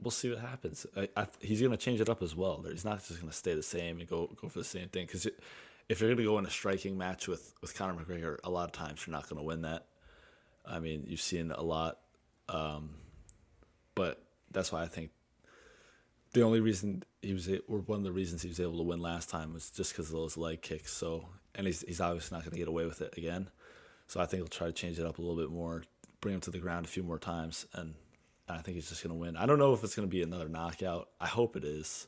we'll 0.02 0.12
see 0.12 0.30
what 0.30 0.40
happens. 0.40 0.86
I, 0.96 1.10
I, 1.16 1.28
he's 1.42 1.60
going 1.60 1.72
to 1.72 1.78
change 1.78 2.02
it 2.02 2.10
up 2.10 2.22
as 2.22 2.36
well. 2.36 2.64
He's 2.70 2.86
not 2.86 3.00
just 3.00 3.20
going 3.20 3.32
to 3.32 3.38
stay 3.38 3.56
the 3.56 3.64
same 3.64 4.00
and 4.00 4.10
go 4.10 4.28
go 4.40 4.48
for 4.48 4.60
the 4.60 4.66
same 4.66 4.90
thing. 4.90 5.06
Because 5.06 5.26
if 5.90 6.02
you're 6.02 6.10
going 6.10 6.18
to 6.18 6.24
go 6.24 6.38
in 6.38 6.46
a 6.46 6.50
striking 6.50 6.98
match 6.98 7.28
with 7.28 7.54
with 7.62 7.76
Conor 7.76 7.94
McGregor, 7.94 8.38
a 8.44 8.50
lot 8.50 8.66
of 8.66 8.72
times 8.72 9.06
you're 9.06 9.16
not 9.16 9.30
going 9.30 9.42
to 9.42 9.46
win 9.46 9.62
that. 9.62 9.86
I 10.66 10.80
mean, 10.80 11.06
you've 11.08 11.22
seen 11.22 11.52
a 11.52 11.64
lot, 11.64 12.00
um, 12.50 12.90
but 13.96 14.22
that's 14.52 14.72
why 14.72 14.84
I 14.84 14.88
think 14.88 15.12
the 16.34 16.42
only 16.42 16.60
reason 16.60 17.04
he 17.22 17.34
was, 17.34 17.48
or 17.48 17.80
one 17.80 18.00
of 18.00 18.04
the 18.04 18.12
reasons 18.12 18.42
he 18.42 18.50
was 18.50 18.60
able 18.60 18.78
to 18.78 18.84
win 18.84 19.02
last 19.02 19.30
time 19.30 19.54
was 19.54 19.70
just 19.70 19.94
because 19.94 20.08
of 20.08 20.14
those 20.14 20.36
leg 20.36 20.62
kicks. 20.62 20.92
So, 20.92 21.30
and 21.56 21.66
he's 21.66 21.82
he's 21.88 22.02
obviously 22.02 22.36
not 22.36 22.44
going 22.44 22.52
to 22.52 22.58
get 22.58 22.68
away 22.68 22.86
with 22.86 23.02
it 23.02 23.18
again. 23.18 23.50
So 24.08 24.20
I 24.20 24.26
think 24.26 24.40
he'll 24.42 24.48
try 24.48 24.68
to 24.68 24.74
change 24.74 25.00
it 25.00 25.06
up 25.06 25.18
a 25.18 25.22
little 25.22 25.36
bit 25.38 25.52
more, 25.52 25.84
bring 26.22 26.36
him 26.36 26.42
to 26.42 26.52
the 26.52 26.60
ground 26.60 26.86
a 26.86 26.90
few 26.90 27.04
more 27.04 27.20
times, 27.20 27.66
and 27.74 27.94
I 28.48 28.60
think 28.60 28.76
he's 28.76 28.90
just 28.90 29.04
going 29.04 29.14
to 29.14 29.20
win. 29.20 29.36
I 29.36 29.46
don't 29.46 29.60
know 29.60 29.74
if 29.74 29.84
it's 29.84 29.96
going 29.96 30.08
to 30.08 30.12
be 30.12 30.22
another 30.24 30.48
knockout. 30.48 31.10
I 31.20 31.28
hope 31.28 31.56
it 31.56 31.64
is. 31.66 32.08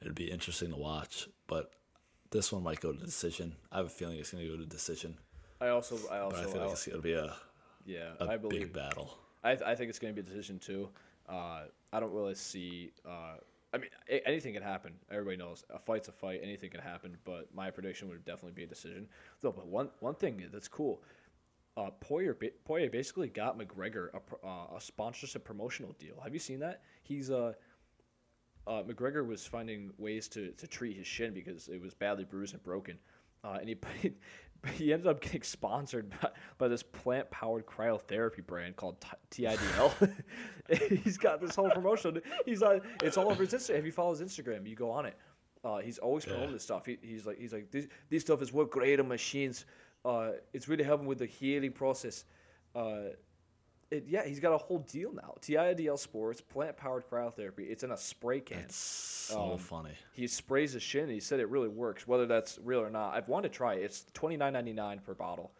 It'd 0.00 0.14
be 0.14 0.30
interesting 0.30 0.70
to 0.70 0.76
watch, 0.76 1.28
but 1.46 1.72
this 2.30 2.52
one 2.52 2.62
might 2.62 2.80
go 2.80 2.92
to 2.92 2.98
decision. 2.98 3.54
I 3.70 3.78
have 3.78 3.86
a 3.86 3.90
feeling 3.90 4.18
it's 4.18 4.30
going 4.30 4.44
to 4.44 4.50
go 4.50 4.56
to 4.56 4.66
decision, 4.66 5.16
I 5.60 5.68
also, 5.68 5.96
I 6.10 6.18
but 6.18 6.22
also, 6.22 6.36
I 6.36 6.44
feel 6.44 6.60
I- 6.60 6.64
like 6.64 6.72
it's 6.72 6.86
going 6.86 6.98
to 6.98 7.02
be 7.02 7.12
a, 7.12 7.34
yeah, 7.86 8.10
a 8.20 8.28
I 8.30 8.36
big 8.36 8.72
battle. 8.72 9.18
I, 9.44 9.52
I 9.52 9.74
think 9.74 9.90
it's 9.90 9.98
going 9.98 10.14
to 10.14 10.22
be 10.22 10.26
a 10.26 10.28
decision 10.30 10.58
too. 10.58 10.88
Uh, 11.28 11.62
I 11.92 12.00
don't 12.00 12.12
really 12.12 12.34
see. 12.34 12.92
Uh, 13.06 13.34
I 13.74 13.78
mean, 13.78 13.90
anything 14.26 14.54
can 14.54 14.62
happen. 14.62 14.92
Everybody 15.10 15.36
knows 15.36 15.64
a 15.72 15.78
fight's 15.78 16.08
a 16.08 16.12
fight. 16.12 16.40
Anything 16.42 16.70
can 16.70 16.80
happen. 16.80 17.16
But 17.24 17.48
my 17.54 17.70
prediction 17.70 18.08
would 18.08 18.24
definitely 18.24 18.52
be 18.52 18.64
a 18.64 18.66
decision. 18.66 19.08
Though, 19.40 19.52
but 19.52 19.66
one 19.66 19.88
one 20.00 20.14
thing 20.14 20.42
that's 20.52 20.68
cool. 20.68 21.02
Uh, 21.76 21.90
Poirier 22.00 22.36
basically 22.90 23.28
got 23.28 23.58
McGregor 23.58 24.08
a, 24.12 24.46
uh, 24.46 24.76
a 24.76 24.80
sponsorship 24.80 25.44
promotional 25.44 25.94
deal. 25.98 26.20
Have 26.22 26.34
you 26.34 26.40
seen 26.40 26.58
that? 26.60 26.82
He's 27.02 27.30
uh, 27.30 27.54
uh, 28.66 28.82
McGregor 28.82 29.26
was 29.26 29.46
finding 29.46 29.90
ways 29.96 30.28
to, 30.28 30.50
to 30.52 30.66
treat 30.66 30.96
his 30.96 31.06
shin 31.06 31.32
because 31.32 31.68
it 31.68 31.80
was 31.80 31.94
badly 31.94 32.24
bruised 32.24 32.52
and 32.52 32.62
broken, 32.62 32.98
uh, 33.42 33.58
and 33.60 33.68
he 33.68 33.76
he 34.74 34.92
ended 34.92 35.06
up 35.06 35.20
getting 35.20 35.42
sponsored 35.42 36.10
by, 36.20 36.28
by 36.58 36.68
this 36.68 36.82
plant 36.82 37.30
powered 37.30 37.66
cryotherapy 37.66 38.46
brand 38.46 38.76
called 38.76 38.96
T- 39.30 39.44
TIDL. 39.44 40.12
he's 41.02 41.16
got 41.16 41.40
this 41.40 41.56
whole 41.56 41.70
promotion. 41.70 42.20
He's 42.44 42.62
on 42.62 42.82
it's 43.02 43.16
all 43.16 43.30
over 43.30 43.44
his 43.44 43.52
Instagram. 43.52 43.78
If 43.78 43.86
you 43.86 43.92
follow 43.92 44.14
his 44.14 44.20
Instagram, 44.20 44.68
you 44.68 44.76
go 44.76 44.90
on 44.90 45.06
it. 45.06 45.16
Uh, 45.64 45.78
he's 45.78 45.98
always 45.98 46.24
promoting 46.24 46.52
this 46.52 46.64
stuff. 46.64 46.86
He, 46.86 46.98
he's 47.02 47.24
like 47.24 47.38
he's 47.38 47.52
like 47.52 47.70
this 47.70 47.86
this 48.10 48.22
stuff 48.22 48.42
is 48.42 48.52
what 48.52 48.70
great 48.70 49.04
machines. 49.04 49.64
Uh, 50.04 50.30
it's 50.52 50.68
really 50.68 50.84
helping 50.84 51.06
with 51.06 51.18
the 51.18 51.26
healing 51.26 51.72
process. 51.72 52.24
Uh, 52.74 53.10
it, 53.90 54.04
yeah, 54.08 54.24
he's 54.24 54.40
got 54.40 54.52
a 54.52 54.58
whole 54.58 54.78
deal 54.78 55.12
now. 55.12 55.34
TIDL 55.42 55.98
Sports, 55.98 56.40
plant 56.40 56.76
powered 56.76 57.04
cryotherapy. 57.08 57.70
It's 57.70 57.84
in 57.84 57.90
a 57.92 57.96
spray 57.96 58.40
can. 58.40 58.58
It's 58.58 58.74
so 58.76 59.52
Um, 59.52 59.58
funny. 59.58 59.90
He 60.14 60.26
sprays 60.26 60.72
his 60.72 60.82
shin. 60.82 61.04
And 61.04 61.12
he 61.12 61.20
said 61.20 61.40
it 61.40 61.48
really 61.50 61.68
works. 61.68 62.06
Whether 62.08 62.26
that's 62.26 62.58
real 62.64 62.80
or 62.80 62.90
not, 62.90 63.14
I've 63.14 63.28
wanted 63.28 63.52
to 63.52 63.54
try 63.56 63.74
it. 63.74 63.82
It's 63.82 64.06
twenty 64.14 64.36
nine 64.36 64.54
ninety 64.54 64.72
nine 64.72 64.98
per 65.00 65.14
bottle. 65.14 65.52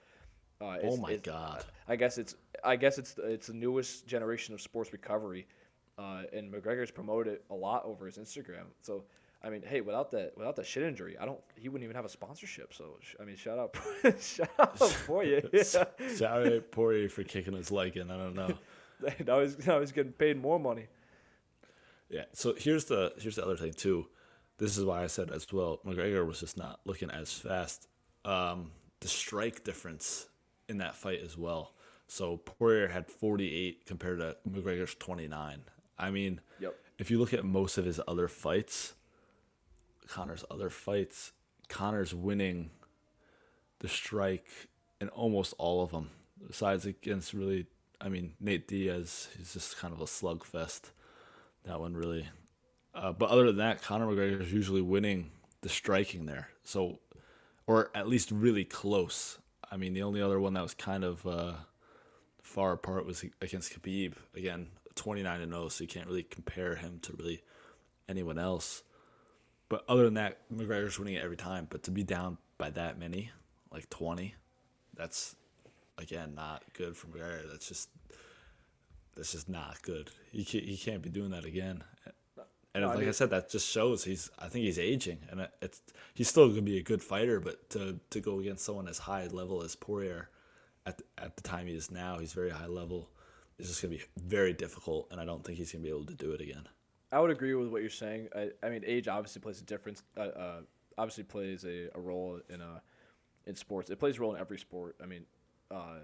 Uh, 0.60 0.76
it's- 0.78 0.92
Oh 0.92 0.96
my 0.96 1.16
God. 1.16 1.64
I 1.86 1.96
guess 1.96 2.16
it's 2.18 2.34
I 2.64 2.76
guess 2.76 2.96
it's 2.98 3.16
it's 3.18 3.48
the 3.48 3.54
newest 3.54 4.06
generation 4.06 4.54
of 4.54 4.60
sports 4.62 4.92
recovery, 4.92 5.46
uh, 5.98 6.22
and 6.32 6.50
McGregor's 6.52 6.90
promoted 6.90 7.34
it 7.34 7.44
a 7.50 7.54
lot 7.54 7.84
over 7.84 8.06
his 8.06 8.16
Instagram. 8.16 8.64
So 8.80 9.04
I 9.44 9.50
mean, 9.50 9.62
hey, 9.66 9.80
without 9.80 10.10
that 10.12 10.32
without 10.36 10.56
that 10.56 10.66
shin 10.66 10.84
injury, 10.84 11.16
I 11.18 11.24
don't 11.24 11.40
he 11.56 11.68
wouldn't 11.68 11.84
even 11.84 11.96
have 11.96 12.04
a 12.04 12.08
sponsorship. 12.08 12.72
So 12.74 12.96
sh- 13.00 13.16
I 13.20 13.24
mean, 13.24 13.36
shout 13.36 13.58
out 13.58 13.76
shout 14.20 14.48
out 14.58 14.78
for 14.78 15.24
you. 15.24 15.48
Yeah. 15.52 15.62
Shout 15.62 16.46
out 16.46 16.70
Poirier 16.70 17.08
for 17.08 17.24
kicking 17.24 17.54
his 17.54 17.70
leg 17.70 17.96
in. 17.96 18.10
I 18.10 18.16
don't 18.16 18.34
know. 18.34 18.54
now 19.26 19.40
he's 19.40 19.66
now 19.66 19.80
he's 19.80 19.92
getting 19.92 20.12
paid 20.12 20.40
more 20.40 20.60
money. 20.60 20.86
Yeah. 22.08 22.24
So 22.32 22.54
here's 22.56 22.84
the 22.84 23.12
here's 23.18 23.36
the 23.36 23.44
other 23.44 23.56
thing 23.56 23.72
too. 23.72 24.06
This 24.58 24.76
is 24.76 24.84
why 24.84 25.02
I 25.02 25.06
said 25.08 25.30
as 25.30 25.50
well. 25.52 25.80
McGregor 25.84 26.24
was 26.26 26.40
just 26.40 26.56
not 26.56 26.80
looking 26.84 27.10
as 27.10 27.32
fast. 27.32 27.88
Um, 28.24 28.70
the 29.00 29.08
strike 29.08 29.64
difference 29.64 30.26
in 30.68 30.78
that 30.78 30.94
fight 30.94 31.20
as 31.24 31.36
well. 31.36 31.72
So 32.06 32.36
Poirier 32.36 32.88
had 32.88 33.08
48 33.08 33.86
compared 33.86 34.20
to 34.20 34.36
McGregor's 34.48 34.94
29. 34.94 35.62
I 35.98 36.10
mean, 36.10 36.40
Yep. 36.60 36.76
if 36.98 37.10
you 37.10 37.18
look 37.18 37.32
at 37.34 37.44
most 37.44 37.78
of 37.78 37.84
his 37.86 37.98
other 38.06 38.28
fights, 38.28 38.94
Conor's 40.08 40.44
other 40.50 40.70
fights, 40.70 41.32
Conor's 41.68 42.14
winning 42.14 42.70
the 43.78 43.88
strike 43.88 44.48
in 45.00 45.08
almost 45.08 45.54
all 45.58 45.82
of 45.82 45.90
them. 45.90 46.10
Besides 46.46 46.86
against 46.86 47.34
really, 47.34 47.66
I 48.00 48.08
mean 48.08 48.34
Nate 48.40 48.68
Diaz, 48.68 49.28
he's 49.36 49.52
just 49.52 49.76
kind 49.76 49.92
of 49.92 50.00
a 50.00 50.04
slugfest. 50.04 50.90
That 51.64 51.80
one 51.80 51.94
really. 51.94 52.28
Uh, 52.94 53.12
but 53.12 53.30
other 53.30 53.46
than 53.46 53.56
that, 53.56 53.82
Conor 53.82 54.06
McGregor 54.06 54.40
is 54.40 54.52
usually 54.52 54.82
winning 54.82 55.30
the 55.62 55.68
striking 55.68 56.26
there. 56.26 56.48
So, 56.64 57.00
or 57.66 57.90
at 57.94 58.08
least 58.08 58.30
really 58.30 58.64
close. 58.64 59.38
I 59.70 59.76
mean, 59.76 59.94
the 59.94 60.02
only 60.02 60.20
other 60.20 60.38
one 60.38 60.54
that 60.54 60.62
was 60.62 60.74
kind 60.74 61.04
of 61.04 61.26
uh, 61.26 61.52
far 62.42 62.72
apart 62.72 63.06
was 63.06 63.24
against 63.40 63.72
Khabib. 63.72 64.14
Again, 64.36 64.68
29 64.94 65.40
and 65.40 65.52
0, 65.52 65.68
so 65.68 65.84
you 65.84 65.88
can't 65.88 66.06
really 66.06 66.24
compare 66.24 66.76
him 66.76 66.98
to 67.02 67.14
really 67.14 67.42
anyone 68.08 68.38
else. 68.38 68.82
But 69.72 69.86
other 69.88 70.04
than 70.04 70.14
that, 70.14 70.36
McGregor's 70.54 70.98
winning 70.98 71.14
it 71.14 71.24
every 71.24 71.38
time. 71.38 71.66
But 71.70 71.84
to 71.84 71.90
be 71.90 72.02
down 72.02 72.36
by 72.58 72.68
that 72.72 72.98
many, 72.98 73.30
like 73.72 73.88
20, 73.88 74.34
that's 74.94 75.34
again 75.96 76.34
not 76.34 76.62
good 76.74 76.94
for 76.94 77.06
McGregor. 77.06 77.50
That's 77.50 77.68
just 77.68 77.88
that's 79.16 79.32
just 79.32 79.48
not 79.48 79.80
good. 79.80 80.10
He 80.30 80.44
can't, 80.44 80.64
he 80.64 80.76
can't 80.76 81.00
be 81.00 81.08
doing 81.08 81.30
that 81.30 81.46
again. 81.46 81.84
And 82.74 82.82
No, 82.82 82.88
like 82.88 82.98
I 82.98 83.00
mean- 83.00 83.12
said, 83.14 83.30
that 83.30 83.48
just 83.48 83.66
shows 83.66 84.04
he's. 84.04 84.28
I 84.38 84.48
think 84.48 84.66
he's 84.66 84.78
aging, 84.78 85.20
and 85.30 85.48
it's 85.62 85.80
he's 86.12 86.28
still 86.28 86.50
gonna 86.50 86.60
be 86.60 86.76
a 86.76 86.82
good 86.82 87.02
fighter. 87.02 87.40
But 87.40 87.70
to 87.70 87.98
to 88.10 88.20
go 88.20 88.40
against 88.40 88.66
someone 88.66 88.88
as 88.88 88.98
high 88.98 89.26
level 89.28 89.62
as 89.62 89.74
Poirier, 89.74 90.28
at 90.84 90.98
the, 90.98 91.04
at 91.16 91.36
the 91.36 91.42
time 91.42 91.66
he 91.66 91.74
is 91.74 91.90
now, 91.90 92.18
he's 92.18 92.34
very 92.34 92.50
high 92.50 92.66
level. 92.66 93.08
It's 93.58 93.68
just 93.68 93.80
gonna 93.80 93.94
be 93.94 94.02
very 94.18 94.52
difficult, 94.52 95.08
and 95.10 95.18
I 95.18 95.24
don't 95.24 95.42
think 95.42 95.56
he's 95.56 95.72
gonna 95.72 95.82
be 95.82 95.88
able 95.88 96.04
to 96.04 96.14
do 96.14 96.32
it 96.32 96.42
again. 96.42 96.68
I 97.12 97.20
would 97.20 97.30
agree 97.30 97.54
with 97.54 97.68
what 97.68 97.82
you're 97.82 97.90
saying. 97.90 98.28
I, 98.34 98.48
I 98.62 98.70
mean, 98.70 98.82
age 98.86 99.06
obviously 99.06 99.42
plays 99.42 99.60
a 99.60 99.64
difference. 99.64 100.02
Uh, 100.16 100.20
uh, 100.20 100.60
obviously 100.96 101.24
plays 101.24 101.64
a, 101.64 101.88
a 101.94 102.00
role 102.00 102.40
in 102.48 102.60
uh 102.60 102.80
in 103.46 103.54
sports. 103.54 103.90
It 103.90 103.98
plays 103.98 104.16
a 104.16 104.20
role 104.20 104.34
in 104.34 104.40
every 104.40 104.58
sport. 104.58 104.96
I 105.02 105.06
mean, 105.06 105.24
uh, 105.70 105.98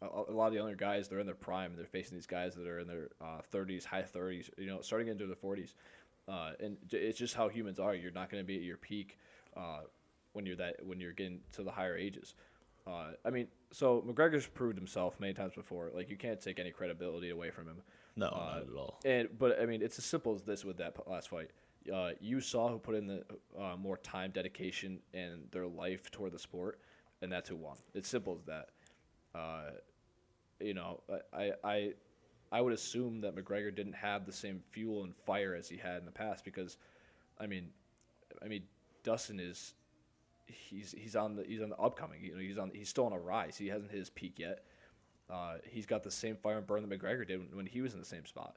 a, 0.00 0.06
a 0.06 0.32
lot 0.32 0.46
of 0.46 0.52
the 0.52 0.60
other 0.60 0.76
guys 0.76 1.08
they're 1.08 1.18
in 1.18 1.26
their 1.26 1.34
prime. 1.34 1.74
They're 1.76 1.86
facing 1.86 2.16
these 2.16 2.26
guys 2.26 2.54
that 2.54 2.66
are 2.66 2.78
in 2.78 2.86
their 2.86 3.08
uh, 3.20 3.40
30s, 3.52 3.84
high 3.84 4.02
30s. 4.02 4.48
You 4.56 4.66
know, 4.66 4.80
starting 4.80 5.08
into 5.08 5.26
their 5.26 5.36
40s. 5.36 5.74
Uh, 6.28 6.52
and 6.60 6.76
it's 6.90 7.18
just 7.18 7.34
how 7.34 7.48
humans 7.48 7.78
are. 7.78 7.94
You're 7.94 8.12
not 8.12 8.30
going 8.30 8.42
to 8.42 8.46
be 8.46 8.56
at 8.56 8.62
your 8.62 8.78
peak 8.78 9.18
uh, 9.56 9.80
when 10.34 10.46
you're 10.46 10.56
that 10.56 10.76
when 10.86 11.00
you're 11.00 11.12
getting 11.12 11.40
to 11.52 11.64
the 11.64 11.72
higher 11.72 11.96
ages. 11.96 12.34
I 12.86 13.30
mean, 13.30 13.48
so 13.72 14.04
McGregor's 14.06 14.46
proved 14.46 14.76
himself 14.76 15.18
many 15.18 15.32
times 15.32 15.54
before. 15.54 15.90
Like 15.94 16.10
you 16.10 16.16
can't 16.16 16.40
take 16.40 16.58
any 16.60 16.70
credibility 16.70 17.30
away 17.30 17.50
from 17.50 17.66
him. 17.66 17.82
No, 18.16 18.26
Uh, 18.26 18.54
not 18.54 18.62
at 18.62 18.76
all. 18.76 19.00
And 19.04 19.28
but 19.38 19.60
I 19.60 19.66
mean, 19.66 19.82
it's 19.82 19.98
as 19.98 20.04
simple 20.04 20.34
as 20.34 20.42
this 20.42 20.64
with 20.64 20.76
that 20.78 20.96
last 21.08 21.28
fight. 21.28 21.50
Uh, 21.92 22.12
you 22.20 22.40
saw 22.40 22.68
who 22.68 22.78
put 22.78 22.94
in 22.94 23.06
the 23.06 23.24
uh, 23.58 23.76
more 23.76 23.98
time, 23.98 24.30
dedication, 24.30 25.00
and 25.12 25.42
their 25.50 25.66
life 25.66 26.10
toward 26.10 26.32
the 26.32 26.38
sport, 26.38 26.80
and 27.20 27.30
that's 27.30 27.48
who 27.48 27.56
won. 27.56 27.76
It's 27.94 28.08
simple 28.08 28.34
as 28.34 28.44
that. 28.44 28.70
Uh, 29.34 29.70
you 30.60 30.74
know, 30.74 31.00
I, 31.32 31.52
I 31.62 31.92
I 32.52 32.60
would 32.60 32.72
assume 32.72 33.20
that 33.22 33.34
McGregor 33.36 33.74
didn't 33.74 33.94
have 33.94 34.24
the 34.24 34.32
same 34.32 34.62
fuel 34.70 35.04
and 35.04 35.14
fire 35.26 35.54
as 35.54 35.68
he 35.68 35.76
had 35.76 35.98
in 35.98 36.04
the 36.06 36.12
past 36.12 36.44
because, 36.44 36.78
I 37.38 37.46
mean, 37.46 37.70
I 38.42 38.46
mean, 38.48 38.62
Dustin 39.02 39.40
is 39.40 39.74
he's 40.46 40.94
he's 40.96 41.16
on 41.16 41.36
the 41.36 41.44
he's 41.44 41.60
on 41.60 41.68
the 41.68 41.78
upcoming. 41.78 42.22
You 42.22 42.34
know, 42.34 42.40
he's 42.40 42.58
on 42.58 42.70
he's 42.72 42.88
still 42.88 43.06
on 43.06 43.12
a 43.12 43.18
rise. 43.18 43.56
He 43.56 43.68
hasn't 43.68 43.90
hit 43.90 43.98
his 43.98 44.10
peak 44.10 44.38
yet. 44.38 44.64
Uh, 45.30 45.54
he's 45.64 45.86
got 45.86 46.02
the 46.02 46.10
same 46.10 46.36
fire 46.36 46.58
and 46.58 46.66
burn 46.66 46.86
that 46.86 46.90
McGregor 46.90 47.26
did 47.26 47.38
when, 47.38 47.56
when 47.56 47.66
he 47.66 47.80
was 47.80 47.94
in 47.94 47.98
the 47.98 48.04
same 48.04 48.26
spot. 48.26 48.56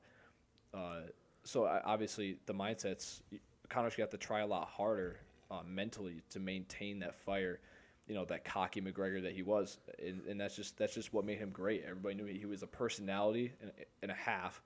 Uh, 0.74 1.02
so 1.44 1.66
I, 1.66 1.82
obviously 1.86 2.38
the 2.46 2.54
mindsets 2.54 3.22
Conor's 3.70 3.96
got 3.96 4.12
to 4.12 4.18
try 4.18 4.42
a 4.42 4.48
lot 4.48 4.68
harder 4.68 5.18
uh, 5.52 5.62
mentally 5.66 6.22
to 6.30 6.40
maintain 6.40 7.00
that 7.00 7.16
fire. 7.16 7.60
You 8.08 8.16
know 8.16 8.24
that 8.26 8.46
cocky 8.46 8.80
McGregor 8.80 9.22
that 9.24 9.34
he 9.34 9.42
was, 9.42 9.80
and, 10.02 10.22
and 10.28 10.40
that's 10.40 10.56
just 10.56 10.78
that's 10.78 10.94
just 10.94 11.14
what 11.14 11.26
made 11.26 11.40
him 11.40 11.50
great. 11.50 11.84
Everybody 11.86 12.16
knew 12.16 12.26
he, 12.26 12.46
was 12.46 12.64
a 12.64 12.68
personality 12.68 13.52
and, 13.62 13.70
and 14.02 14.12
a 14.12 14.14
half, 14.14 14.62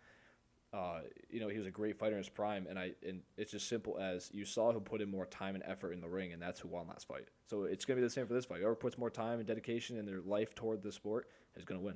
uh, 0.74 0.99
you 1.30 1.39
know, 1.39 1.49
he 1.49 1.58
was 1.58 1.66
a 1.66 1.72
great 1.72 1.97
fighter 1.97 2.14
in 2.14 2.20
his 2.20 2.30
prime, 2.30 2.68
and 2.70 2.78
I 2.78 2.91
and 3.08 3.22
it's 3.38 3.52
just 3.52 3.68
simple 3.68 3.97
as 3.99 4.30
you 4.32 4.45
saw 4.45 4.72
who 4.72 4.80
put 4.80 5.02
in 5.02 5.10
more 5.10 5.26
time 5.26 5.56
and 5.56 5.64
effort 5.66 5.93
in 5.93 6.02
the 6.02 6.08
ring, 6.08 6.34
and 6.34 6.41
that's 6.41 6.60
who 6.60 6.68
won 6.68 6.88
last 6.88 7.08
fight. 7.08 7.28
So 7.49 7.64
it's 7.64 7.84
gonna 7.84 7.97
be 7.99 8.04
the 8.04 8.10
same 8.10 8.28
for 8.28 8.34
this 8.34 8.45
fight. 8.45 8.60
Whoever 8.60 8.76
puts 8.76 8.97
more 8.97 9.10
time 9.10 9.39
and 9.39 9.47
dedication 9.47 9.97
in 9.97 10.06
their 10.06 10.22
life 10.22 10.54
toward 10.56 10.82
the 10.84 10.91
sport 10.91 11.28
is 11.56 11.66
gonna 11.66 11.82
win. 11.82 11.95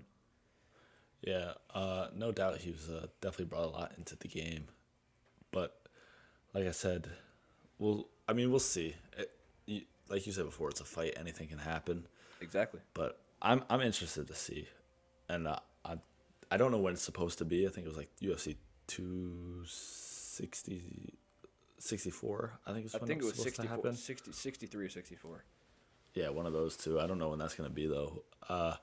Yeah, 1.21 1.53
uh, 1.73 2.07
no 2.15 2.31
doubt 2.31 2.59
he 2.59 2.71
was 2.71 2.89
uh, 2.89 3.07
definitely 3.21 3.45
brought 3.45 3.65
a 3.65 3.69
lot 3.69 3.93
into 3.97 4.15
the 4.15 4.27
game, 4.27 4.65
but 5.51 5.79
like 6.53 6.67
I 6.67 6.71
said, 6.71 7.09
we'll. 7.79 8.07
I 8.27 8.33
mean, 8.33 8.49
we'll 8.49 8.59
see. 8.59 8.95
It, 9.17 9.31
you, 9.65 9.81
like 10.09 10.25
you 10.25 10.33
said 10.33 10.45
before, 10.45 10.69
it's 10.69 10.81
a 10.81 10.85
fight. 10.85 11.13
Anything 11.19 11.47
can 11.47 11.59
happen. 11.59 12.07
Exactly. 12.41 12.79
But 12.93 13.19
I'm 13.41 13.63
I'm 13.69 13.81
interested 13.81 14.27
to 14.27 14.35
see, 14.35 14.67
and 15.29 15.47
uh, 15.47 15.59
I 15.83 15.97
I 16.51 16.57
don't 16.57 16.71
know 16.71 16.79
when 16.79 16.93
it's 16.93 17.01
supposed 17.01 17.39
to 17.39 17.45
be. 17.45 17.67
I 17.67 17.69
think 17.69 17.85
it 17.85 17.89
was 17.89 17.97
like 17.97 18.09
UFC 18.21 18.55
260, 18.87 21.13
64. 21.79 22.59
I 22.65 22.73
think 22.73 22.85
it's 22.85 22.95
I 22.95 22.99
think 22.99 23.21
it 23.21 23.25
was 23.25 23.35
supposed 23.35 23.55
to 23.55 23.63
64, 23.63 23.75
happen. 23.75 23.95
60, 23.95 24.31
63 24.31 24.85
or 24.85 24.89
64. 24.89 25.43
Yeah, 26.13 26.29
one 26.29 26.45
of 26.45 26.53
those 26.53 26.77
two. 26.77 26.99
I 26.99 27.07
don't 27.07 27.19
know 27.19 27.29
when 27.29 27.39
that's 27.39 27.55
gonna 27.55 27.69
be 27.69 27.87
though. 27.87 28.23
Uh, 28.47 28.75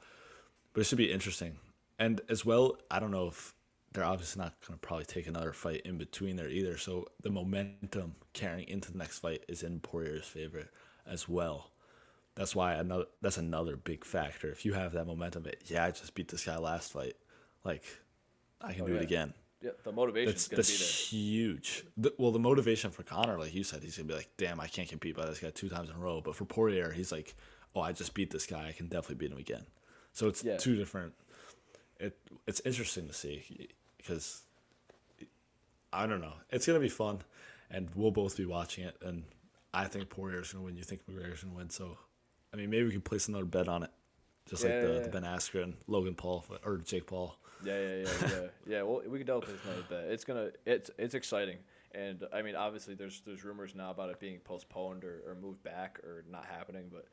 but 0.73 0.81
it 0.81 0.85
should 0.85 0.99
be 0.99 1.13
interesting. 1.13 1.57
And 1.99 2.21
as 2.29 2.45
well, 2.45 2.79
I 2.91 2.99
don't 2.99 3.11
know 3.11 3.29
if 3.29 3.55
they're 3.93 4.05
obviously 4.05 4.43
not 4.43 4.55
gonna 4.67 4.79
probably 4.79 5.05
take 5.05 5.27
another 5.27 5.53
fight 5.53 5.83
in 5.85 5.99
between 5.99 6.37
there 6.37 6.49
either. 6.49 6.77
So 6.79 7.07
the 7.23 7.31
momentum 7.31 8.15
carrying 8.33 8.69
into 8.69 8.91
the 8.93 8.99
next 8.99 9.19
fight 9.21 9.45
is 9.49 9.63
in 9.63 9.81
Poirier's 9.81 10.27
favor 10.27 10.71
as 11.07 11.29
well. 11.29 11.71
That's 12.35 12.57
why 12.57 12.75
another 12.75 13.07
that's 13.21 13.37
another 13.39 13.77
big 13.77 14.05
factor. 14.05 14.51
If 14.51 14.65
you 14.65 14.73
have 14.75 14.93
that 14.93 15.07
momentum, 15.07 15.47
it, 15.47 15.63
yeah, 15.67 15.85
I 15.85 15.91
just 15.91 16.15
beat 16.15 16.29
this 16.29 16.45
guy 16.47 16.57
last 16.59 16.93
fight. 16.93 17.17
Like 17.65 17.85
I 18.61 18.73
can 18.75 18.85
Oh, 18.85 18.87
do 18.87 18.95
yeah. 18.95 18.99
it 18.99 19.03
again. 19.03 19.35
Yeah, 19.61 19.71
the 19.85 19.93
motivation 19.93 20.35
That's 20.35 20.43
is 20.43 20.49
gonna 20.49 20.59
that's 20.59 20.71
be 20.71 20.77
there. 20.79 20.99
huge. 21.11 21.85
The, 21.97 22.13
well, 22.19 22.33
the 22.33 22.39
motivation 22.39 22.91
for 22.91 23.03
Conor, 23.03 23.39
like 23.39 23.55
you 23.55 23.65
said, 23.65 23.83
he's 23.83 23.97
gonna 23.97 24.09
be 24.09 24.15
like, 24.15 24.31
"Damn, 24.37 24.61
I 24.61 24.67
can't 24.69 24.89
compete 24.89 25.17
by 25.17 25.27
this 25.27 25.39
guy 25.41 25.51
two 25.51 25.69
times 25.69 25.91
in 25.91 25.97
a 25.97 25.99
row." 25.99 26.21
But 26.21 26.37
for 26.37 26.45
Poirier, 26.45 26.91
he's 26.93 27.13
like, 27.13 27.35
"Oh, 27.75 27.81
I 27.81 27.93
just 27.93 28.15
beat 28.15 28.31
this 28.31 28.47
guy. 28.47 28.69
I 28.69 28.73
can 28.73 28.87
definitely 28.89 29.17
beat 29.17 29.33
him 29.33 29.39
again." 29.39 29.67
So 30.13 30.29
it's 30.29 30.45
Yeah. 30.45 30.57
two 30.57 30.77
different. 30.77 31.15
It 31.99 32.19
it's 32.47 32.61
interesting 32.61 33.07
to 33.09 33.13
see 33.15 33.69
because 33.99 34.43
I 35.93 36.07
don't 36.07 36.21
know. 36.21 36.35
It's 36.51 36.67
gonna 36.67 36.81
be 36.81 36.89
fun, 36.89 37.21
and 37.71 37.89
we'll 37.95 38.11
both 38.11 38.37
be 38.37 38.45
watching 38.45 38.85
it. 38.85 38.97
And 39.03 39.25
I 39.75 39.87
think 39.87 40.09
Poirier's 40.11 40.53
gonna 40.53 40.65
win. 40.65 40.77
You 40.77 40.85
think 40.85 41.07
McGregor's 41.07 41.43
gonna 41.45 41.55
win? 41.57 41.71
So, 41.71 41.99
I 42.53 42.57
mean, 42.57 42.71
maybe 42.71 42.85
we 42.85 42.93
can 42.93 43.03
place 43.03 43.29
another 43.29 43.45
bet 43.45 43.69
on 43.69 43.83
it, 43.83 43.91
just 44.49 44.65
like 44.65 44.81
the, 44.81 44.87
yeah, 44.89 44.99
the 44.99 45.01
yeah. 45.05 45.09
Ben 45.09 45.23
Askren, 45.23 45.75
Logan 45.87 46.15
Paul, 46.15 46.45
or 46.65 46.79
Jake 46.79 47.07
Paul. 47.07 47.37
Yeah, 47.65 47.79
yeah, 47.79 47.97
yeah, 47.97 48.09
yeah, 48.21 48.49
yeah. 48.67 48.83
Well, 48.83 49.03
we 49.07 49.19
could 49.19 49.27
definitely 49.27 49.55
play 49.57 49.73
another 49.73 49.87
bet. 49.89 50.13
It's 50.13 50.25
gonna, 50.25 50.51
it's, 50.67 50.91
it's 50.99 51.15
exciting, 51.15 51.59
and 51.95 52.25
I 52.33 52.43
mean, 52.43 52.57
obviously, 52.57 52.95
there's, 52.95 53.21
there's 53.25 53.45
rumors 53.45 53.75
now 53.75 53.91
about 53.91 54.11
it 54.11 54.19
being 54.19 54.41
postponed 54.41 55.05
or, 55.05 55.23
or 55.27 55.37
moved 55.41 55.63
back 55.63 56.01
or 56.05 56.25
not 56.31 56.47
happening. 56.47 56.91
But 56.91 57.07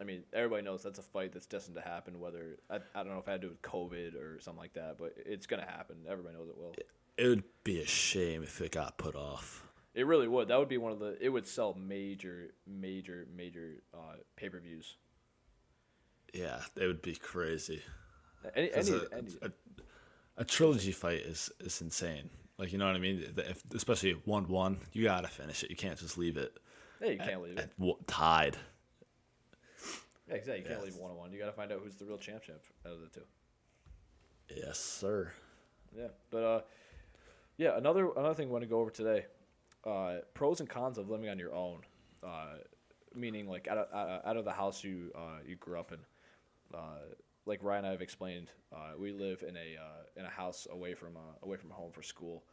I 0.00 0.04
mean, 0.04 0.22
everybody 0.32 0.62
knows 0.62 0.82
that's 0.82 0.98
a 0.98 1.02
fight 1.02 1.32
that's 1.32 1.46
destined 1.46 1.76
to 1.76 1.82
happen. 1.82 2.20
Whether 2.20 2.58
I, 2.70 2.76
I 2.94 3.02
don't 3.02 3.12
know 3.12 3.18
if 3.18 3.28
it 3.28 3.30
had 3.30 3.40
to 3.42 3.48
do 3.48 3.50
with 3.50 3.62
COVID 3.62 4.14
or 4.14 4.40
something 4.40 4.60
like 4.60 4.72
that, 4.74 4.96
but 4.98 5.14
it's 5.16 5.46
gonna 5.46 5.66
happen. 5.66 5.96
Everybody 6.08 6.36
knows 6.36 6.48
it 6.48 6.56
will. 6.56 6.74
It 7.16 7.28
would 7.28 7.44
be 7.64 7.80
a 7.80 7.86
shame 7.86 8.42
if 8.42 8.60
it 8.60 8.72
got 8.72 8.96
put 8.96 9.14
off. 9.14 9.66
It 9.94 10.06
really 10.06 10.28
would. 10.28 10.48
That 10.48 10.58
would 10.58 10.68
be 10.68 10.78
one 10.78 10.92
of 10.92 11.00
the. 11.00 11.18
It 11.20 11.28
would 11.28 11.46
sell 11.46 11.74
major, 11.74 12.54
major, 12.66 13.26
major 13.36 13.82
uh, 13.92 14.16
pay 14.36 14.48
per 14.48 14.60
views. 14.60 14.96
Yeah, 16.32 16.60
it 16.76 16.86
would 16.86 17.02
be 17.02 17.16
crazy. 17.16 17.82
Any, 18.54 18.72
any, 18.72 18.90
a, 18.90 19.00
any, 19.12 19.36
a, 19.42 19.50
a 20.38 20.44
trilogy 20.44 20.92
fight 20.92 21.20
is 21.20 21.50
is 21.60 21.80
insane. 21.82 22.30
Like 22.56 22.72
you 22.72 22.78
know 22.78 22.86
what 22.86 22.96
I 22.96 23.00
mean? 23.00 23.24
If, 23.36 23.62
especially 23.74 24.12
one 24.24 24.48
one, 24.48 24.78
you 24.92 25.04
gotta 25.04 25.28
finish 25.28 25.62
it. 25.62 25.70
You 25.70 25.76
can't 25.76 25.98
just 25.98 26.16
leave 26.16 26.38
it 26.38 26.56
yeah, 27.00 27.10
you 27.10 27.18
can't 27.18 27.42
leave 27.42 27.58
it. 27.58 27.70
at, 27.80 28.06
tied. 28.06 28.56
Yeah, 30.30 30.36
exactly. 30.36 30.62
You 30.62 30.68
can't 30.68 30.84
leave 30.84 30.96
one 30.96 31.10
on 31.10 31.16
one. 31.16 31.32
You 31.32 31.38
got 31.38 31.46
to 31.46 31.52
find 31.52 31.72
out 31.72 31.80
who's 31.82 31.96
the 31.96 32.04
real 32.04 32.18
champ 32.18 32.42
champ 32.42 32.60
out 32.86 32.92
of 32.92 33.00
the 33.00 33.08
two. 33.08 33.24
Yes, 34.54 34.78
sir. 34.78 35.32
Yeah, 35.96 36.08
but 36.30 36.42
uh, 36.42 36.60
yeah, 37.56 37.76
another 37.76 38.10
another 38.16 38.34
thing 38.34 38.48
I 38.48 38.52
want 38.52 38.62
to 38.62 38.68
go 38.68 38.80
over 38.80 38.90
today, 38.90 39.26
uh, 39.84 40.18
pros 40.34 40.60
and 40.60 40.68
cons 40.68 40.98
of 40.98 41.08
living 41.10 41.28
on 41.28 41.38
your 41.38 41.52
own, 41.54 41.80
uh, 42.24 42.56
meaning 43.14 43.48
like 43.48 43.66
out 43.68 43.78
of 43.78 43.86
out 43.94 44.08
of- 44.08 44.26
out 44.26 44.36
of 44.36 44.44
the 44.44 44.52
house 44.52 44.84
you 44.84 45.10
uh, 45.14 45.38
you 45.46 45.56
grew 45.56 45.78
up 45.78 45.92
in. 45.92 45.98
Uh, 46.72 46.78
like 47.46 47.62
Ryan 47.64 47.78
and 47.78 47.86
I 47.88 47.90
have 47.92 48.02
explained, 48.02 48.50
uh, 48.72 48.92
we 48.98 49.10
live 49.12 49.42
in 49.46 49.56
a 49.56 49.76
uh, 49.80 50.02
in 50.20 50.24
a 50.24 50.28
house 50.30 50.68
away 50.70 50.94
from 50.94 51.16
uh, 51.16 51.20
away 51.42 51.56
from 51.56 51.70
home 51.70 51.90
for 51.90 52.02
school. 52.02 52.44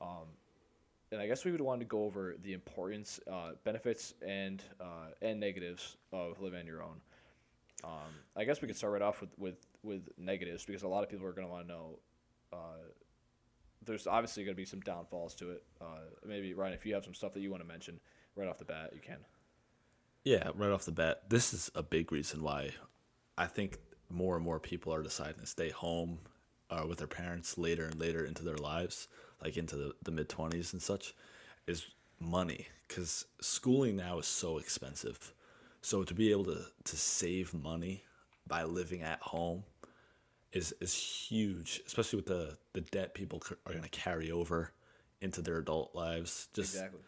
Um, 0.00 0.26
and 1.12 1.20
I 1.20 1.26
guess 1.26 1.44
we 1.44 1.52
would 1.52 1.60
want 1.60 1.80
to 1.80 1.86
go 1.86 2.04
over 2.04 2.36
the 2.42 2.52
importance, 2.52 3.20
uh, 3.30 3.52
benefits, 3.64 4.14
and 4.26 4.62
uh, 4.80 5.12
and 5.22 5.40
negatives 5.40 5.96
of 6.12 6.40
living 6.40 6.60
on 6.60 6.66
your 6.66 6.82
own. 6.82 7.00
Um, 7.84 8.12
I 8.36 8.44
guess 8.44 8.60
we 8.60 8.66
could 8.66 8.76
start 8.76 8.92
right 8.92 9.02
off 9.02 9.20
with, 9.20 9.30
with, 9.38 9.66
with 9.84 10.08
negatives 10.18 10.64
because 10.64 10.82
a 10.82 10.88
lot 10.88 11.04
of 11.04 11.10
people 11.10 11.26
are 11.26 11.32
going 11.32 11.46
to 11.46 11.52
want 11.52 11.68
to 11.68 11.72
know. 11.72 11.98
Uh, 12.52 12.88
there's 13.84 14.06
obviously 14.06 14.44
going 14.44 14.54
to 14.54 14.60
be 14.60 14.64
some 14.64 14.80
downfalls 14.80 15.34
to 15.36 15.52
it. 15.52 15.62
Uh, 15.80 16.00
maybe 16.26 16.54
Ryan, 16.54 16.74
if 16.74 16.84
you 16.84 16.94
have 16.94 17.04
some 17.04 17.14
stuff 17.14 17.34
that 17.34 17.40
you 17.40 17.50
want 17.50 17.62
to 17.62 17.68
mention 17.68 18.00
right 18.34 18.48
off 18.48 18.58
the 18.58 18.64
bat, 18.64 18.90
you 18.94 19.00
can. 19.00 19.18
Yeah, 20.24 20.50
right 20.56 20.70
off 20.70 20.84
the 20.84 20.92
bat, 20.92 21.30
this 21.30 21.54
is 21.54 21.70
a 21.74 21.82
big 21.82 22.10
reason 22.10 22.42
why 22.42 22.70
I 23.36 23.46
think 23.46 23.78
more 24.10 24.34
and 24.34 24.44
more 24.44 24.58
people 24.58 24.92
are 24.92 25.02
deciding 25.02 25.40
to 25.40 25.46
stay 25.46 25.70
home 25.70 26.18
uh, 26.70 26.84
with 26.86 26.98
their 26.98 27.06
parents 27.06 27.56
later 27.56 27.84
and 27.86 27.98
later 27.98 28.24
into 28.24 28.44
their 28.44 28.56
lives, 28.56 29.08
like 29.42 29.56
into 29.56 29.76
the, 29.76 29.92
the 30.02 30.10
mid 30.10 30.28
20s 30.28 30.72
and 30.72 30.82
such, 30.82 31.14
is 31.66 31.86
money. 32.20 32.66
Because 32.86 33.26
schooling 33.40 33.96
now 33.96 34.18
is 34.18 34.26
so 34.26 34.58
expensive. 34.58 35.32
So 35.82 36.04
to 36.04 36.14
be 36.14 36.30
able 36.30 36.44
to, 36.46 36.64
to 36.84 36.96
save 36.96 37.54
money 37.54 38.02
by 38.46 38.64
living 38.64 39.02
at 39.02 39.20
home 39.20 39.64
is, 40.52 40.74
is 40.80 40.94
huge, 40.94 41.82
especially 41.86 42.16
with 42.16 42.26
the, 42.26 42.56
the 42.72 42.80
debt 42.80 43.14
people 43.14 43.42
are 43.66 43.72
going 43.72 43.84
to 43.84 43.90
carry 43.90 44.30
over 44.30 44.72
into 45.20 45.42
their 45.42 45.58
adult 45.58 45.94
lives. 45.94 46.48
Just 46.54 46.74
Exactly. 46.74 47.00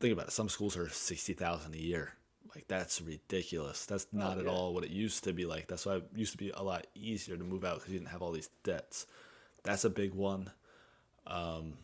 think 0.00 0.12
about 0.12 0.28
it. 0.28 0.32
Some 0.32 0.48
schools 0.48 0.76
are 0.76 0.88
sixty 0.88 1.32
thousand 1.32 1.74
a 1.74 1.78
year. 1.78 2.14
Like 2.54 2.66
that's 2.68 3.00
ridiculous. 3.00 3.86
That's 3.86 4.06
oh, 4.14 4.18
not 4.18 4.38
at 4.38 4.44
yeah. 4.44 4.50
all 4.50 4.74
what 4.74 4.84
it 4.84 4.90
used 4.90 5.24
to 5.24 5.32
be 5.32 5.46
like. 5.46 5.68
That's 5.68 5.86
why 5.86 5.96
it 5.96 6.04
used 6.14 6.32
to 6.32 6.38
be 6.38 6.50
a 6.50 6.62
lot 6.62 6.86
easier 6.94 7.36
to 7.36 7.44
move 7.44 7.64
out 7.64 7.76
because 7.76 7.92
you 7.92 7.98
didn't 7.98 8.10
have 8.10 8.22
all 8.22 8.32
these 8.32 8.50
debts. 8.64 9.06
That's 9.62 9.84
a 9.84 9.90
big 9.90 10.14
one. 10.14 10.50
Um, 11.26 11.74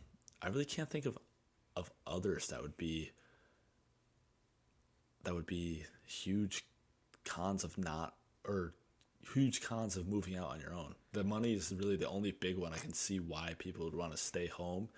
I 0.42 0.48
really 0.48 0.64
can't 0.64 0.90
think 0.90 1.06
of 1.06 1.18
of 1.76 1.90
others 2.06 2.48
that 2.48 2.62
would 2.62 2.76
be 2.76 3.10
that 5.24 5.34
would 5.34 5.46
be 5.46 5.84
huge 6.04 6.64
cons 7.24 7.64
of 7.64 7.76
not 7.76 8.14
or 8.44 8.72
huge 9.34 9.60
cons 9.60 9.96
of 9.96 10.06
moving 10.06 10.36
out 10.36 10.50
on 10.50 10.60
your 10.60 10.72
own. 10.72 10.94
The 11.12 11.24
money 11.24 11.52
is 11.52 11.74
really 11.76 11.96
the 11.96 12.08
only 12.08 12.30
big 12.30 12.56
one 12.56 12.72
I 12.72 12.78
can 12.78 12.92
see 12.92 13.18
why 13.18 13.54
people 13.58 13.84
would 13.84 13.94
want 13.94 14.12
to 14.12 14.18
stay 14.18 14.46
home 14.46 14.88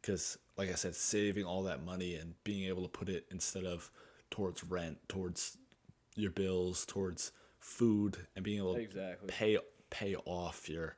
because 0.00 0.38
like 0.56 0.70
I 0.70 0.74
said 0.74 0.94
saving 0.94 1.44
all 1.44 1.62
that 1.64 1.84
money 1.84 2.14
and 2.14 2.34
being 2.44 2.68
able 2.68 2.82
to 2.82 2.88
put 2.88 3.08
it 3.08 3.26
instead 3.30 3.64
of 3.64 3.90
towards 4.30 4.62
rent, 4.62 4.98
towards 5.08 5.56
your 6.14 6.30
bills, 6.30 6.84
towards 6.84 7.32
food 7.58 8.18
and 8.36 8.44
being 8.44 8.58
able 8.58 8.74
to 8.74 9.16
pay 9.26 9.58
pay 9.90 10.14
off 10.26 10.68
your 10.68 10.96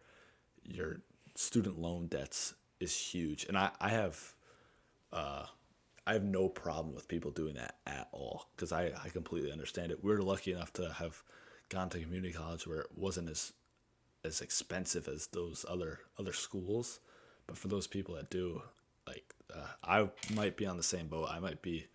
your 0.65 1.01
student 1.35 1.79
loan 1.79 2.07
debts 2.07 2.55
is 2.81 2.97
huge. 2.97 3.45
And 3.45 3.57
I 3.57 3.71
I 3.81 3.91
have 3.91 4.35
uh 5.13 5.47
I 6.07 6.15
have 6.15 6.25
no 6.25 6.49
problem 6.49 6.95
with 6.95 7.09
people 7.09 7.31
doing 7.31 7.55
that 7.55 7.77
at 7.87 8.09
all 8.13 8.49
because 8.57 8.73
I, 8.73 8.93
I 9.05 9.11
completely 9.11 9.53
understand 9.53 9.93
it. 9.93 10.03
We're 10.03 10.23
lucky 10.23 10.53
enough 10.53 10.73
to 10.75 10.93
have 10.95 11.23
gone 11.69 11.89
to 11.91 12.01
community 12.01 12.33
college 12.33 12.67
where 12.67 12.81
it 12.81 12.91
wasn't 12.97 13.31
as 13.31 13.53
as 14.25 14.41
expensive 14.41 15.09
as 15.09 15.29
those 15.29 15.65
other 15.69 16.01
other 16.19 16.33
schools, 16.33 17.01
but 17.47 17.57
for 17.57 17.69
those 17.69 17.87
people 17.87 18.15
that 18.17 18.31
do, 18.31 18.63
like 19.07 19.35
uh, 19.55 19.67
I 19.85 20.09
might 20.35 20.57
be 20.57 20.67
on 20.67 20.77
the 20.77 20.83
same 20.83 21.09
boat. 21.09 21.29
I 21.31 21.39
might 21.39 21.63
be 21.63 21.87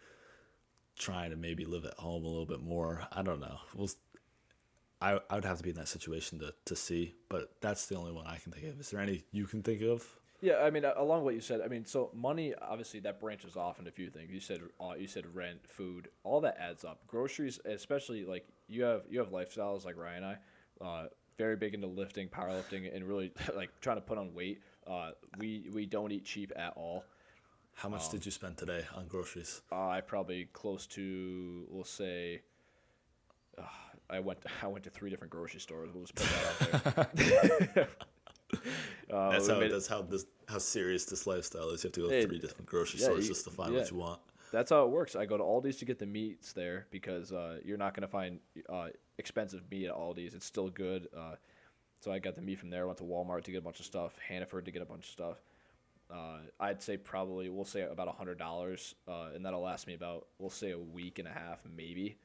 trying 0.97 1.31
to 1.31 1.35
maybe 1.35 1.65
live 1.65 1.85
at 1.85 1.95
home 1.95 2.23
a 2.23 2.27
little 2.27 2.45
bit 2.45 2.61
more. 2.61 3.07
I 3.11 3.21
don't 3.21 3.41
know. 3.41 3.57
We'll, 3.75 3.89
I 5.01 5.19
I 5.29 5.35
would 5.35 5.45
have 5.45 5.57
to 5.57 5.63
be 5.63 5.71
in 5.71 5.75
that 5.75 5.87
situation 5.87 6.39
to 6.39 6.53
to 6.65 6.75
see, 6.75 7.15
but 7.29 7.51
that's 7.61 7.87
the 7.87 7.95
only 7.95 8.11
one 8.11 8.27
I 8.27 8.37
can 8.37 8.51
think 8.51 8.65
of. 8.67 8.79
Is 8.79 8.91
there 8.91 9.01
any 9.01 9.23
you 9.31 9.45
can 9.45 9.61
think 9.61 9.81
of? 9.81 10.07
Yeah, 10.41 10.57
I 10.57 10.69
mean, 10.69 10.85
along 10.85 11.23
what 11.23 11.33
you 11.33 11.41
said, 11.41 11.61
I 11.61 11.67
mean, 11.67 11.85
so 11.85 12.11
money 12.13 12.53
obviously 12.61 12.99
that 13.01 13.19
branches 13.19 13.55
off 13.55 13.79
into 13.79 13.89
a 13.89 13.93
few 13.93 14.09
things. 14.09 14.31
You 14.31 14.39
said 14.39 14.61
uh, 14.79 14.93
you 14.97 15.07
said 15.07 15.25
rent, 15.33 15.59
food, 15.67 16.09
all 16.23 16.41
that 16.41 16.57
adds 16.59 16.83
up. 16.83 16.99
Groceries, 17.07 17.59
especially 17.65 18.25
like 18.25 18.47
you 18.67 18.83
have 18.83 19.03
you 19.09 19.19
have 19.19 19.29
lifestyles 19.29 19.85
like 19.85 19.97
Ryan 19.97 20.23
and 20.23 20.37
I, 20.81 20.85
uh, 20.85 21.07
very 21.37 21.55
big 21.55 21.73
into 21.73 21.87
lifting, 21.87 22.27
powerlifting, 22.27 22.93
and 22.93 23.05
really 23.05 23.31
like 23.55 23.69
trying 23.81 23.97
to 23.97 24.01
put 24.01 24.17
on 24.17 24.33
weight. 24.33 24.61
Uh, 24.85 25.11
we 25.37 25.69
we 25.73 25.85
don't 25.85 26.11
eat 26.11 26.25
cheap 26.25 26.51
at 26.55 26.73
all. 26.75 27.05
How 27.73 27.89
much 27.89 28.09
did 28.09 28.25
you 28.25 28.31
spend 28.31 28.57
today 28.57 28.85
on 28.95 29.07
groceries? 29.07 29.61
Uh, 29.69 29.87
I 29.89 30.01
probably 30.01 30.45
close 30.53 30.85
to 30.87 31.65
we'll 31.69 31.83
say. 31.83 32.41
Uh, 33.57 33.63
I 34.09 34.19
went 34.19 34.39
I 34.61 34.67
went 34.67 34.83
to 34.83 34.89
three 34.89 35.09
different 35.09 35.31
grocery 35.31 35.59
stores. 35.59 35.89
We'll 35.93 36.03
just 36.03 36.15
put 36.15 36.27
that 36.27 36.97
out 36.97 37.15
there. 37.73 37.87
Uh, 39.13 39.29
That's 39.29 39.47
how 39.47 39.59
made 39.59 39.71
that's 39.71 39.85
how 39.85 40.01
this 40.01 40.25
how 40.47 40.57
serious 40.57 41.05
this 41.05 41.27
lifestyle 41.27 41.69
is. 41.69 41.83
You 41.83 41.89
have 41.89 41.93
to 41.93 42.01
go 42.01 42.09
to 42.09 42.25
three 42.25 42.39
different 42.39 42.65
grocery 42.65 42.99
yeah, 42.99 43.05
stores 43.05 43.25
you- 43.27 43.33
just 43.33 43.43
to 43.45 43.51
find 43.51 43.71
yeah. 43.71 43.81
what 43.81 43.91
you 43.91 43.97
want. 43.97 44.19
that's 44.51 44.71
how 44.71 44.83
it 44.83 44.89
works. 44.89 45.15
I 45.15 45.25
go 45.25 45.37
to 45.37 45.43
Aldi's 45.43 45.77
to 45.77 45.85
get 45.85 45.99
the 45.99 46.07
meats 46.07 46.53
there 46.53 46.87
because 46.89 47.31
uh, 47.31 47.59
you're 47.63 47.77
not 47.77 47.93
gonna 47.93 48.07
find 48.07 48.39
uh, 48.67 48.87
expensive 49.19 49.61
meat 49.69 49.85
at 49.85 49.95
Aldi's. 49.95 50.33
It's 50.33 50.45
still 50.45 50.69
good. 50.69 51.07
Uh, 51.15 51.35
so 51.99 52.11
I 52.11 52.17
got 52.17 52.35
the 52.35 52.41
meat 52.41 52.57
from 52.59 52.71
there. 52.71 52.87
Went 52.87 52.97
to 52.97 53.03
Walmart 53.03 53.43
to 53.43 53.51
get 53.51 53.59
a 53.59 53.61
bunch 53.61 53.79
of 53.79 53.85
stuff. 53.85 54.17
Hannaford 54.27 54.65
to 54.65 54.71
get 54.71 54.81
a 54.81 54.85
bunch 54.85 55.05
of 55.05 55.11
stuff. 55.11 55.37
Uh, 56.11 56.37
I'd 56.59 56.81
say 56.81 56.97
probably 56.97 57.47
we'll 57.49 57.63
say 57.65 57.81
about 57.81 58.07
a 58.07 58.11
hundred 58.11 58.39
dollars, 58.39 58.95
uh, 59.07 59.27
and 59.35 59.45
that'll 59.45 59.61
last 59.61 59.85
me 59.85 59.93
about 59.93 60.25
we'll 60.39 60.49
say 60.49 60.71
a 60.71 60.79
week 60.79 61.19
and 61.19 61.27
a 61.27 61.31
half 61.31 61.59
maybe. 61.77 62.17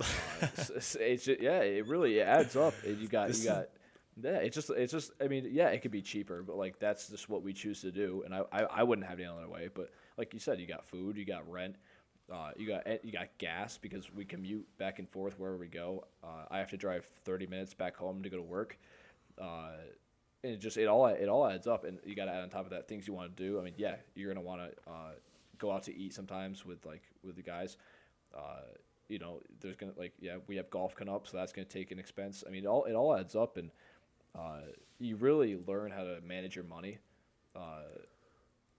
Uh, 0.00 0.04
it's, 0.42 0.70
it's, 0.70 0.96
it's 0.96 1.28
yeah, 1.40 1.60
it 1.60 1.86
really 1.86 2.18
it 2.18 2.26
adds 2.26 2.56
up. 2.56 2.74
You 2.86 3.08
got 3.08 3.36
you 3.36 3.44
got 3.44 3.68
yeah. 4.16 4.36
It's 4.36 4.54
just 4.54 4.70
it's 4.70 4.92
just 4.92 5.12
I 5.20 5.28
mean 5.28 5.48
yeah, 5.50 5.68
it 5.68 5.82
could 5.82 5.90
be 5.90 6.02
cheaper, 6.02 6.42
but 6.42 6.56
like 6.56 6.78
that's 6.78 7.08
just 7.08 7.28
what 7.28 7.42
we 7.42 7.52
choose 7.52 7.80
to 7.82 7.90
do, 7.92 8.22
and 8.24 8.34
I 8.34 8.42
I, 8.52 8.62
I 8.62 8.82
wouldn't 8.82 9.06
have 9.06 9.18
it 9.18 9.24
any 9.24 9.32
other 9.32 9.48
way. 9.48 9.68
But 9.72 9.90
like 10.18 10.32
you 10.34 10.40
said, 10.40 10.60
you 10.60 10.66
got 10.66 10.84
food, 10.84 11.16
you 11.16 11.24
got 11.24 11.50
rent. 11.50 11.76
Uh, 12.32 12.50
you 12.56 12.68
got 12.68 13.04
you 13.04 13.12
got 13.12 13.28
gas 13.38 13.76
because 13.78 14.12
we 14.14 14.24
commute 14.24 14.66
back 14.78 14.98
and 14.98 15.08
forth 15.08 15.38
wherever 15.38 15.58
we 15.58 15.66
go. 15.66 16.04
Uh, 16.22 16.44
I 16.50 16.58
have 16.58 16.70
to 16.70 16.76
drive 16.76 17.08
30 17.24 17.46
minutes 17.46 17.74
back 17.74 17.96
home 17.96 18.22
to 18.22 18.28
go 18.30 18.36
to 18.36 18.42
work. 18.42 18.78
Uh, 19.40 19.72
and 20.44 20.52
it 20.54 20.58
just 20.60 20.76
it 20.76 20.86
all 20.86 21.06
it 21.06 21.28
all 21.28 21.46
adds 21.46 21.66
up, 21.66 21.84
and 21.84 21.98
you 22.04 22.14
got 22.14 22.26
to 22.26 22.32
add 22.32 22.42
on 22.42 22.48
top 22.48 22.64
of 22.64 22.70
that 22.70 22.88
things 22.88 23.06
you 23.06 23.12
want 23.14 23.36
to 23.36 23.42
do. 23.42 23.58
I 23.58 23.62
mean, 23.62 23.74
yeah, 23.76 23.96
you're 24.14 24.32
gonna 24.32 24.44
want 24.44 24.62
to 24.62 24.90
uh, 24.90 25.12
go 25.58 25.70
out 25.70 25.82
to 25.84 25.96
eat 25.96 26.14
sometimes 26.14 26.64
with 26.64 26.84
like 26.86 27.02
with 27.24 27.36
the 27.36 27.42
guys. 27.42 27.76
Uh, 28.36 28.62
you 29.08 29.18
know, 29.18 29.40
there's 29.60 29.76
gonna 29.76 29.92
like 29.96 30.12
yeah, 30.20 30.36
we 30.46 30.56
have 30.56 30.70
golf 30.70 30.94
coming 30.94 31.12
up, 31.12 31.26
so 31.26 31.36
that's 31.36 31.52
gonna 31.52 31.66
take 31.66 31.90
an 31.90 31.98
expense. 31.98 32.42
I 32.46 32.50
mean, 32.50 32.64
it 32.64 32.68
all 32.68 32.84
it 32.84 32.94
all 32.94 33.14
adds 33.14 33.34
up, 33.34 33.56
and 33.56 33.70
uh, 34.38 34.60
you 34.98 35.16
really 35.16 35.58
learn 35.66 35.90
how 35.90 36.02
to 36.02 36.20
manage 36.26 36.54
your 36.54 36.64
money. 36.64 36.98
Uh, 37.54 37.82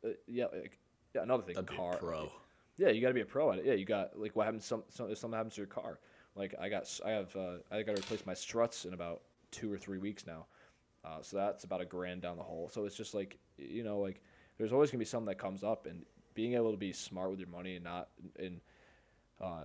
uh, 0.05 0.09
yeah, 0.27 0.45
like, 0.53 0.77
yeah, 1.13 1.23
another 1.23 1.43
thing, 1.43 1.55
That'd 1.55 1.69
car. 1.69 1.97
pro. 1.97 2.31
Yeah, 2.77 2.89
you 2.89 3.01
got 3.01 3.09
to 3.09 3.13
be 3.13 3.21
a 3.21 3.25
pro 3.25 3.51
at 3.51 3.59
it. 3.59 3.65
Yeah, 3.65 3.73
you 3.73 3.85
got 3.85 4.17
like 4.17 4.35
what 4.35 4.45
happens 4.45 4.65
some, 4.65 4.83
some 4.89 5.11
if 5.11 5.17
something 5.17 5.37
happens 5.37 5.55
to 5.55 5.61
your 5.61 5.67
car. 5.67 5.99
Like 6.35 6.55
I 6.59 6.69
got 6.69 6.87
I 7.05 7.11
have 7.11 7.35
uh, 7.35 7.57
I 7.69 7.81
got 7.83 7.95
to 7.95 8.01
replace 8.01 8.25
my 8.25 8.33
struts 8.33 8.85
in 8.85 8.93
about 8.93 9.21
two 9.51 9.71
or 9.71 9.77
three 9.77 9.97
weeks 9.97 10.25
now. 10.25 10.45
Uh, 11.03 11.21
so 11.21 11.37
that's 11.37 11.63
about 11.63 11.81
a 11.81 11.85
grand 11.85 12.21
down 12.21 12.37
the 12.37 12.43
hole. 12.43 12.69
So 12.69 12.85
it's 12.85 12.95
just 12.95 13.13
like 13.13 13.37
you 13.57 13.83
know 13.83 13.99
like 13.99 14.21
there's 14.57 14.71
always 14.71 14.89
gonna 14.89 14.99
be 14.99 15.05
something 15.05 15.27
that 15.27 15.37
comes 15.37 15.63
up, 15.63 15.85
and 15.85 16.05
being 16.33 16.53
able 16.53 16.71
to 16.71 16.77
be 16.77 16.93
smart 16.93 17.29
with 17.29 17.39
your 17.39 17.49
money 17.49 17.75
and 17.75 17.83
not 17.83 18.09
and 18.39 18.61
uh, 19.41 19.63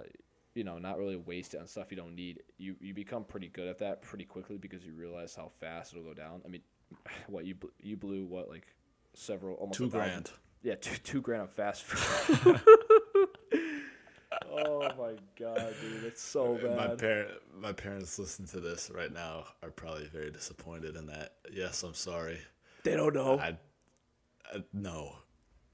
you 0.57 0.64
know 0.64 0.78
not 0.78 0.98
really 0.98 1.16
waste 1.16 1.54
it 1.54 1.61
on 1.61 1.66
stuff 1.66 1.90
you 1.90 1.96
don't 1.96 2.14
need. 2.14 2.42
You 2.59 2.76
you 2.80 2.94
become 2.94 3.24
pretty 3.24 3.48
good 3.48 3.68
at 3.68 3.78
that 3.78 4.02
pretty 4.02 4.24
quickly 4.24 4.57
because 4.57 4.84
you 4.84 4.92
realize 4.94 5.34
how 5.34 5.50
fast 5.61 5.92
it'll 5.92 6.04
go 6.04 6.14
down. 6.14 6.40
I 6.44 6.48
mean, 6.48 6.62
what 7.28 7.44
you 7.44 7.54
bl- 7.54 7.66
you 7.80 7.96
blew 7.96 8.24
what 8.24 8.48
like 8.48 8.66
several 9.14 9.54
almost 9.57 9.78
Two 9.78 9.88
grand. 9.90 10.30
yeah, 10.62 10.74
two, 10.76 10.96
two 10.96 11.20
grand 11.20 11.42
on 11.42 11.48
fast 11.48 11.82
food. 11.84 12.61
oh 14.50 14.88
my 14.98 15.14
god, 15.38 15.74
dude, 15.80 16.04
it's 16.04 16.22
so 16.22 16.54
bad. 16.54 16.76
My 16.76 16.94
parent, 16.94 17.30
my 17.59 17.72
parents 17.72 18.18
listen 18.18 18.46
to 18.48 18.61
this 18.61 18.90
right 18.94 19.12
now 19.12 19.44
are 19.62 19.70
probably 19.70 20.07
very 20.07 20.30
disappointed 20.30 20.96
in 20.96 21.07
that. 21.07 21.34
Yes, 21.52 21.82
I'm 21.82 21.94
sorry. 21.94 22.38
They 22.82 22.96
don't 22.96 23.14
know. 23.14 23.38
I, 23.38 23.57
I 24.52 24.62
no, 24.72 25.16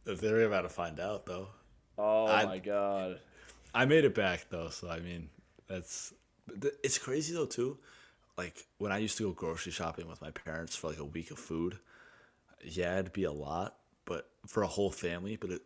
they're 0.05 0.43
about 0.43 0.63
to 0.63 0.69
find 0.69 0.99
out 0.99 1.27
though. 1.27 1.49
oh 1.99 2.27
I- 2.27 2.45
my 2.45 2.59
god. 2.59 3.21
I 3.75 3.85
made 3.85 4.05
it 4.05 4.15
back 4.15 4.47
though, 4.51 4.69
so 4.69 4.89
I 4.89 5.01
mean, 5.01 5.29
that's 5.69 6.13
it's 6.83 6.99
crazy 6.99 7.35
though 7.35 7.47
too. 7.47 7.79
Like 8.37 8.67
when 8.79 8.93
I 8.93 8.99
used 8.99 9.19
to 9.19 9.25
go 9.25 9.33
grocery 9.33 9.73
shopping 9.73 10.09
with 10.09 10.21
my 10.23 10.31
parents 10.31 10.77
for 10.77 10.89
like 10.89 10.99
a 10.99 11.05
week 11.05 11.31
of 11.31 11.39
food, 11.39 11.79
yeah, 12.65 12.99
it'd 12.99 13.13
be 13.13 13.25
a 13.25 13.33
lot, 13.33 13.77
but 14.05 14.29
for 14.47 14.63
a 14.63 14.67
whole 14.69 14.91
family, 14.91 15.37
but 15.37 15.51
it 15.51 15.63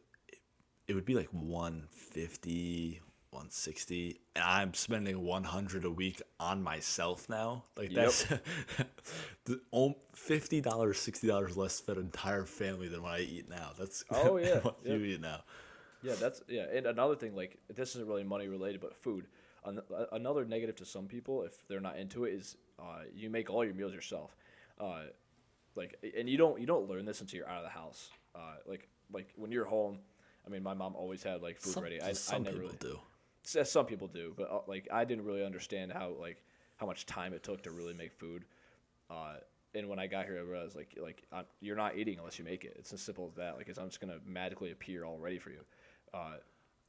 it, 0.89 0.95
would 0.95 1.05
be 1.05 1.15
like 1.15 1.29
150, 1.33 3.01
160, 3.31 4.21
and 4.37 4.45
I'm 4.45 4.75
spending 4.75 5.23
100 5.23 5.85
a 5.85 5.91
week 5.91 6.23
on 6.41 6.63
myself 6.63 7.29
now. 7.29 7.65
Like 7.77 7.93
Yep. 7.93 7.95
that's 7.95 8.25
the 9.45 9.61
$50, 9.75 10.63
$60 10.95 11.57
less 11.57 11.81
for 11.81 11.93
an 11.93 11.99
entire 11.99 12.45
family 12.45 12.89
than 12.89 13.03
what 13.03 13.13
I 13.15 13.21
eat 13.21 13.49
now. 13.49 13.73
That's 13.79 14.05
Oh, 14.11 14.37
yeah, 14.39 14.61
what 14.63 14.79
yep. 14.85 15.01
you 15.01 15.05
eat 15.05 15.21
now. 15.21 15.43
Yeah, 16.07 16.15
that's 16.15 16.43
yeah. 16.49 16.67
And 16.73 16.87
another 16.87 17.17
thing, 17.17 17.35
like 17.35 17.59
this 17.75 17.91
isn't 17.91 18.07
really 18.07 18.25
money 18.25 18.49
related, 18.49 18.81
but 18.81 18.95
food. 18.95 19.27
An- 19.65 19.83
another 20.13 20.45
negative 20.45 20.77
to 20.77 20.85
some 20.85 21.07
people, 21.07 21.43
if 21.43 21.67
they're 21.67 21.81
not 21.81 21.99
into 21.99 22.25
it, 22.25 22.35
is 22.35 22.57
uh, 22.79 23.03
you 23.15 23.29
make 23.31 23.51
all 23.51 23.65
your 23.65 23.75
meals 23.75 23.93
yourself. 23.93 24.37
Uh, 24.79 25.03
like, 25.75 25.99
and 26.17 26.29
you 26.29 26.39
don't 26.39 26.61
you 26.61 26.67
don't 26.67 26.89
learn 26.89 27.05
this 27.05 27.21
until 27.21 27.39
you're 27.39 27.49
out 27.49 27.59
of 27.59 27.65
the 27.65 27.71
house. 27.71 28.11
Uh, 28.35 28.57
like 28.67 28.89
like 29.13 29.33
when 29.37 29.51
you're 29.51 29.65
home. 29.65 29.99
I 30.47 30.49
mean, 30.49 30.63
my 30.63 30.75
mom 30.75 30.95
always 30.95 31.25
had 31.25 31.43
like 31.43 31.59
food 31.59 31.73
Some, 31.73 31.83
ready. 31.83 32.01
I, 32.01 32.13
some 32.13 32.37
I 32.37 32.39
never 32.39 32.59
people 32.59 32.69
really, 32.69 32.79
do. 33.43 33.65
Some 33.65 33.87
people 33.87 34.07
do, 34.07 34.33
but 34.37 34.49
uh, 34.49 34.61
like 34.69 34.87
I 34.93 35.05
didn't 35.05 35.25
really 35.25 35.45
understand 35.45 35.93
how 35.93 36.15
like 36.21 36.45
how 36.77 36.87
much 36.87 37.05
time 37.05 37.33
it 37.33 37.43
took 37.43 37.63
to 37.63 37.73
really 37.73 37.95
make 37.95 38.13
food. 38.13 38.45
Uh, 39.11 39.35
and 39.75 39.89
when 39.89 39.99
I 39.99 40.07
got 40.07 40.25
here, 40.27 40.39
I 40.39 40.43
realized 40.43 40.77
like 40.77 40.97
like 41.01 41.23
i 41.33 41.43
you're 41.61 41.77
not 41.77 41.97
eating 41.97 42.19
unless 42.19 42.39
you 42.39 42.45
make 42.45 42.65
it. 42.65 42.77
It's 42.79 42.93
as 42.93 43.03
simple 43.03 43.27
as 43.27 43.35
that. 43.35 43.57
Like 43.57 43.69
it's 43.69 43.79
I'm 43.79 43.89
just 43.89 44.01
gonna 44.01 44.19
magically 44.25 44.71
appear 44.71 45.05
all 45.05 45.19
ready 45.19 45.39
for 45.39 45.51
you. 45.51 45.61
Uh, 46.15 46.37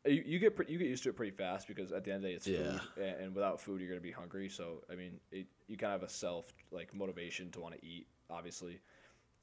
you, 0.06 0.24
you 0.26 0.40
get 0.40 0.56
pre- 0.56 0.66
you 0.70 0.78
get 0.78 0.88
used 0.88 1.04
to 1.04 1.10
it 1.10 1.16
pretty 1.16 1.36
fast 1.36 1.68
because 1.68 1.92
at 1.92 2.04
the 2.04 2.12
end 2.12 2.18
of 2.18 2.22
the 2.24 2.28
day 2.30 2.36
it's 2.36 2.48
Yeah. 2.48 2.58
food, 2.80 2.82
and, 2.98 3.22
and 3.22 3.36
without 3.36 3.60
food 3.60 3.82
you're 3.82 3.90
gonna 3.90 4.00
be 4.02 4.12
hungry. 4.12 4.48
So 4.50 4.84
I 4.92 4.96
mean, 4.96 5.20
it, 5.32 5.48
you 5.68 5.76
kind 5.78 5.94
of 5.94 6.02
have 6.02 6.10
a 6.10 6.12
self 6.14 6.46
like 6.72 6.94
motivation 6.94 7.52
to 7.52 7.60
want 7.60 7.76
to 7.80 7.86
eat, 7.86 8.08
obviously. 8.30 8.80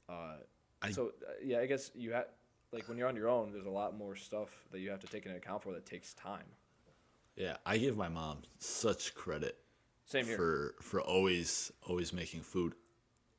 Uh, 0.09 0.37
I- 0.81 0.91
so 0.91 1.11
uh, 1.27 1.31
yeah, 1.43 1.59
I 1.59 1.65
guess 1.67 1.91
you 1.93 2.13
have 2.13 2.27
like 2.71 2.87
when 2.89 2.97
you're 2.97 3.07
on 3.07 3.15
your 3.15 3.29
own, 3.29 3.51
there's 3.51 3.65
a 3.67 3.69
lot 3.69 3.95
more 3.95 4.15
stuff 4.15 4.49
that 4.71 4.79
you 4.79 4.89
have 4.89 4.99
to 5.01 5.07
take 5.07 5.25
into 5.25 5.37
account 5.37 5.61
for 5.63 5.71
that 5.73 5.85
takes 5.85 6.13
time. 6.13 6.45
Yeah, 7.35 7.57
I 7.65 7.77
give 7.77 7.95
my 7.97 8.07
mom 8.09 8.39
such 8.59 9.13
credit 9.13 9.57
Same 10.05 10.25
here. 10.25 10.35
for 10.37 10.75
for 10.81 11.01
always 11.01 11.71
always 11.87 12.11
making 12.13 12.41
food 12.41 12.73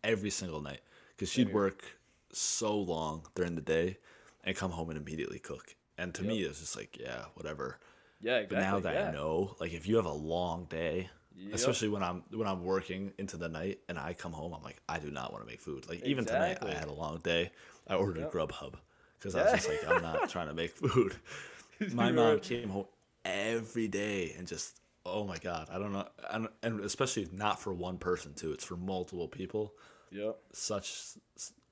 every 0.04 0.30
single 0.30 0.60
night 0.60 0.80
because 1.10 1.30
she'd 1.30 1.48
here. 1.48 1.54
work 1.56 1.84
so 2.32 2.78
long 2.78 3.26
during 3.34 3.54
the 3.54 3.60
day 3.62 3.96
and 4.44 4.54
come 4.54 4.70
home 4.70 4.90
and 4.90 4.98
immediately 4.98 5.38
cook. 5.40 5.74
And 5.98 6.14
to 6.14 6.22
me, 6.24 6.42
it's 6.42 6.60
just 6.60 6.76
like, 6.76 6.98
yeah, 6.98 7.24
whatever. 7.34 7.78
Yeah, 8.20 8.36
exactly. 8.38 8.56
But 8.56 8.62
now 8.62 8.80
that 8.80 8.94
yeah. 8.94 9.08
I 9.08 9.12
know, 9.12 9.56
like 9.60 9.72
if 9.72 9.86
you 9.88 9.96
have 9.96 10.06
a 10.06 10.12
long 10.12 10.66
day, 10.66 11.10
Yep. 11.38 11.54
especially 11.54 11.88
when 11.90 12.02
I'm 12.02 12.22
when 12.30 12.48
I'm 12.48 12.64
working 12.64 13.12
into 13.18 13.36
the 13.36 13.48
night 13.48 13.80
and 13.90 13.98
I 13.98 14.14
come 14.14 14.32
home, 14.32 14.54
I'm 14.54 14.62
like, 14.62 14.80
I 14.88 14.98
do 14.98 15.10
not 15.10 15.32
want 15.32 15.44
to 15.44 15.50
make 15.50 15.60
food. 15.60 15.86
Like 15.86 16.02
even 16.02 16.24
tonight, 16.24 16.58
I 16.62 16.72
had 16.72 16.88
a 16.88 16.94
long 16.94 17.18
day. 17.18 17.50
I 17.86 17.94
ordered 17.94 18.22
Yep. 18.22 18.32
Grubhub 18.32 18.74
because 19.18 19.34
I 19.34 19.42
was 19.42 19.52
just 19.52 19.68
like, 19.68 19.86
I'm 19.86 20.00
not 20.02 20.30
trying 20.30 20.48
to 20.48 20.54
make 20.54 20.70
food. 20.76 21.14
My 21.92 22.10
mom 22.10 22.40
came 22.40 22.70
home 22.70 22.86
every 23.26 23.86
day 23.86 24.34
and 24.38 24.46
just, 24.46 24.80
oh 25.04 25.24
my 25.24 25.36
god, 25.36 25.68
I 25.70 25.78
don't 25.78 25.92
know, 25.92 26.08
and, 26.30 26.48
and 26.62 26.80
especially 26.80 27.28
not 27.32 27.60
for 27.60 27.74
one 27.74 27.98
person 27.98 28.32
too. 28.32 28.52
It's 28.52 28.64
for 28.64 28.76
multiple 28.76 29.28
people. 29.28 29.74
Yep. 30.10 30.38
Such 30.54 31.18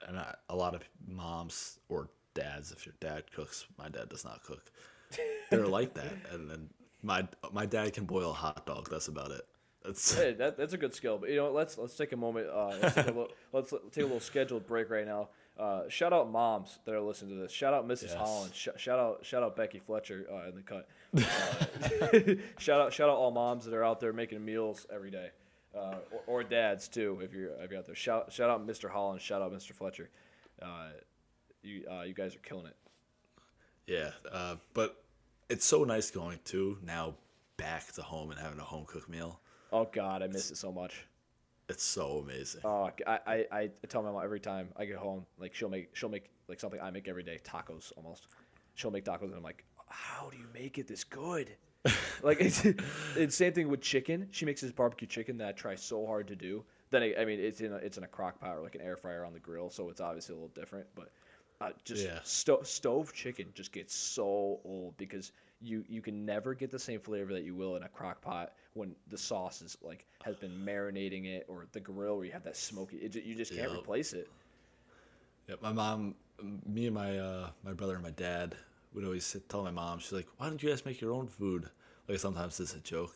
and 0.07 0.19
I, 0.19 0.35
a 0.51 0.57
lot 0.57 0.75
of 0.75 0.83
moms 1.07 1.79
or 1.89 2.11
dads, 2.35 2.73
if 2.73 2.87
your 2.87 2.95
dad 3.01 3.31
cooks, 3.33 3.67
my 3.79 3.89
dad 3.89 4.09
does 4.09 4.25
not 4.25 4.43
cook. 4.43 4.71
They're 5.51 5.67
like 5.67 5.95
that, 6.01 6.13
and 6.33 6.51
then 6.51 6.69
my 7.03 7.27
my 7.53 7.67
dad 7.67 7.93
can 7.93 8.05
boil 8.05 8.31
a 8.31 8.35
hot 8.35 8.67
dog. 8.67 8.89
That's 8.91 9.09
about 9.09 9.31
it. 9.31 9.43
That's 9.85 10.15
Hey, 10.15 10.33
that, 10.35 10.57
that's 10.57 10.73
a 10.73 10.79
good 10.79 10.95
skill. 10.95 11.19
But 11.19 11.31
you 11.31 11.37
know, 11.37 11.51
let's 11.51 11.77
let's 11.79 11.97
take 11.97 12.13
a 12.13 12.17
moment. 12.17 12.49
Uh, 12.49 12.73
let's, 12.81 12.95
take 12.95 13.05
a 13.07 13.09
little, 13.09 13.29
let's 13.53 13.71
take 13.71 14.05
a 14.05 14.07
little 14.07 14.21
scheduled 14.21 14.67
break 14.67 14.91
right 14.91 15.07
now. 15.07 15.29
Uh, 15.59 15.83
shout 15.89 16.13
out 16.13 16.33
moms 16.33 16.79
that 16.85 16.95
are 16.95 17.01
listening 17.01 17.37
to 17.37 17.43
this. 17.43 17.53
Shout 17.53 17.75
out 17.75 17.87
Mrs. 17.87 18.05
Yes. 18.05 18.15
Holland. 18.15 18.55
Sh- 18.55 18.69
shout 18.77 18.99
out 18.99 19.25
shout 19.25 19.43
out 19.43 19.55
Becky 19.57 19.79
Fletcher 19.79 20.27
uh, 20.33 20.49
in 20.49 20.57
the 20.57 20.63
cut. 20.63 20.89
Uh, 22.03 22.35
shout 22.59 22.81
out 22.81 22.93
shout 22.93 23.09
out 23.09 23.17
all 23.17 23.31
moms 23.31 23.65
that 23.65 23.75
are 23.75 23.85
out 23.85 24.01
there 24.01 24.13
making 24.13 24.45
meals 24.45 24.87
every 24.93 25.11
day, 25.11 25.29
uh, 25.77 25.95
or, 26.11 26.23
or 26.27 26.45
dads 26.45 26.89
too. 26.89 27.21
If 27.23 27.33
you're 27.33 27.51
if 27.61 27.71
you're 27.71 27.79
out 27.79 27.87
there, 27.87 27.95
shout 27.95 28.33
shout 28.33 28.51
out 28.51 28.67
Mr. 28.67 28.91
Holland. 28.91 29.21
Shout 29.21 29.43
out 29.43 29.53
Mr. 29.53 29.73
Fletcher. 29.73 30.11
You 31.65 31.85
uh, 31.91 32.03
you 32.03 32.15
guys 32.15 32.35
are 32.35 32.41
killing 32.41 32.67
it. 32.67 32.77
yeah. 33.87 34.11
Uh, 34.31 34.57
but 34.75 35.03
it's 35.49 35.65
so 35.65 35.85
nice 35.85 36.11
going 36.11 36.39
to 36.47 36.79
now 36.85 37.15
back 37.57 37.93
to 37.93 38.03
home 38.03 38.31
and 38.31 38.41
having 38.41 38.59
a 38.59 38.65
home 38.65 38.85
cooked 38.87 39.09
meal. 39.09 39.41
Oh 39.73 39.89
God, 39.93 40.23
I 40.23 40.27
miss 40.29 40.51
it 40.51 40.57
so 40.57 40.71
much. 40.73 41.07
It's 41.69 41.83
so 41.83 42.19
amazing. 42.19 42.61
Oh, 42.65 42.91
I, 43.07 43.19
I, 43.27 43.47
I 43.51 43.71
tell 43.89 44.03
my 44.03 44.11
mom 44.13 44.23
every 44.23 44.41
time 44.41 44.69
I 44.77 44.85
get 44.85 44.97
home, 44.97 45.25
like 45.39 45.55
she'll 45.55 45.71
make 45.71 45.95
she'll 45.97 46.11
make 46.11 46.31
like 46.49 46.61
something 46.61 46.81
I 46.81 46.91
make 46.91 47.09
every 47.09 47.23
day, 47.23 47.41
tacos 47.43 47.93
almost. 47.97 48.27
She'll 48.75 48.91
make 48.91 49.05
tacos 49.05 49.25
and 49.25 49.35
I'm 49.35 49.43
like, 49.43 49.65
how 49.89 50.29
do 50.31 50.37
you 50.37 50.47
make 50.53 50.79
it 50.79 50.87
this 50.87 51.05
good? 51.05 51.51
like 52.23 52.41
it's, 52.41 52.65
it's 53.17 53.37
same 53.37 53.53
thing 53.53 53.69
with 53.69 53.81
chicken. 53.81 54.29
She 54.31 54.45
makes 54.45 54.61
this 54.61 54.73
barbecue 54.73 55.09
chicken 55.09 55.39
that 55.39 55.49
I 55.49 55.53
try 55.53 55.75
so 55.75 56.07
hard 56.07 56.29
to 56.29 56.37
do. 56.37 56.65
Then 56.91 57.03
I, 57.03 57.15
I 57.21 57.25
mean 57.25 57.41
it's 57.41 57.61
in 57.61 57.73
a, 57.73 57.77
it's 57.77 57.97
in 57.99 58.05
a 58.05 58.09
crock 58.09 58.41
pot 58.41 58.57
or 58.57 58.61
like 58.63 58.75
an 58.75 58.81
air 58.83 58.97
fryer 58.97 59.25
on 59.25 59.33
the 59.33 59.41
grill, 59.41 59.71
so 59.71 59.89
it's 59.89 60.01
obviously 60.01 60.35
a 60.35 60.37
little 60.37 60.53
different. 60.55 60.87
But 60.95 61.11
uh, 61.61 61.71
just 61.85 62.11
Yeah. 62.11 62.21
sto- 62.23 62.63
stove 62.63 63.13
chicken 63.13 63.47
just 63.55 63.73
gets 63.73 63.95
so 63.95 64.61
old 64.65 64.97
because 64.97 65.33
you 65.61 65.85
you 65.89 66.03
can 66.03 66.25
never 66.27 66.55
get 66.55 66.71
the 66.71 66.79
same 66.79 67.01
flavor 67.01 67.33
that 67.33 67.45
you 67.45 67.55
will 67.55 67.77
in 67.77 67.83
a 67.85 67.89
crock 67.89 68.21
pot 68.21 68.53
when 68.75 68.95
the 69.09 69.19
sauce 69.19 69.63
is 69.63 69.77
like 69.83 70.07
has 70.23 70.37
been 70.37 70.53
marinating 70.65 71.27
it 71.27 71.47
or 71.49 71.67
the 71.73 71.81
grill 71.81 72.17
where 72.17 72.27
you 72.27 72.33
have 72.33 72.45
that 72.45 72.57
smoky. 72.57 72.97
It, 72.99 73.15
you 73.25 73.35
just 73.35 73.53
can't 73.53 73.73
Yep. 73.73 73.73
replace 73.73 74.13
it. 74.13 74.31
Yeah, 75.49 75.57
my 75.61 75.73
mom, 75.73 76.15
me 76.67 76.87
and 76.87 76.95
my 76.95 77.19
uh, 77.19 77.51
my 77.63 77.73
brother 77.73 77.95
and 77.95 78.03
my 78.03 78.11
dad 78.11 78.57
would 78.95 79.05
always 79.05 79.25
sit, 79.25 79.49
tell 79.49 79.63
my 79.63 79.71
mom, 79.71 79.99
she's 79.99 80.13
like, 80.13 80.29
"Why 80.39 80.49
don't 80.49 80.63
you 80.63 80.71
guys 80.71 80.85
make 80.85 81.01
your 81.01 81.13
own 81.13 81.29
food?" 81.29 81.69
Like 82.09 82.19
sometimes 82.19 82.61
it's 82.61 82.75
a 82.75 82.81
joke, 82.81 83.15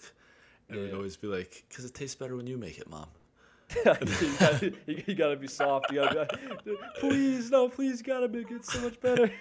and 0.69 0.79
Yeah. 0.79 0.83
we'd 0.83 0.95
always 0.95 1.17
be 1.17 1.29
like, 1.29 1.65
"Cause 1.75 1.85
it 1.85 1.95
tastes 1.95 2.17
better 2.17 2.37
when 2.37 2.47
you 2.47 2.59
make 2.59 2.79
it, 2.79 2.89
mom." 2.89 3.09
you, 3.77 3.85
gotta, 4.39 4.73
you, 4.87 5.15
gotta 5.15 5.37
be 5.37 5.47
soft. 5.47 5.93
You 5.93 6.01
gotta 6.03 6.39
be 6.65 6.71
like, 6.71 6.95
please, 7.01 7.51
no, 7.51 7.69
please, 7.69 8.01
gotta 8.01 8.27
make 8.29 8.51
it 8.51 8.65
so 8.65 8.81
much 8.81 9.01
better. 9.01 9.31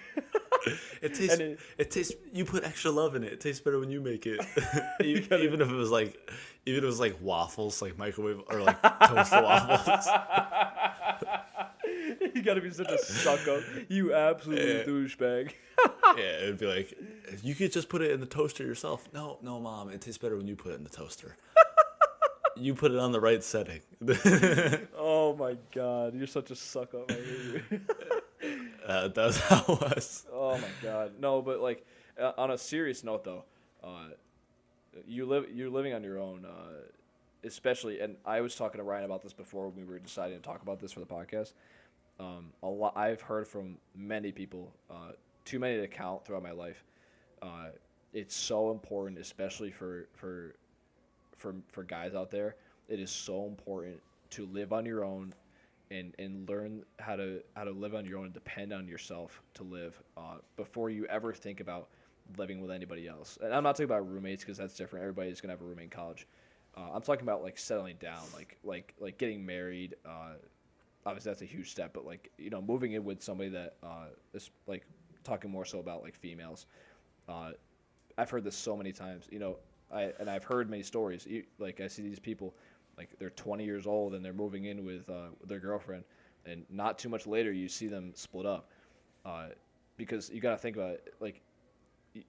It 1.00 1.14
tastes. 1.14 1.38
It, 1.38 1.60
it- 1.78 1.90
tastes. 1.90 2.12
You 2.32 2.44
put 2.44 2.64
extra 2.64 2.90
love 2.90 3.14
in 3.14 3.22
it. 3.22 3.32
It 3.32 3.40
tastes 3.40 3.60
better 3.62 3.78
when 3.78 3.90
you 3.90 4.00
make 4.00 4.26
it. 4.26 4.40
You 5.00 5.06
even, 5.16 5.28
gotta- 5.28 5.44
even 5.44 5.60
if 5.62 5.70
it 5.70 5.74
was 5.74 5.90
like, 5.90 6.18
even 6.66 6.78
if 6.78 6.82
it 6.84 6.86
was 6.86 6.98
like 7.00 7.16
waffles, 7.22 7.80
like 7.80 7.96
microwave 7.96 8.40
or 8.50 8.60
like 8.62 8.82
toasted 8.82 9.42
waffles. 9.44 10.06
you 12.34 12.42
gotta 12.42 12.60
be 12.60 12.70
such 12.70 12.90
a 12.90 12.98
suck 12.98 13.46
up. 13.48 13.62
You 13.88 14.12
absolute 14.14 14.58
Yeah. 14.58 14.84
douchebag. 14.84 15.52
Yeah, 16.16 16.22
it'd 16.42 16.58
be 16.58 16.66
like, 16.66 16.92
you 17.42 17.54
could 17.54 17.70
just 17.72 17.88
put 17.88 18.02
it 18.02 18.10
in 18.10 18.20
the 18.20 18.26
toaster 18.26 18.64
yourself. 18.64 19.08
No, 19.14 19.38
no, 19.42 19.60
mom, 19.60 19.90
it 19.90 20.00
tastes 20.00 20.18
better 20.18 20.36
when 20.36 20.48
you 20.48 20.56
put 20.56 20.72
it 20.72 20.74
in 20.74 20.84
the 20.84 20.90
toaster. 20.90 21.36
You 22.56 22.74
put 22.74 22.92
it 22.92 22.98
on 22.98 23.12
the 23.12 23.20
right 23.20 23.42
setting. 23.42 23.80
Oh 24.96 25.34
my 25.36 25.56
god, 25.74 26.14
you're 26.14 26.26
such 26.26 26.50
a 26.50 26.56
suck 26.56 26.94
up. 26.94 27.10
I 27.10 27.14
hate 27.14 27.62
you. 27.70 27.80
uh, 28.86 29.08
that's 29.08 29.38
how 29.38 29.64
it 29.68 29.80
was. 29.80 30.26
oh 30.32 30.56
my 30.58 30.68
god, 30.82 31.12
no, 31.20 31.42
but 31.42 31.60
like 31.60 31.84
uh, 32.20 32.32
on 32.38 32.50
a 32.52 32.58
serious 32.58 33.04
note 33.04 33.24
though, 33.24 33.44
uh, 33.84 34.08
you 35.06 35.26
live 35.26 35.46
you're 35.52 35.70
living 35.70 35.92
on 35.92 36.02
your 36.02 36.18
own, 36.18 36.44
uh, 36.44 36.80
especially. 37.44 38.00
And 38.00 38.16
I 38.24 38.40
was 38.40 38.54
talking 38.54 38.78
to 38.78 38.84
Ryan 38.84 39.04
about 39.04 39.22
this 39.22 39.32
before 39.32 39.68
we 39.68 39.84
were 39.84 39.98
deciding 39.98 40.36
to 40.38 40.42
talk 40.42 40.62
about 40.62 40.78
this 40.80 40.92
for 40.92 41.00
the 41.00 41.06
podcast. 41.06 41.52
Um, 42.20 42.52
a 42.62 42.68
lot 42.68 42.96
I've 42.96 43.20
heard 43.20 43.46
from 43.46 43.76
many 43.94 44.32
people, 44.32 44.72
uh, 44.90 45.12
too 45.44 45.58
many 45.58 45.80
to 45.80 45.86
count 45.88 46.24
throughout 46.24 46.42
my 46.42 46.52
life. 46.52 46.84
Uh, 47.42 47.66
it's 48.12 48.34
so 48.34 48.70
important, 48.70 49.18
especially 49.20 49.70
for 49.70 50.08
for 50.14 50.54
for 51.38 51.54
for 51.72 51.84
guys 51.84 52.14
out 52.14 52.30
there. 52.30 52.56
It 52.88 53.00
is 53.00 53.10
so 53.10 53.46
important 53.46 54.00
to 54.30 54.46
live 54.46 54.72
on 54.72 54.84
your 54.84 55.04
own 55.04 55.32
and 55.90 56.14
and 56.18 56.48
learn 56.48 56.84
how 56.98 57.16
to 57.16 57.40
how 57.54 57.64
to 57.64 57.70
live 57.70 57.94
on 57.94 58.04
your 58.04 58.18
own 58.18 58.26
and 58.26 58.34
depend 58.34 58.72
on 58.72 58.86
yourself 58.86 59.42
to 59.54 59.62
live 59.62 60.00
uh, 60.16 60.36
before 60.56 60.90
you 60.90 61.06
ever 61.06 61.32
think 61.32 61.60
about 61.60 61.88
living 62.36 62.60
with 62.60 62.70
anybody 62.70 63.08
else. 63.08 63.38
And 63.42 63.54
I'm 63.54 63.62
not 63.62 63.72
talking 63.72 63.84
about 63.84 64.10
roommates 64.10 64.44
because 64.44 64.58
that's 64.58 64.74
different. 64.74 65.02
Everybody's 65.02 65.40
gonna 65.40 65.52
have 65.52 65.62
a 65.62 65.64
roommate 65.64 65.84
in 65.84 65.90
college. 65.90 66.26
Uh, 66.76 66.90
I'm 66.92 67.02
talking 67.02 67.22
about 67.22 67.42
like 67.42 67.58
settling 67.58 67.96
down, 68.00 68.22
like 68.34 68.58
like 68.64 68.94
like 69.00 69.18
getting 69.18 69.44
married. 69.44 69.96
Uh, 70.04 70.34
obviously, 71.06 71.30
that's 71.30 71.42
a 71.42 71.46
huge 71.46 71.70
step, 71.70 71.92
but 71.92 72.04
like 72.04 72.30
you 72.38 72.50
know, 72.50 72.60
moving 72.60 72.92
in 72.92 73.04
with 73.04 73.22
somebody 73.22 73.50
that 73.50 73.76
uh, 73.82 74.06
is 74.34 74.50
like 74.66 74.84
talking 75.24 75.50
more 75.50 75.64
so 75.64 75.78
about 75.78 76.02
like 76.02 76.14
females. 76.14 76.66
Uh, 77.28 77.52
I've 78.16 78.30
heard 78.30 78.44
this 78.44 78.56
so 78.56 78.76
many 78.76 78.92
times. 78.92 79.26
You 79.30 79.38
know, 79.38 79.56
I 79.92 80.12
and 80.18 80.28
I've 80.28 80.44
heard 80.44 80.68
many 80.70 80.82
stories. 80.82 81.26
Like 81.58 81.80
I 81.80 81.88
see 81.88 82.02
these 82.02 82.18
people, 82.18 82.54
like 82.96 83.10
they're 83.18 83.30
20 83.30 83.64
years 83.64 83.86
old 83.86 84.14
and 84.14 84.24
they're 84.24 84.32
moving 84.32 84.66
in 84.66 84.84
with 84.84 85.08
uh, 85.08 85.28
their 85.46 85.60
girlfriend, 85.60 86.04
and 86.46 86.64
not 86.70 86.98
too 86.98 87.08
much 87.08 87.26
later 87.26 87.52
you 87.52 87.68
see 87.68 87.86
them 87.86 88.12
split 88.14 88.46
up, 88.46 88.70
uh, 89.24 89.48
because 89.96 90.30
you 90.30 90.40
got 90.40 90.52
to 90.52 90.58
think 90.58 90.76
about 90.76 90.92
it. 90.92 91.14
Like 91.20 91.42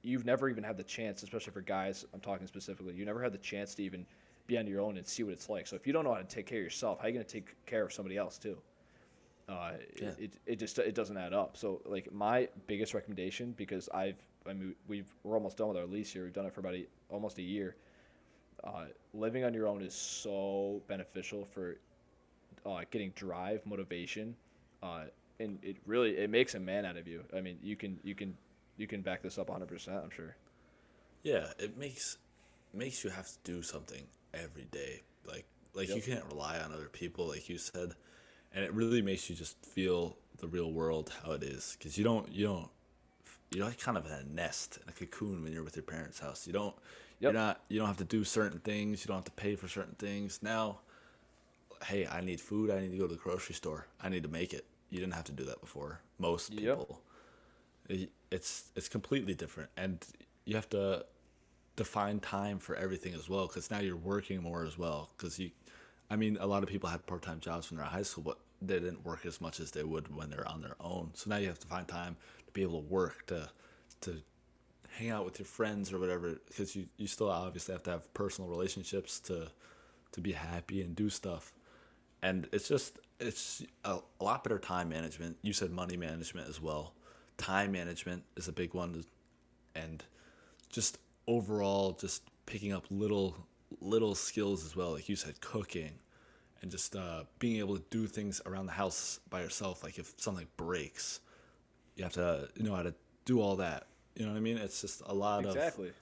you've 0.01 0.26
never 0.26 0.49
even 0.49 0.64
had 0.64 0.78
the 0.78 0.84
chance, 0.84 1.24
especially 1.24 1.53
for 1.53 1.62
guys. 1.62 2.05
I'm 2.14 2.20
talking 2.20 2.47
specifically. 2.47 2.93
You 2.93 3.05
never 3.05 3.22
had 3.24 3.34
the 3.34 3.38
chance 3.39 3.76
to 3.76 3.84
even 3.84 4.05
be 4.47 4.57
on 4.57 4.68
your 4.68 4.82
own 4.82 4.97
and 4.97 5.07
see 5.07 5.24
what 5.24 5.34
it's 5.34 5.49
like. 5.49 5.68
So 5.68 5.76
if 5.76 5.86
you 5.86 5.93
don't 5.93 6.03
know 6.03 6.14
how 6.14 6.20
to 6.20 6.26
take 6.26 6.47
care 6.47 6.60
of 6.60 6.64
yourself, 6.64 6.99
how 6.99 7.05
are 7.05 7.07
you 7.10 7.14
going 7.14 7.26
to 7.26 7.32
take 7.32 7.66
care 7.66 7.84
of 7.84 7.93
somebody 7.93 8.18
else 8.18 8.38
too? 8.38 8.57
Uh, 9.47 9.74
Yeah. 9.99 10.10
it, 10.20 10.34
it 10.45 10.60
just 10.60 10.78
it 10.78 10.93
doesn't 10.93 11.18
add 11.18 11.34
up. 11.34 11.57
So 11.57 11.82
like 11.86 12.12
my 12.14 12.49
biggest 12.68 12.93
recommendation 12.93 13.53
because 13.57 13.89
I've 13.93 14.18
I 14.49 14.53
mean 14.53 14.75
we've 14.87 15.11
we're 15.23 15.35
almost 15.35 15.57
done 15.57 15.69
with 15.69 15.77
our 15.77 15.85
lease 15.85 16.11
here. 16.11 16.23
We've 16.23 16.33
done 16.33 16.45
it 16.45 16.53
for 16.53 16.59
about 16.61 16.75
a, 16.75 16.85
almost 17.09 17.37
a 17.37 17.41
year. 17.41 17.75
Uh, 18.63 18.85
living 19.13 19.43
on 19.45 19.53
your 19.53 19.67
own 19.67 19.81
is 19.81 19.93
so 19.93 20.81
beneficial 20.87 21.45
for 21.45 21.77
uh, 22.65 22.81
getting 22.91 23.11
drive, 23.11 23.65
motivation, 23.65 24.35
uh, 24.83 25.03
and 25.39 25.59
it 25.63 25.77
really 25.85 26.17
it 26.17 26.29
makes 26.29 26.55
a 26.55 26.59
man 26.59 26.85
out 26.85 26.97
of 26.97 27.07
you. 27.07 27.23
I 27.35 27.41
mean 27.41 27.57
you 27.63 27.75
can 27.75 27.99
you 28.03 28.15
can 28.15 28.35
you 28.77 28.87
can 28.87 29.01
back 29.01 29.21
this 29.21 29.37
up 29.37 29.49
100. 29.49 29.67
percent 29.67 30.01
I'm 30.03 30.09
sure. 30.09 30.35
Yeah, 31.23 31.47
it 31.57 31.77
makes 31.77 32.17
makes 32.73 33.03
you 33.03 33.09
have 33.09 33.27
to 33.27 33.37
do 33.43 33.61
something 33.61 34.03
every 34.33 34.65
day. 34.71 35.03
Like 35.25 35.45
like 35.73 35.89
you 35.89 36.01
can't 36.01 36.25
rely 36.25 36.59
on 36.59 36.73
other 36.73 36.89
people, 36.89 37.27
like 37.27 37.49
you 37.49 37.57
said, 37.57 37.93
and 38.53 38.63
it 38.65 38.73
really 38.73 39.01
makes 39.01 39.29
you 39.29 39.35
just 39.35 39.63
feel 39.65 40.17
the 40.39 40.47
real 40.47 40.71
world 40.71 41.11
how 41.23 41.31
it 41.33 41.43
is. 41.43 41.75
Because 41.77 41.97
you 41.97 42.03
don't 42.03 42.31
you 42.31 42.45
don't 42.47 42.69
you're 43.51 43.65
like 43.65 43.79
kind 43.79 43.97
of 43.97 44.05
in 44.05 44.11
a 44.11 44.23
nest, 44.23 44.77
in 44.83 44.89
a 44.89 44.91
cocoon 44.91 45.43
when 45.43 45.51
you're 45.53 45.63
with 45.63 45.75
your 45.75 45.83
parents' 45.83 46.19
house. 46.19 46.45
You 46.47 46.53
don't 46.53 46.75
Yep. 47.21 47.33
you're 47.33 47.41
not 47.41 47.61
you 47.69 47.77
don't 47.79 47.87
have 47.87 47.97
to 47.97 48.03
do 48.05 48.23
certain 48.23 48.59
things. 48.59 49.03
You 49.03 49.07
don't 49.07 49.17
have 49.17 49.25
to 49.25 49.31
pay 49.31 49.55
for 49.55 49.67
certain 49.67 49.95
things. 49.95 50.39
Now, 50.41 50.79
hey, 51.85 52.07
I 52.07 52.21
need 52.21 52.39
food. 52.39 52.69
I 52.69 52.79
need 52.81 52.91
to 52.91 52.97
go 52.97 53.07
to 53.07 53.13
the 53.13 53.19
grocery 53.19 53.55
store. 53.55 53.87
I 54.01 54.09
need 54.09 54.23
to 54.23 54.29
make 54.29 54.53
it. 54.53 54.65
You 54.89 54.99
didn't 54.99 55.13
have 55.13 55.25
to 55.25 55.31
do 55.31 55.43
that 55.45 55.59
before. 55.61 55.99
Most 56.17 56.51
people. 56.55 57.01
It- 57.89 58.11
It's 58.31 58.71
it's 58.75 58.87
completely 58.87 59.33
different, 59.33 59.71
and 59.75 60.05
you 60.45 60.55
have 60.55 60.69
to 60.69 61.05
define 61.75 62.19
time 62.19 62.59
for 62.59 62.75
everything 62.75 63.13
as 63.15 63.27
well 63.27 63.47
because 63.47 63.71
now 63.71 63.79
you're 63.79 63.95
working 63.95 64.43
more 64.43 64.63
as 64.65 64.77
well 64.77 65.09
because 65.17 65.39
you 65.39 65.49
i 66.11 66.15
mean 66.17 66.37
a 66.41 66.45
lot 66.45 66.61
of 66.61 66.67
people 66.67 66.89
had 66.89 67.03
part-time 67.07 67.39
jobs 67.39 67.71
when 67.71 67.77
they're 67.77 67.85
in 67.85 67.91
high 67.91 68.01
school 68.03 68.21
but 68.23 68.37
they 68.62 68.80
didn't 68.80 69.05
work 69.05 69.26
as 69.26 69.39
much 69.39 69.60
as 69.60 69.72
they 69.72 69.84
would 69.84 70.14
when 70.14 70.30
they're 70.30 70.47
on 70.47 70.62
their 70.62 70.76
own. 70.80 71.12
So 71.14 71.30
now 71.30 71.38
you 71.38 71.47
have 71.47 71.60
to 71.60 71.68
find 71.68 71.88
time 71.88 72.18
to 72.45 72.51
be 72.51 72.62
able 72.62 72.82
to 72.82 72.88
work 72.88 73.26
to 73.28 73.49
to 74.01 74.22
hang 74.91 75.10
out 75.10 75.26
with 75.26 75.39
your 75.39 75.45
friends 75.45 75.93
or 75.93 75.99
whatever 75.99 76.38
because 76.47 76.76
you, 76.76 76.88
you 76.97 77.07
still 77.07 77.30
obviously 77.30 77.74
have 77.74 77.84
to 77.84 77.91
have 77.91 78.14
personal 78.14 78.49
relationships 78.49 79.20
to 79.22 79.49
to 80.12 80.22
be 80.22 80.32
happy 80.32 80.82
and 80.82 80.95
do 80.95 81.10
stuff. 81.10 81.53
And 82.22 82.47
it's 82.51 82.68
just 82.68 82.99
it's 83.20 83.64
a, 83.86 83.99
a 84.20 84.24
lot 84.24 84.43
better 84.43 84.60
time 84.60 84.89
management. 84.89 85.38
You 85.41 85.53
said 85.53 85.72
money 85.72 85.97
management 85.97 86.49
as 86.49 86.62
well. 86.62 86.93
Time 87.38 87.72
management 87.72 88.24
is 88.36 88.47
a 88.47 88.51
big 88.51 88.74
one. 88.74 89.03
And 89.76 90.03
just 90.70 90.97
overall 91.28 91.93
just 91.93 92.24
picking 92.45 92.74
up 92.74 92.86
little 92.89 93.38
little 93.80 94.16
skills 94.16 94.66
as 94.66 94.76
well. 94.76 94.93
Like 94.93 95.07
you 95.07 95.16
said 95.16 95.39
cooking 95.39 95.99
and 96.62 96.72
just 96.72 96.95
uh, 96.95 97.24
being 97.39 97.57
able 97.60 97.78
to 97.78 97.84
do 97.89 98.07
things 98.07 98.41
around 98.45 98.66
the 98.66 98.72
house 98.74 99.20
by 99.30 99.41
yourself 99.41 99.84
like 99.84 99.97
if 99.97 100.14
something 100.18 100.47
breaks 100.57 101.20
you 101.95 102.03
have 102.03 102.14
to 102.14 102.47
know 102.57 102.76
how 102.76 102.84
to 102.84 102.93
do 103.26 103.39
all 103.41 103.55
that 103.57 103.88
you 104.16 104.26
know 104.26 104.32
what 104.32 104.38
i 104.38 104.41
mean 104.41 104.57
it's 104.57 104.82
just 104.82 105.01
a 105.05 105.14
lot 105.14 105.45
Exactly. 105.45 105.89
of 105.89 105.93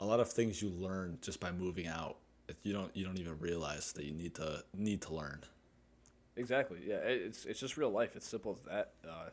a 0.00 0.06
lot 0.06 0.20
of 0.20 0.30
things 0.30 0.60
you 0.60 0.68
learn 0.70 1.18
just 1.20 1.40
by 1.40 1.50
moving 1.52 1.86
out 1.86 2.16
you 2.62 2.72
don't 2.72 2.94
you 2.96 3.04
don't 3.04 3.18
even 3.18 3.38
realize 3.38 3.92
that 3.92 4.04
you 4.04 4.12
need 4.12 4.34
to 4.34 4.62
need 4.76 5.00
to 5.00 5.14
learn 5.14 5.40
Exactly. 6.36 6.80
Yeah, 6.86 6.96
it's 6.96 7.44
it's 7.44 7.60
just 7.60 7.76
real 7.76 7.90
life. 7.90 8.16
It's 8.16 8.26
simple 8.26 8.52
as 8.52 8.62
that. 8.62 8.92
Uh, 9.06 9.28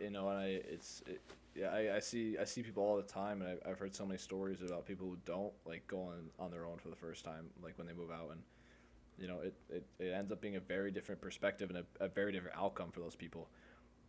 you 0.00 0.10
know, 0.10 0.28
and 0.28 0.38
I 0.38 0.44
it's 0.46 1.02
it, 1.06 1.20
yeah, 1.54 1.68
I, 1.68 1.96
I 1.96 1.98
see 1.98 2.36
I 2.38 2.44
see 2.44 2.62
people 2.62 2.84
all 2.84 2.96
the 2.96 3.02
time, 3.02 3.42
and 3.42 3.58
I, 3.64 3.70
I've 3.70 3.78
heard 3.78 3.94
so 3.94 4.06
many 4.06 4.18
stories 4.18 4.62
about 4.62 4.86
people 4.86 5.08
who 5.08 5.16
don't 5.24 5.52
like 5.66 5.86
going 5.88 6.08
on 6.08 6.30
on 6.38 6.50
their 6.50 6.66
own 6.66 6.78
for 6.78 6.88
the 6.88 6.96
first 6.96 7.24
time, 7.24 7.46
like 7.62 7.76
when 7.78 7.86
they 7.86 7.92
move 7.92 8.10
out, 8.12 8.30
and 8.30 8.42
you 9.18 9.28
know, 9.28 9.40
it, 9.40 9.54
it, 9.68 9.86
it 9.98 10.12
ends 10.12 10.32
up 10.32 10.40
being 10.40 10.56
a 10.56 10.60
very 10.60 10.90
different 10.90 11.20
perspective 11.20 11.70
and 11.70 11.78
a, 11.78 12.04
a 12.04 12.08
very 12.08 12.32
different 12.32 12.56
outcome 12.56 12.90
for 12.90 13.00
those 13.00 13.16
people. 13.16 13.48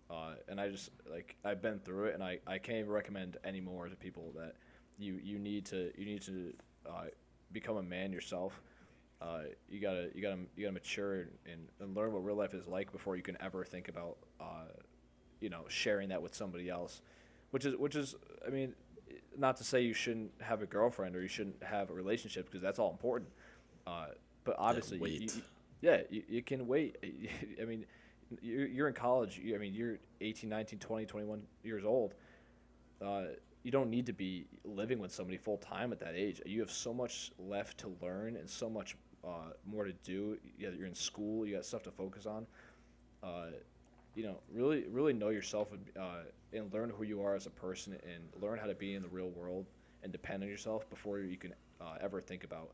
Uh, 0.10 0.34
and 0.47 0.60
I 0.60 0.70
just 0.70 0.89
like 1.10 1.36
I've 1.45 1.62
been 1.62 1.80
through 1.80 2.05
it, 2.05 2.14
and 2.16 2.24
I, 2.24 2.39
I 2.47 2.57
can't 2.57 2.80
even 2.80 2.91
recommend 2.91 3.38
any 3.43 3.62
more 3.62 3.88
to 3.88 3.95
people 3.95 4.34
that 4.36 4.55
you 4.97 5.20
you 5.24 5.38
need 5.38 5.66
to 5.68 5.91
you 5.97 6.05
need 6.05 6.22
to 6.24 6.53
uh, 6.88 7.05
become 7.51 7.78
a 7.78 7.84
man 7.84 8.12
yourself. 8.12 8.62
Uh, 9.22 9.41
you 9.70 9.80
gotta 9.80 10.10
you 10.16 10.22
gotta 10.22 10.38
you 10.55 10.64
gotta 10.64 10.74
mature 10.74 11.28
and, 11.45 11.68
and 11.80 11.95
learn 11.95 12.12
what 12.12 12.24
real 12.24 12.36
life 12.36 12.53
is 12.53 12.68
like 12.68 12.91
before 12.91 13.16
you 13.16 13.22
can 13.22 13.38
ever 13.39 13.64
think 13.64 13.88
about 13.88 14.18
uh, 14.39 14.66
you 15.41 15.49
know 15.49 15.64
sharing 15.68 16.10
that 16.10 16.22
with 16.22 16.34
somebody 16.34 16.70
else, 16.70 17.01
which 17.51 17.66
is 17.66 17.76
which 17.76 17.95
is 17.95 18.16
I 18.45 18.49
mean, 18.49 18.74
not 19.38 19.57
to 19.57 19.64
say 19.64 19.82
you 19.82 19.93
shouldn't 19.93 20.32
have 20.41 20.64
a 20.64 20.66
girlfriend 20.66 21.16
or 21.16 21.22
you 21.22 21.28
shouldn't 21.28 21.62
have 21.62 21.91
a 21.91 21.93
relationship 21.93 22.45
because 22.45 22.62
that's 22.62 22.80
all 22.80 22.89
important. 22.89 23.30
But 24.44 24.56
obviously, 24.58 24.98
you- 24.98 25.04
wait. 25.04 25.22
you- 25.22 25.28
you- 25.36 25.44
yeah, 25.82 26.02
you, 26.10 26.24
you 26.28 26.42
can 26.44 26.68
wait. 26.68 26.98
I 27.62 27.66
mean, 27.66 27.86
you're, 28.42 28.68
you're 28.68 28.88
in 28.88 28.94
college. 28.94 29.40
You, 29.42 29.56
I 29.56 29.58
mean, 29.60 29.74
you're 29.74 29.98
18, 30.22 30.50
19, 30.50 30.80
20, 30.80 31.06
21 31.06 31.42
years 31.64 31.86
old. 31.86 32.16
Uh, 33.02 33.24
you 33.64 33.72
don't 33.72 33.90
need 33.90 34.06
to 34.06 34.14
be 34.14 34.46
living 34.66 35.00
with 35.00 35.14
somebody 35.14 35.38
full 35.38 35.58
time 35.58 35.92
at 35.92 36.00
that 36.00 36.16
age. 36.16 36.42
You 36.46 36.60
have 36.62 36.72
so 36.72 36.94
much 36.94 37.32
left 37.40 37.78
to 37.80 37.96
learn 38.02 38.36
and 38.36 38.50
so 38.50 38.70
much 38.70 38.96
uh, 39.26 39.52
more 39.66 39.86
to 39.86 39.94
do. 40.04 40.38
Yeah, 40.58 40.70
you're 40.78 40.88
in 40.88 40.96
school. 40.96 41.46
You 41.46 41.56
got 41.56 41.66
stuff 41.66 41.84
to 41.84 41.92
focus 41.92 42.26
on. 42.26 42.46
Uh, 43.24 43.48
you 44.16 44.24
know, 44.24 44.40
really, 44.52 44.86
really 44.90 45.14
know 45.14 45.30
yourself 45.30 45.72
and, 45.72 45.86
uh, 45.98 46.24
and 46.52 46.74
learn 46.74 46.90
who 46.90 47.04
you 47.04 47.22
are 47.24 47.36
as 47.36 47.46
a 47.46 47.52
person 47.52 47.94
and 48.04 48.42
learn 48.42 48.58
how 48.60 48.66
to 48.66 48.76
be 48.76 48.96
in 48.96 49.02
the 49.02 49.08
real 49.10 49.30
world 49.30 49.66
and 50.04 50.12
depend 50.12 50.44
on 50.44 50.50
yourself 50.50 50.90
before 50.90 51.20
you 51.20 51.38
can 51.38 51.54
uh, 51.80 51.96
ever 52.02 52.20
think 52.22 52.44
about 52.44 52.72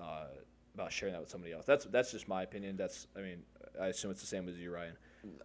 uh, 0.00 0.26
about 0.74 0.92
sharing 0.92 1.12
that 1.12 1.20
with 1.20 1.30
somebody 1.30 1.52
else. 1.52 1.64
That's 1.64 1.84
that's 1.86 2.12
just 2.12 2.28
my 2.28 2.42
opinion. 2.42 2.76
That's 2.76 3.06
I 3.16 3.20
mean, 3.20 3.42
I 3.80 3.86
assume 3.88 4.10
it's 4.10 4.20
the 4.20 4.26
same 4.26 4.48
as 4.48 4.58
you, 4.58 4.72
Ryan. 4.72 4.96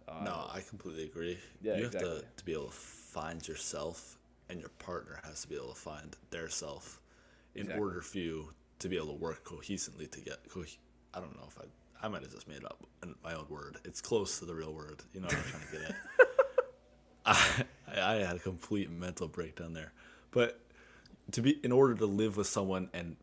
Um, 0.08 0.24
no, 0.24 0.46
I 0.52 0.60
completely 0.60 1.04
agree. 1.04 1.38
yeah, 1.62 1.76
you 1.76 1.84
have 1.84 1.94
exactly. 1.94 2.20
to, 2.20 2.26
to 2.36 2.44
be 2.44 2.52
able 2.52 2.66
to 2.66 2.72
find 2.72 3.46
yourself, 3.46 4.18
and 4.48 4.60
your 4.60 4.68
partner 4.70 5.20
has 5.24 5.42
to 5.42 5.48
be 5.48 5.56
able 5.56 5.68
to 5.68 5.80
find 5.80 6.16
their 6.30 6.48
self 6.48 7.00
in 7.54 7.62
Exactly. 7.62 7.82
order 7.82 8.00
for 8.02 8.18
you 8.18 8.52
to 8.78 8.88
be 8.88 8.96
able 8.96 9.08
to 9.08 9.12
work 9.14 9.44
cohesively 9.44 10.10
to 10.10 10.20
get. 10.20 10.38
Co- 10.50 10.64
I 11.14 11.20
don't 11.20 11.36
know 11.36 11.46
if 11.48 11.58
I. 11.58 11.64
I 12.02 12.08
might 12.08 12.22
have 12.22 12.32
just 12.32 12.48
made 12.48 12.64
up 12.64 12.82
my 13.22 13.34
own 13.34 13.44
word. 13.50 13.76
It's 13.84 14.00
close 14.00 14.38
to 14.38 14.46
the 14.46 14.54
real 14.54 14.72
word. 14.72 15.02
You 15.12 15.20
know 15.20 15.26
what 15.26 15.36
I'm 15.36 15.42
trying 15.42 15.62
to 15.66 15.72
get 15.72 15.90
at. 15.90 15.96
I, 17.26 17.64
I 17.94 18.14
had 18.26 18.36
a 18.36 18.38
complete 18.38 18.90
mental 18.90 19.28
breakdown 19.28 19.74
there. 19.74 19.92
But 20.30 20.58
to 21.32 21.42
be 21.42 21.60
in 21.62 21.72
order 21.72 21.94
to 21.94 22.06
live 22.06 22.38
with 22.38 22.46
someone 22.46 22.88
and 22.94 23.16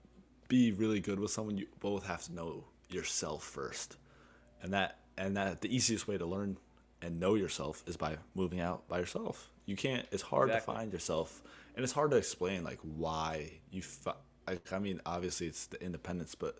be 0.48 0.72
really 0.72 1.00
good 1.00 1.20
with 1.20 1.32
someone, 1.32 1.58
you 1.58 1.68
both 1.80 2.06
have 2.08 2.24
to 2.26 2.34
know 2.34 2.66
yourself 2.90 3.44
first. 3.44 3.98
And 4.62 4.74
that 4.74 5.00
and 5.18 5.38
that 5.38 5.62
the 5.62 5.74
easiest 5.76 6.08
way 6.08 6.18
to 6.18 6.26
learn 6.26 6.58
and 7.02 7.20
know 7.20 7.36
yourself 7.36 7.84
is 7.88 7.98
by 7.98 8.18
moving 8.36 8.60
out 8.60 8.88
by 8.88 9.00
yourself. 9.00 9.50
You 9.66 9.76
can't 9.76 10.06
it's 10.12 10.24
hard 10.24 10.50
Exactly. 10.50 10.74
to 10.74 10.80
find 10.80 10.94
yourself 10.94 11.42
and 11.76 11.84
it's 11.84 11.94
hard 11.94 12.12
to 12.12 12.18
explain 12.18 12.64
like 12.64 12.80
why 12.82 13.52
you 13.72 13.82
fi- 13.82 14.14
like 14.48 14.72
I 14.72 14.80
mean 14.80 15.02
obviously 15.06 15.48
it's 15.48 15.68
the 15.68 15.84
independence 15.84 16.34
but 16.36 16.60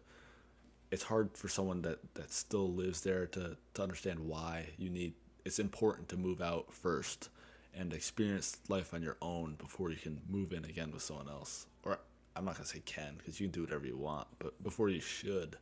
it's 0.92 1.04
hard 1.04 1.36
for 1.38 1.48
someone 1.48 1.82
that 1.84 2.00
that 2.16 2.32
still 2.32 2.72
lives 2.74 3.02
there 3.02 3.26
to 3.28 3.58
to 3.76 3.82
understand 3.82 4.20
why 4.20 4.68
you 4.78 4.90
need 4.90 5.14
it's 5.46 5.60
important 5.60 6.10
to 6.10 6.18
move 6.18 6.42
out 6.42 6.74
first 6.74 7.30
and 7.74 7.94
experience 7.94 8.58
life 8.70 8.94
on 8.94 9.02
your 9.02 9.18
own 9.22 9.56
before 9.56 9.90
you 9.90 9.98
can 9.98 10.20
move 10.30 10.52
in 10.52 10.66
again 10.66 10.92
with 10.92 11.02
someone 11.02 11.30
else 11.30 11.66
i'm 12.38 12.46
not 12.46 12.54
going 12.56 12.66
to 12.66 12.70
say 12.72 12.82
can 12.86 13.16
because 13.18 13.40
you 13.40 13.48
can 13.48 13.52
do 13.52 13.62
whatever 13.62 13.86
you 13.86 13.98
want 13.98 14.28
but 14.40 14.62
before 14.64 14.90
you 14.90 15.02
should 15.02 15.58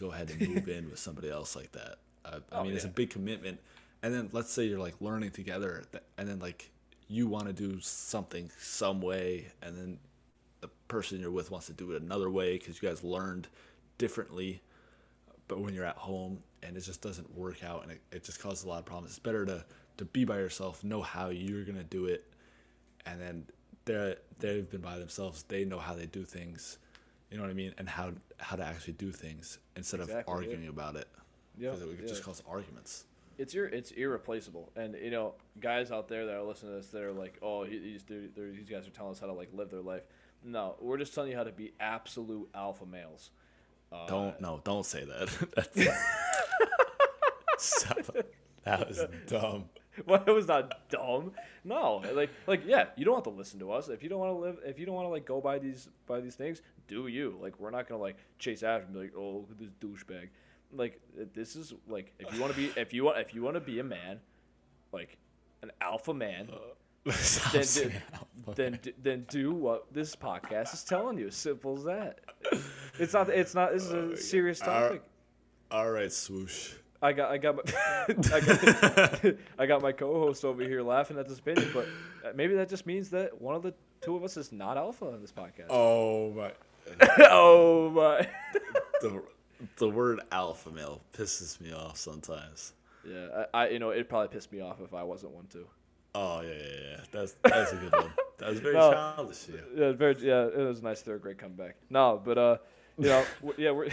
go 0.00 0.10
ahead 0.10 0.30
and 0.30 0.48
move 0.48 0.68
in 0.76 0.90
with 0.90 0.98
somebody 0.98 1.30
else 1.30 1.54
like 1.54 1.70
that. 1.72 1.96
Uh, 2.24 2.40
i 2.50 2.58
Oh, 2.58 2.64
mean 2.64 2.72
it's 2.74 2.84
a 2.84 2.88
big 2.88 3.10
commitment. 3.10 3.60
And 4.02 4.14
then 4.14 4.30
let's 4.32 4.50
say 4.50 4.64
you're 4.64 4.78
like 4.78 4.94
learning 5.00 5.30
together 5.32 5.84
and 6.16 6.26
then 6.26 6.38
like 6.38 6.70
you 7.06 7.26
want 7.26 7.46
to 7.46 7.52
do 7.52 7.78
something 7.80 8.50
some 8.58 9.00
way 9.02 9.48
and 9.62 9.76
then 9.76 9.98
the 10.62 10.68
person 10.88 11.20
you're 11.20 11.30
with 11.30 11.50
wants 11.50 11.66
to 11.66 11.72
do 11.74 11.92
it 11.92 12.00
another 12.00 12.30
way 12.30 12.56
because 12.56 12.80
you 12.80 12.88
guys 12.88 13.04
learned 13.04 13.48
differently 13.98 14.62
but 15.48 15.60
when 15.60 15.74
you're 15.74 15.84
at 15.84 15.96
home 15.96 16.38
and 16.62 16.76
it 16.76 16.80
just 16.80 17.02
doesn't 17.02 17.36
work 17.36 17.62
out 17.64 17.82
and 17.82 17.92
it, 17.92 18.00
it 18.12 18.24
just 18.24 18.40
causes 18.40 18.64
a 18.64 18.68
lot 18.68 18.78
of 18.78 18.86
problems 18.86 19.10
it's 19.10 19.18
better 19.18 19.44
to 19.44 19.62
to 19.98 20.04
be 20.06 20.24
by 20.24 20.38
yourself 20.38 20.82
know 20.84 21.02
how 21.02 21.28
you're 21.28 21.64
gonna 21.64 21.82
do 21.84 22.06
it 22.06 22.24
and 23.04 23.20
then 23.20 23.44
they're 23.90 24.16
they've 24.38 24.70
been 24.70 24.80
by 24.80 24.98
themselves 24.98 25.44
they 25.48 25.64
know 25.64 25.78
how 25.78 25.94
they 25.94 26.06
do 26.06 26.24
things 26.24 26.78
you 27.30 27.36
know 27.36 27.42
what 27.42 27.50
i 27.50 27.54
mean 27.54 27.74
and 27.78 27.88
how 27.88 28.12
how 28.38 28.56
to 28.56 28.64
actually 28.64 28.92
do 28.94 29.10
things 29.10 29.58
instead 29.76 30.00
Exactly, 30.00 30.20
of 30.20 30.28
yeah. 30.28 30.34
arguing 30.52 30.68
about 30.68 30.96
it 30.96 31.08
Yeah, 31.58 31.70
because 31.70 31.82
it 31.82 31.88
would 31.88 32.00
yeah. 32.00 32.06
just 32.06 32.22
cause 32.24 32.42
arguments 32.48 33.04
it's 33.38 33.54
ir- 33.54 33.68
it's 33.78 33.90
irreplaceable. 33.92 34.70
And 34.76 34.94
you 35.02 35.10
know, 35.10 35.32
guys 35.60 35.90
out 35.90 36.08
there 36.08 36.26
that 36.26 36.34
are 36.34 36.42
listening 36.42 36.72
to 36.72 36.76
this, 36.76 36.88
they're 36.88 37.10
like, 37.10 37.38
"Oh, 37.40 37.64
these 37.64 38.02
these 38.04 38.68
guys 38.68 38.86
are 38.86 38.90
telling 38.90 39.12
us 39.12 39.18
how 39.20 39.28
to 39.28 39.32
like 39.32 39.48
live 39.54 39.70
their 39.70 39.80
life." 39.80 40.02
No, 40.44 40.76
we're 40.78 40.98
just 40.98 41.14
telling 41.14 41.30
you 41.30 41.38
how 41.38 41.44
to 41.44 41.50
be 41.50 41.72
absolute 41.80 42.50
alpha 42.54 42.84
males. 42.84 43.30
Uh, 43.90 44.06
don't 44.06 44.38
no 44.42 44.60
don't 44.62 44.84
say 44.84 45.06
that 45.06 45.30
That's, 45.56 45.74
that 48.64 48.88
was 48.88 49.04
dumb 49.26 49.64
Well, 50.06 50.22
it 50.26 50.30
was 50.30 50.46
not 50.46 50.88
dumb. 50.88 51.32
No, 51.64 52.02
like 52.14 52.30
like 52.46 52.62
yeah, 52.64 52.86
you 52.96 53.04
don't 53.04 53.16
have 53.16 53.24
to 53.24 53.30
listen 53.30 53.58
to 53.60 53.72
us 53.72 53.88
if 53.88 54.02
you 54.02 54.08
don't 54.08 54.20
want 54.20 54.32
to 54.32 54.38
live. 54.38 54.58
If 54.64 54.78
you 54.78 54.86
don't 54.86 54.94
want 54.94 55.06
to 55.06 55.10
like 55.10 55.26
go 55.26 55.40
by 55.40 55.58
these 55.58 55.88
by 56.06 56.20
these 56.20 56.36
things, 56.36 56.62
do 56.86 57.06
you? 57.08 57.36
Like 57.42 57.58
we're 57.58 57.70
not 57.70 57.88
gonna 57.88 58.00
like 58.00 58.16
chase 58.38 58.62
after 58.62 58.84
and 58.86 58.94
be 58.94 59.00
like, 59.00 59.12
oh, 59.16 59.46
look 59.48 59.50
at 59.50 59.58
this 59.58 59.70
douchebag. 59.80 60.28
Like 60.72 61.00
uh, 61.20 61.24
this 61.34 61.56
is 61.56 61.74
like 61.88 62.12
if 62.18 62.32
you 62.32 62.40
want 62.40 62.54
to 62.54 62.58
be 62.58 62.66
if 62.80 62.92
you 62.94 63.04
want 63.04 63.18
if 63.18 63.34
you 63.34 63.42
want 63.42 63.56
to 63.56 63.60
be 63.60 63.80
a 63.80 63.84
man, 63.84 64.20
like 64.92 65.18
an 65.62 65.72
alpha 65.80 66.14
man, 66.14 66.48
uh, 66.52 67.10
Stop 67.12 67.52
then 67.52 67.62
do, 67.74 67.90
then 68.54 68.78
d- 68.82 68.94
then 69.02 69.26
do 69.28 69.52
what 69.52 69.92
this 69.92 70.14
podcast 70.14 70.72
is 70.74 70.84
telling 70.84 71.18
you. 71.18 71.30
Simple 71.30 71.76
as 71.78 71.84
that. 71.84 72.20
It's 72.98 73.12
not. 73.12 73.28
It's 73.30 73.54
not. 73.54 73.72
This 73.72 73.84
is 73.84 73.92
a 73.92 73.98
oh 73.98 74.14
serious 74.14 74.60
All- 74.60 74.66
topic. 74.68 75.02
all 75.70 75.90
right 75.90 76.12
swoosh 76.12 76.74
I 77.02 77.12
got 77.12 77.30
I 77.30 77.38
got 77.38 77.56
my 77.56 77.62
I 78.34 78.40
got, 78.40 79.24
I 79.58 79.66
got 79.66 79.82
my 79.82 79.92
co-host 79.92 80.44
over 80.44 80.62
here 80.62 80.82
laughing 80.82 81.18
at 81.18 81.28
this 81.28 81.38
opinion, 81.38 81.70
but 81.72 81.86
uh, 82.24 82.32
maybe 82.34 82.54
that 82.54 82.68
just 82.68 82.86
means 82.86 83.08
that 83.10 83.40
one 83.40 83.54
of 83.54 83.62
the 83.62 83.72
two 84.02 84.16
of 84.16 84.24
us 84.24 84.36
is 84.36 84.52
not 84.52 84.76
alpha 84.76 85.06
on 85.06 85.20
this 85.20 85.32
podcast. 85.32 85.66
oh 85.70 86.30
my 86.32 86.52
oh 87.30 87.90
my! 87.90 88.26
the 89.00 89.22
the 89.76 89.88
word 89.88 90.20
alpha 90.32 90.70
male 90.70 91.00
pisses 91.12 91.60
me 91.60 91.72
off 91.72 91.96
sometimes. 91.96 92.72
Yeah, 93.06 93.44
I, 93.54 93.64
I 93.64 93.68
you 93.70 93.78
know 93.78 93.92
it'd 93.92 94.08
probably 94.08 94.28
piss 94.28 94.50
me 94.52 94.60
off 94.60 94.80
if 94.82 94.92
I 94.94 95.02
wasn't 95.02 95.32
one 95.32 95.46
too. 95.46 95.66
Oh 96.14 96.40
yeah, 96.42 96.48
yeah, 96.50 96.90
yeah. 96.90 96.96
That's 97.12 97.36
that's 97.44 97.72
a 97.72 97.76
good 97.76 97.92
one. 97.92 98.12
That 98.38 98.50
was 98.50 98.60
very 98.60 98.74
No. 98.74 98.90
childish 98.92 99.48
of 99.48 99.54
you. 99.54 99.62
Yeah, 99.76 99.92
very 99.92 100.16
yeah, 100.20 100.46
it 100.46 100.56
was 100.66 100.80
a 100.80 100.82
nice 100.82 101.00
third 101.02 101.22
grade 101.22 101.38
comeback. 101.38 101.76
No, 101.88 102.20
but 102.22 102.36
uh, 102.38 102.56
you 102.98 103.06
know, 103.08 103.24
yeah, 103.56 103.70
we're, 103.70 103.88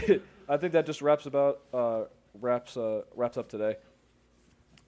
I 0.50 0.58
think 0.58 0.74
that 0.74 0.86
just 0.86 1.02
wraps 1.02 1.26
about 1.26 1.60
uh 1.74 2.06
wraps 2.42 2.78
uh 2.78 3.02
wraps 3.16 3.38
up 3.38 3.50
today. 3.50 3.76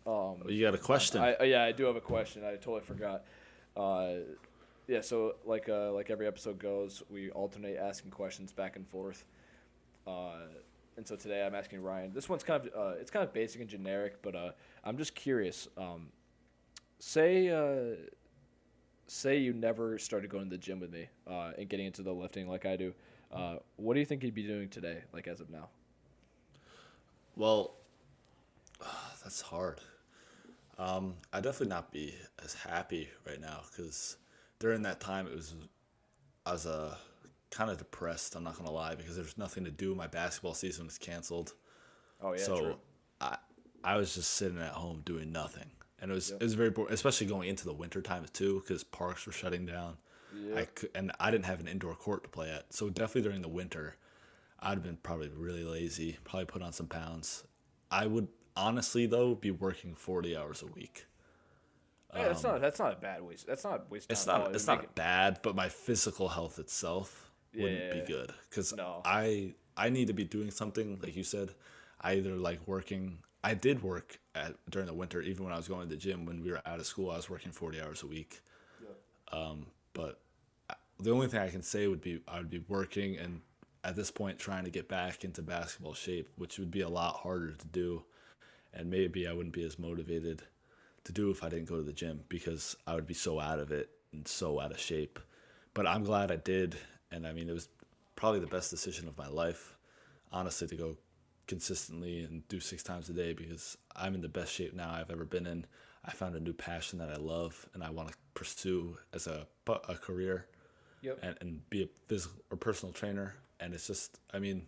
Um, 0.05 0.43
You 0.47 0.65
got 0.65 0.73
a 0.73 0.77
question? 0.77 1.21
I, 1.21 1.33
uh, 1.35 1.43
yeah, 1.43 1.63
I 1.63 1.71
do 1.71 1.85
have 1.85 1.95
a 1.95 2.01
question. 2.01 2.43
I 2.43 2.51
totally 2.51 2.81
forgot. 2.81 3.25
Uh, 3.77 4.13
yeah, 4.87 5.01
so 5.01 5.35
like 5.45 5.69
uh, 5.69 5.91
like 5.91 6.09
every 6.09 6.25
episode 6.25 6.57
goes, 6.57 7.03
we 7.09 7.29
alternate 7.31 7.77
asking 7.77 8.11
questions 8.11 8.51
back 8.51 8.75
and 8.75 8.87
forth. 8.87 9.25
Uh, 10.07 10.47
and 10.97 11.07
so 11.07 11.15
today 11.15 11.45
I'm 11.45 11.53
asking 11.53 11.83
Ryan. 11.83 12.11
This 12.11 12.27
one's 12.27 12.43
kind 12.43 12.65
of 12.65 12.73
uh, 12.75 12.95
it's 12.99 13.11
kind 13.11 13.23
of 13.23 13.33
basic 13.33 13.61
and 13.61 13.69
generic, 13.69 14.21
but 14.21 14.35
uh, 14.35 14.51
I'm 14.83 14.97
just 14.97 15.13
curious. 15.13 15.67
Um, 15.77 16.07
say 16.97 17.49
uh, 17.49 17.95
say 19.07 19.37
you 19.37 19.53
never 19.53 19.99
started 19.99 20.29
going 20.29 20.45
to 20.45 20.49
the 20.49 20.57
gym 20.57 20.79
with 20.79 20.91
me 20.91 21.07
uh, 21.27 21.51
and 21.57 21.69
getting 21.69 21.85
into 21.85 22.01
the 22.01 22.11
lifting 22.13 22.47
like 22.47 22.65
I 22.65 22.75
do. 22.75 22.93
Uh, 23.31 23.57
what 23.75 23.93
do 23.93 23.99
you 23.99 24.05
think 24.05 24.23
you'd 24.23 24.33
be 24.33 24.47
doing 24.47 24.69
today, 24.69 25.03
like 25.13 25.27
as 25.27 25.39
of 25.39 25.51
now? 25.51 25.69
Well, 27.39 27.75
that's 29.23 29.41
hard. 29.41 29.79
Um, 30.77 31.15
I'd 31.33 31.43
definitely 31.43 31.69
not 31.69 31.91
be 31.91 32.13
as 32.43 32.53
happy 32.53 33.09
right 33.25 33.39
now 33.41 33.61
because 33.71 34.17
during 34.59 34.83
that 34.83 34.99
time 34.99 35.27
it 35.27 35.35
was 35.35 35.55
I 36.45 36.53
was 36.53 36.65
uh, 36.65 36.95
kind 37.49 37.69
of 37.71 37.77
depressed. 37.77 38.35
I'm 38.35 38.43
not 38.43 38.57
gonna 38.57 38.71
lie 38.71 38.95
because 38.95 39.15
there's 39.15 39.37
nothing 39.37 39.65
to 39.65 39.71
do. 39.71 39.95
My 39.95 40.07
basketball 40.07 40.53
season 40.53 40.85
was 40.85 40.97
canceled. 40.97 41.53
Oh 42.21 42.33
yeah, 42.33 42.43
so 42.43 42.59
true. 42.59 42.75
I 43.19 43.37
I 43.83 43.95
was 43.97 44.15
just 44.15 44.31
sitting 44.31 44.59
at 44.59 44.71
home 44.71 45.01
doing 45.05 45.31
nothing, 45.31 45.69
and 46.01 46.11
it 46.11 46.13
was 46.13 46.31
it 46.31 46.41
was 46.41 46.53
very 46.53 46.69
boring, 46.69 46.93
especially 46.93 47.27
going 47.27 47.49
into 47.49 47.65
the 47.65 47.73
winter 47.73 48.01
time 48.01 48.25
too, 48.33 48.61
because 48.61 48.83
parks 48.83 49.25
were 49.25 49.33
shutting 49.33 49.65
down. 49.65 49.97
I 50.55 50.65
cou- 50.65 50.89
and 50.93 51.11
I 51.19 51.31
didn't 51.31 51.45
have 51.45 51.59
an 51.59 51.67
indoor 51.67 51.95
court 51.95 52.23
to 52.23 52.29
play 52.29 52.51
at, 52.51 52.71
so 52.73 52.89
definitely 52.89 53.23
during 53.23 53.41
the 53.41 53.49
winter, 53.49 53.95
I'd 54.61 54.71
have 54.75 54.83
been 54.83 54.97
probably 54.97 55.29
really 55.29 55.63
lazy, 55.63 56.17
probably 56.23 56.45
put 56.45 56.61
on 56.61 56.73
some 56.73 56.87
pounds. 56.87 57.43
I 57.91 58.05
would 58.07 58.27
honestly 58.55 59.05
though 59.05 59.35
be 59.35 59.51
working 59.51 59.95
forty 59.95 60.35
hours 60.35 60.61
a 60.61 60.67
week. 60.67 61.05
Hey, 62.13 62.23
that's 62.23 62.43
not 62.43 62.59
that's 62.61 62.79
not 62.79 62.93
a 62.93 62.95
bad 62.97 63.21
waste. 63.21 63.47
That's 63.47 63.63
not 63.63 63.81
a 63.81 63.81
waste. 63.89 64.09
um, 64.09 64.13
It's 64.13 64.25
time 64.25 64.41
not 64.41 64.55
it's 64.55 64.67
not 64.67 64.83
it- 64.83 64.95
bad, 64.95 65.39
but 65.43 65.55
my 65.55 65.69
physical 65.69 66.27
health 66.27 66.59
itself 66.59 67.31
wouldn't 67.55 67.91
be 67.93 68.01
good 68.13 68.31
because 68.49 68.73
No. 68.75 69.01
I 69.05 69.53
I 69.77 69.89
need 69.89 70.07
to 70.07 70.13
be 70.13 70.23
doing 70.25 70.51
something 70.51 70.99
like 71.01 71.15
you 71.15 71.23
said. 71.23 71.53
I 72.01 72.13
either 72.13 72.35
like 72.35 72.59
working. 72.67 73.19
I 73.43 73.53
did 73.53 73.81
work 73.81 74.19
at 74.35 74.55
during 74.69 74.87
the 74.87 74.93
winter, 74.93 75.21
even 75.21 75.45
when 75.45 75.53
I 75.53 75.57
was 75.57 75.67
going 75.67 75.87
to 75.87 75.95
the 75.95 75.99
gym. 75.99 76.25
When 76.25 76.43
we 76.43 76.51
were 76.51 76.61
out 76.65 76.79
of 76.79 76.85
school, 76.85 77.11
I 77.11 77.15
was 77.15 77.29
working 77.29 77.51
forty 77.51 77.79
hours 77.81 78.03
a 78.03 78.07
week. 78.07 78.41
Yeah. 78.81 79.39
Um, 79.39 79.67
but 79.93 80.19
the 80.99 81.11
only 81.11 81.27
thing 81.27 81.39
I 81.39 81.49
can 81.49 81.63
say 81.63 81.87
would 81.87 82.01
be 82.01 82.21
I 82.27 82.39
would 82.39 82.49
be 82.49 82.63
working 82.67 83.17
and 83.17 83.41
at 83.83 83.95
this 83.95 84.11
point 84.11 84.39
trying 84.39 84.65
to 84.65 84.69
get 84.69 84.87
back 84.87 85.23
into 85.23 85.41
basketball 85.41 85.93
shape, 85.93 86.29
which 86.37 86.59
would 86.59 86.71
be 86.71 86.81
a 86.81 86.89
lot 86.89 87.15
harder 87.17 87.51
to 87.51 87.67
do, 87.67 88.03
and 88.73 88.89
maybe 88.89 89.27
I 89.27 89.33
wouldn't 89.33 89.53
be 89.53 89.63
as 89.63 89.79
motivated 89.79 90.43
to 91.05 91.11
do 91.11 91.31
if 91.31 91.43
I 91.43 91.49
didn't 91.49 91.69
go 91.69 91.77
to 91.77 91.83
the 91.83 91.93
gym 91.93 92.21
because 92.29 92.75
I 92.85 92.93
would 92.95 93.07
be 93.07 93.13
so 93.13 93.39
out 93.39 93.59
of 93.59 93.71
it 93.71 93.89
and 94.11 94.27
so 94.27 94.59
out 94.59 94.71
of 94.71 94.79
shape. 94.79 95.19
But 95.73 95.87
I'm 95.87 96.03
glad 96.03 96.31
I 96.31 96.35
did, 96.35 96.75
and 97.11 97.25
I 97.25 97.31
mean 97.33 97.49
it 97.49 97.53
was 97.53 97.69
probably 98.15 98.39
the 98.41 98.47
best 98.47 98.69
decision 98.69 99.07
of 99.07 99.17
my 99.17 99.27
life, 99.27 99.77
honestly, 100.31 100.67
to 100.67 100.75
go 100.75 100.97
consistently 101.47 102.19
and 102.23 102.47
do 102.47 102.59
six 102.59 102.83
times 102.83 103.09
a 103.09 103.13
day 103.13 103.33
because 103.33 103.77
I'm 103.95 104.13
in 104.13 104.21
the 104.21 104.29
best 104.29 104.53
shape 104.53 104.73
now 104.75 104.91
I've 104.91 105.09
ever 105.09 105.25
been 105.25 105.47
in. 105.47 105.65
I 106.05 106.11
found 106.11 106.35
a 106.35 106.39
new 106.39 106.53
passion 106.53 106.99
that 106.99 107.09
I 107.09 107.15
love 107.15 107.67
and 107.73 107.83
I 107.83 107.89
want 107.89 108.09
to 108.09 108.15
pursue 108.33 108.97
as 109.13 109.25
a 109.27 109.47
a 109.67 109.95
career 109.95 110.47
Yep. 111.01 111.19
and, 111.21 111.37
and 111.41 111.69
be 111.69 111.83
a 111.83 111.87
physical 112.07 112.37
or 112.51 112.57
personal 112.57 112.91
trainer. 112.91 113.35
And 113.59 113.73
it's 113.73 113.87
just, 113.87 114.19
I 114.33 114.39
mean, 114.39 114.67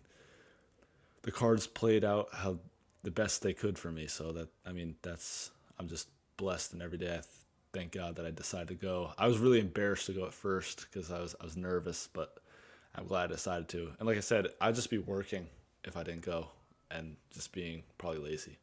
the 1.22 1.32
cards 1.32 1.66
played 1.66 2.04
out 2.04 2.28
how 2.32 2.58
the 3.02 3.10
best 3.10 3.42
they 3.42 3.52
could 3.52 3.78
for 3.78 3.90
me. 3.90 4.06
So 4.06 4.32
that, 4.32 4.48
I 4.66 4.72
mean, 4.72 4.96
that's, 5.02 5.50
I'm 5.78 5.88
just 5.88 6.08
blessed. 6.36 6.72
And 6.72 6.82
every 6.82 6.98
day 6.98 7.08
I 7.08 7.20
th- 7.20 7.26
thank 7.72 7.92
God 7.92 8.16
that 8.16 8.26
I 8.26 8.30
decided 8.30 8.68
to 8.68 8.74
go. 8.74 9.12
I 9.18 9.26
was 9.26 9.38
really 9.38 9.60
embarrassed 9.60 10.06
to 10.06 10.12
go 10.12 10.26
at 10.26 10.34
first 10.34 10.86
because 10.90 11.10
I 11.10 11.20
was, 11.20 11.34
I 11.40 11.44
was 11.44 11.56
nervous, 11.56 12.08
but 12.12 12.38
I'm 12.94 13.06
glad 13.06 13.30
I 13.30 13.34
decided 13.34 13.68
to. 13.70 13.90
And 13.98 14.06
like 14.06 14.18
I 14.18 14.20
said, 14.20 14.48
I'd 14.60 14.74
just 14.74 14.90
be 14.90 14.98
working 14.98 15.46
if 15.84 15.96
I 15.96 16.02
didn't 16.02 16.22
go 16.22 16.48
and 16.90 17.16
just 17.32 17.52
being 17.52 17.82
probably 17.98 18.20
lazy. 18.20 18.58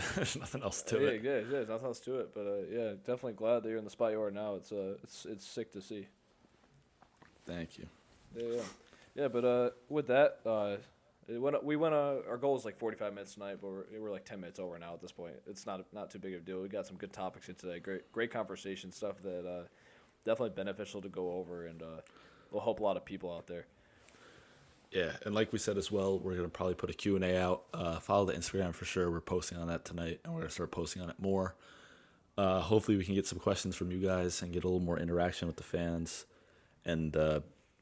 There's 0.14 0.36
nothing 0.36 0.62
else 0.62 0.82
to 0.84 1.00
yeah, 1.00 1.08
it. 1.08 1.22
Yeah, 1.22 1.30
yeah, 1.32 1.40
there's 1.50 1.68
nothing 1.68 1.86
else 1.86 2.00
to 2.00 2.20
it. 2.20 2.34
But 2.34 2.46
uh, 2.46 2.56
yeah, 2.70 2.90
definitely 3.04 3.34
glad 3.34 3.62
that 3.62 3.68
you're 3.68 3.76
in 3.76 3.84
the 3.84 3.90
spot 3.90 4.12
you 4.12 4.22
are 4.22 4.30
now. 4.30 4.54
It's 4.54 4.72
uh, 4.72 4.94
it's 5.02 5.26
it's 5.26 5.46
sick 5.46 5.72
to 5.72 5.82
see. 5.82 6.06
Thank 7.44 7.76
you. 7.76 7.86
Yeah, 8.34 8.56
yeah, 8.56 8.62
yeah. 9.20 9.28
But 9.28 9.44
uh, 9.44 9.70
with 9.88 10.06
that, 10.08 10.40
uh, 10.46 10.76
it 11.28 11.40
went, 11.40 11.62
we 11.62 11.76
went. 11.76 11.94
Uh, 11.94 12.16
our 12.28 12.36
goal 12.36 12.56
is 12.56 12.64
like 12.64 12.78
45 12.78 13.14
minutes 13.14 13.34
tonight, 13.34 13.58
but 13.60 13.70
we're, 13.70 13.84
we're 14.00 14.10
like 14.10 14.24
10 14.24 14.40
minutes 14.40 14.58
over 14.58 14.78
now 14.78 14.94
at 14.94 15.00
this 15.00 15.12
point. 15.12 15.34
It's 15.46 15.66
not 15.66 15.84
not 15.92 16.10
too 16.10 16.18
big 16.18 16.34
of 16.34 16.40
a 16.40 16.44
deal. 16.44 16.60
We 16.60 16.68
got 16.68 16.86
some 16.86 16.96
good 16.96 17.12
topics 17.12 17.48
in 17.48 17.54
today. 17.54 17.78
Great 17.78 18.10
great 18.12 18.32
conversation 18.32 18.90
stuff 18.90 19.22
that 19.22 19.46
uh, 19.46 19.64
definitely 20.24 20.54
beneficial 20.56 21.00
to 21.02 21.08
go 21.08 21.32
over, 21.32 21.66
and 21.66 21.82
uh, 21.82 22.00
will 22.50 22.60
help 22.60 22.80
a 22.80 22.82
lot 22.82 22.96
of 22.96 23.04
people 23.04 23.32
out 23.32 23.46
there. 23.46 23.66
Yeah, 24.90 25.12
and 25.24 25.34
like 25.34 25.52
we 25.52 25.58
said 25.60 25.78
as 25.78 25.92
well, 25.92 26.18
we're 26.18 26.34
gonna 26.34 26.48
probably 26.48 26.74
put 26.74 26.90
a 26.90 26.94
Q 26.94 27.14
and 27.14 27.24
A 27.24 27.40
out. 27.40 27.62
Uh, 27.72 28.00
follow 28.00 28.24
the 28.24 28.32
Instagram 28.32 28.74
for 28.74 28.84
sure. 28.84 29.10
We're 29.10 29.20
posting 29.20 29.58
on 29.58 29.68
that 29.68 29.84
tonight, 29.84 30.20
and 30.24 30.34
we're 30.34 30.40
gonna 30.40 30.50
start 30.50 30.72
posting 30.72 31.00
on 31.00 31.10
it 31.10 31.20
more. 31.20 31.54
Uh, 32.36 32.60
hopefully, 32.60 32.96
we 32.96 33.04
can 33.04 33.14
get 33.14 33.26
some 33.26 33.38
questions 33.38 33.76
from 33.76 33.92
you 33.92 33.98
guys 33.98 34.42
and 34.42 34.52
get 34.52 34.64
a 34.64 34.66
little 34.66 34.80
more 34.80 34.98
interaction 34.98 35.46
with 35.46 35.58
the 35.58 35.62
fans, 35.62 36.26
and 36.84 37.16
uh, 37.16 37.40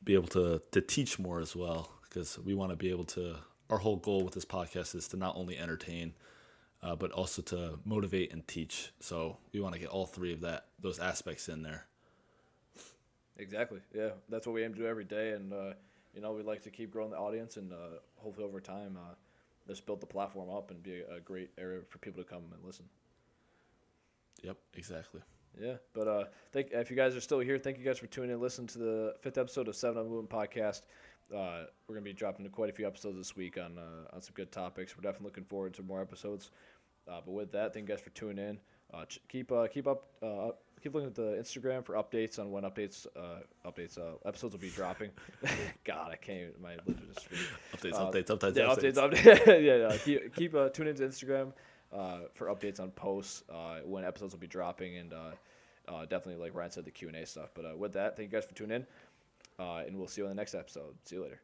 be 0.08 0.14
able 0.14 0.26
to 0.26 0.62
to 0.70 0.80
teach 0.80 1.18
more 1.18 1.38
as 1.38 1.54
well. 1.54 1.90
Because 2.02 2.38
we 2.38 2.54
want 2.54 2.70
to 2.70 2.76
be 2.76 2.90
able 2.90 3.04
to. 3.04 3.36
Our 3.68 3.76
whole 3.76 3.96
goal 3.96 4.24
with 4.24 4.32
this 4.32 4.46
podcast 4.46 4.94
is 4.94 5.08
to 5.08 5.18
not 5.18 5.36
only 5.36 5.58
entertain, 5.58 6.14
uh, 6.82 6.96
but 6.96 7.12
also 7.12 7.42
to 7.42 7.78
motivate 7.84 8.32
and 8.32 8.48
teach. 8.48 8.92
So 8.98 9.36
we 9.52 9.60
want 9.60 9.74
to 9.74 9.78
get 9.78 9.90
all 9.90 10.06
three 10.06 10.32
of 10.32 10.40
that 10.40 10.68
those 10.80 10.98
aspects 10.98 11.50
in 11.50 11.62
there. 11.62 11.84
Exactly. 13.36 13.80
Yeah, 13.94 14.12
that's 14.30 14.46
what 14.46 14.54
we 14.54 14.64
aim 14.64 14.72
to 14.72 14.80
do 14.80 14.86
every 14.86 15.04
day, 15.04 15.32
and 15.32 15.52
uh, 15.52 15.74
you 16.14 16.22
know 16.22 16.32
we 16.32 16.42
like 16.42 16.62
to 16.62 16.70
keep 16.70 16.90
growing 16.90 17.10
the 17.10 17.18
audience, 17.18 17.58
and 17.58 17.70
uh, 17.70 18.00
hopefully 18.16 18.46
over 18.46 18.60
time, 18.60 18.96
uh, 18.96 19.14
just 19.66 19.84
build 19.84 20.00
the 20.00 20.06
platform 20.06 20.48
up 20.48 20.70
and 20.70 20.82
be 20.82 21.02
a 21.16 21.20
great 21.20 21.50
area 21.58 21.80
for 21.86 21.98
people 21.98 22.22
to 22.24 22.28
come 22.28 22.44
and 22.54 22.64
listen. 22.64 22.86
Yep, 24.42 24.56
exactly. 24.74 25.20
Yeah, 25.60 25.74
but 25.92 26.06
uh, 26.08 26.24
thank 26.52 26.70
if 26.72 26.90
you 26.90 26.96
guys 26.96 27.16
are 27.16 27.20
still 27.20 27.40
here, 27.40 27.58
thank 27.58 27.78
you 27.78 27.84
guys 27.84 27.98
for 27.98 28.06
tuning 28.06 28.30
in. 28.30 28.40
Listen 28.40 28.66
to 28.68 28.78
the 28.78 29.14
fifth 29.20 29.38
episode 29.38 29.68
of 29.68 29.74
Seven 29.76 29.98
on 29.98 30.04
the 30.04 30.10
Movement 30.10 30.30
podcast. 30.30 30.82
Uh, 31.34 31.64
we're 31.86 31.94
gonna 31.94 32.04
be 32.04 32.12
dropping 32.12 32.48
quite 32.50 32.70
a 32.70 32.72
few 32.72 32.86
episodes 32.86 33.16
this 33.18 33.36
week 33.36 33.58
on 33.58 33.76
uh, 33.78 34.14
on 34.14 34.22
some 34.22 34.32
good 34.34 34.52
topics. 34.52 34.96
We're 34.96 35.02
definitely 35.02 35.26
looking 35.26 35.44
forward 35.44 35.74
to 35.74 35.82
more 35.82 36.00
episodes. 36.00 36.50
Uh, 37.10 37.20
but 37.24 37.32
with 37.32 37.52
that, 37.52 37.72
thank 37.74 37.88
you 37.88 37.94
guys 37.94 38.02
for 38.02 38.10
tuning 38.10 38.38
in. 38.38 38.58
Uh, 38.94 39.04
ch- 39.04 39.20
keep 39.28 39.50
uh, 39.52 39.66
keep 39.66 39.86
up 39.86 40.04
uh, 40.22 40.50
keep 40.82 40.94
looking 40.94 41.08
at 41.08 41.14
the 41.14 41.36
Instagram 41.42 41.84
for 41.84 41.94
updates 41.94 42.38
on 42.38 42.50
when 42.50 42.62
updates 42.62 43.06
uh, 43.16 43.40
updates 43.68 43.98
uh, 43.98 44.16
episodes 44.26 44.54
will 44.54 44.60
be 44.60 44.70
dropping. 44.70 45.10
God, 45.84 46.12
I 46.12 46.16
can't. 46.16 46.38
Even, 46.50 46.62
my 46.62 46.76
lips 46.86 47.26
are 47.26 47.34
just. 47.34 47.50
Updates, 47.76 47.94
Uh, 47.94 48.10
updates, 48.10 48.26
updates, 48.26 48.56
yeah, 48.56 48.64
updates. 48.64 48.94
updates, 48.94 49.24
updates. 49.24 49.46
yeah, 49.64 49.88
yeah. 49.90 49.96
Keep, 50.04 50.34
keep 50.36 50.54
uh, 50.54 50.68
tune 50.70 50.86
into 50.88 51.02
Instagram 51.02 51.52
uh, 51.92 52.20
for 52.34 52.46
updates 52.46 52.80
on 52.80 52.90
posts 52.92 53.42
uh, 53.52 53.80
when 53.84 54.04
episodes 54.04 54.32
will 54.32 54.40
be 54.40 54.46
dropping, 54.46 54.96
and 54.96 55.12
uh, 55.12 55.30
uh, 55.88 56.02
definitely, 56.02 56.36
like 56.36 56.54
Ryan 56.54 56.70
said, 56.70 56.84
the 56.84 56.90
Q 56.90 57.08
and 57.08 57.16
A 57.16 57.26
stuff. 57.26 57.50
But 57.54 57.64
uh, 57.64 57.76
with 57.76 57.92
that, 57.94 58.16
thank 58.16 58.30
you 58.30 58.38
guys 58.38 58.46
for 58.46 58.54
tuning 58.54 58.76
in, 58.76 58.86
uh, 59.64 59.82
and 59.86 59.96
we'll 59.96 60.08
see 60.08 60.20
you 60.20 60.26
on 60.26 60.30
the 60.30 60.40
next 60.40 60.54
episode. 60.54 60.94
See 61.04 61.16
you 61.16 61.22
later. 61.22 61.40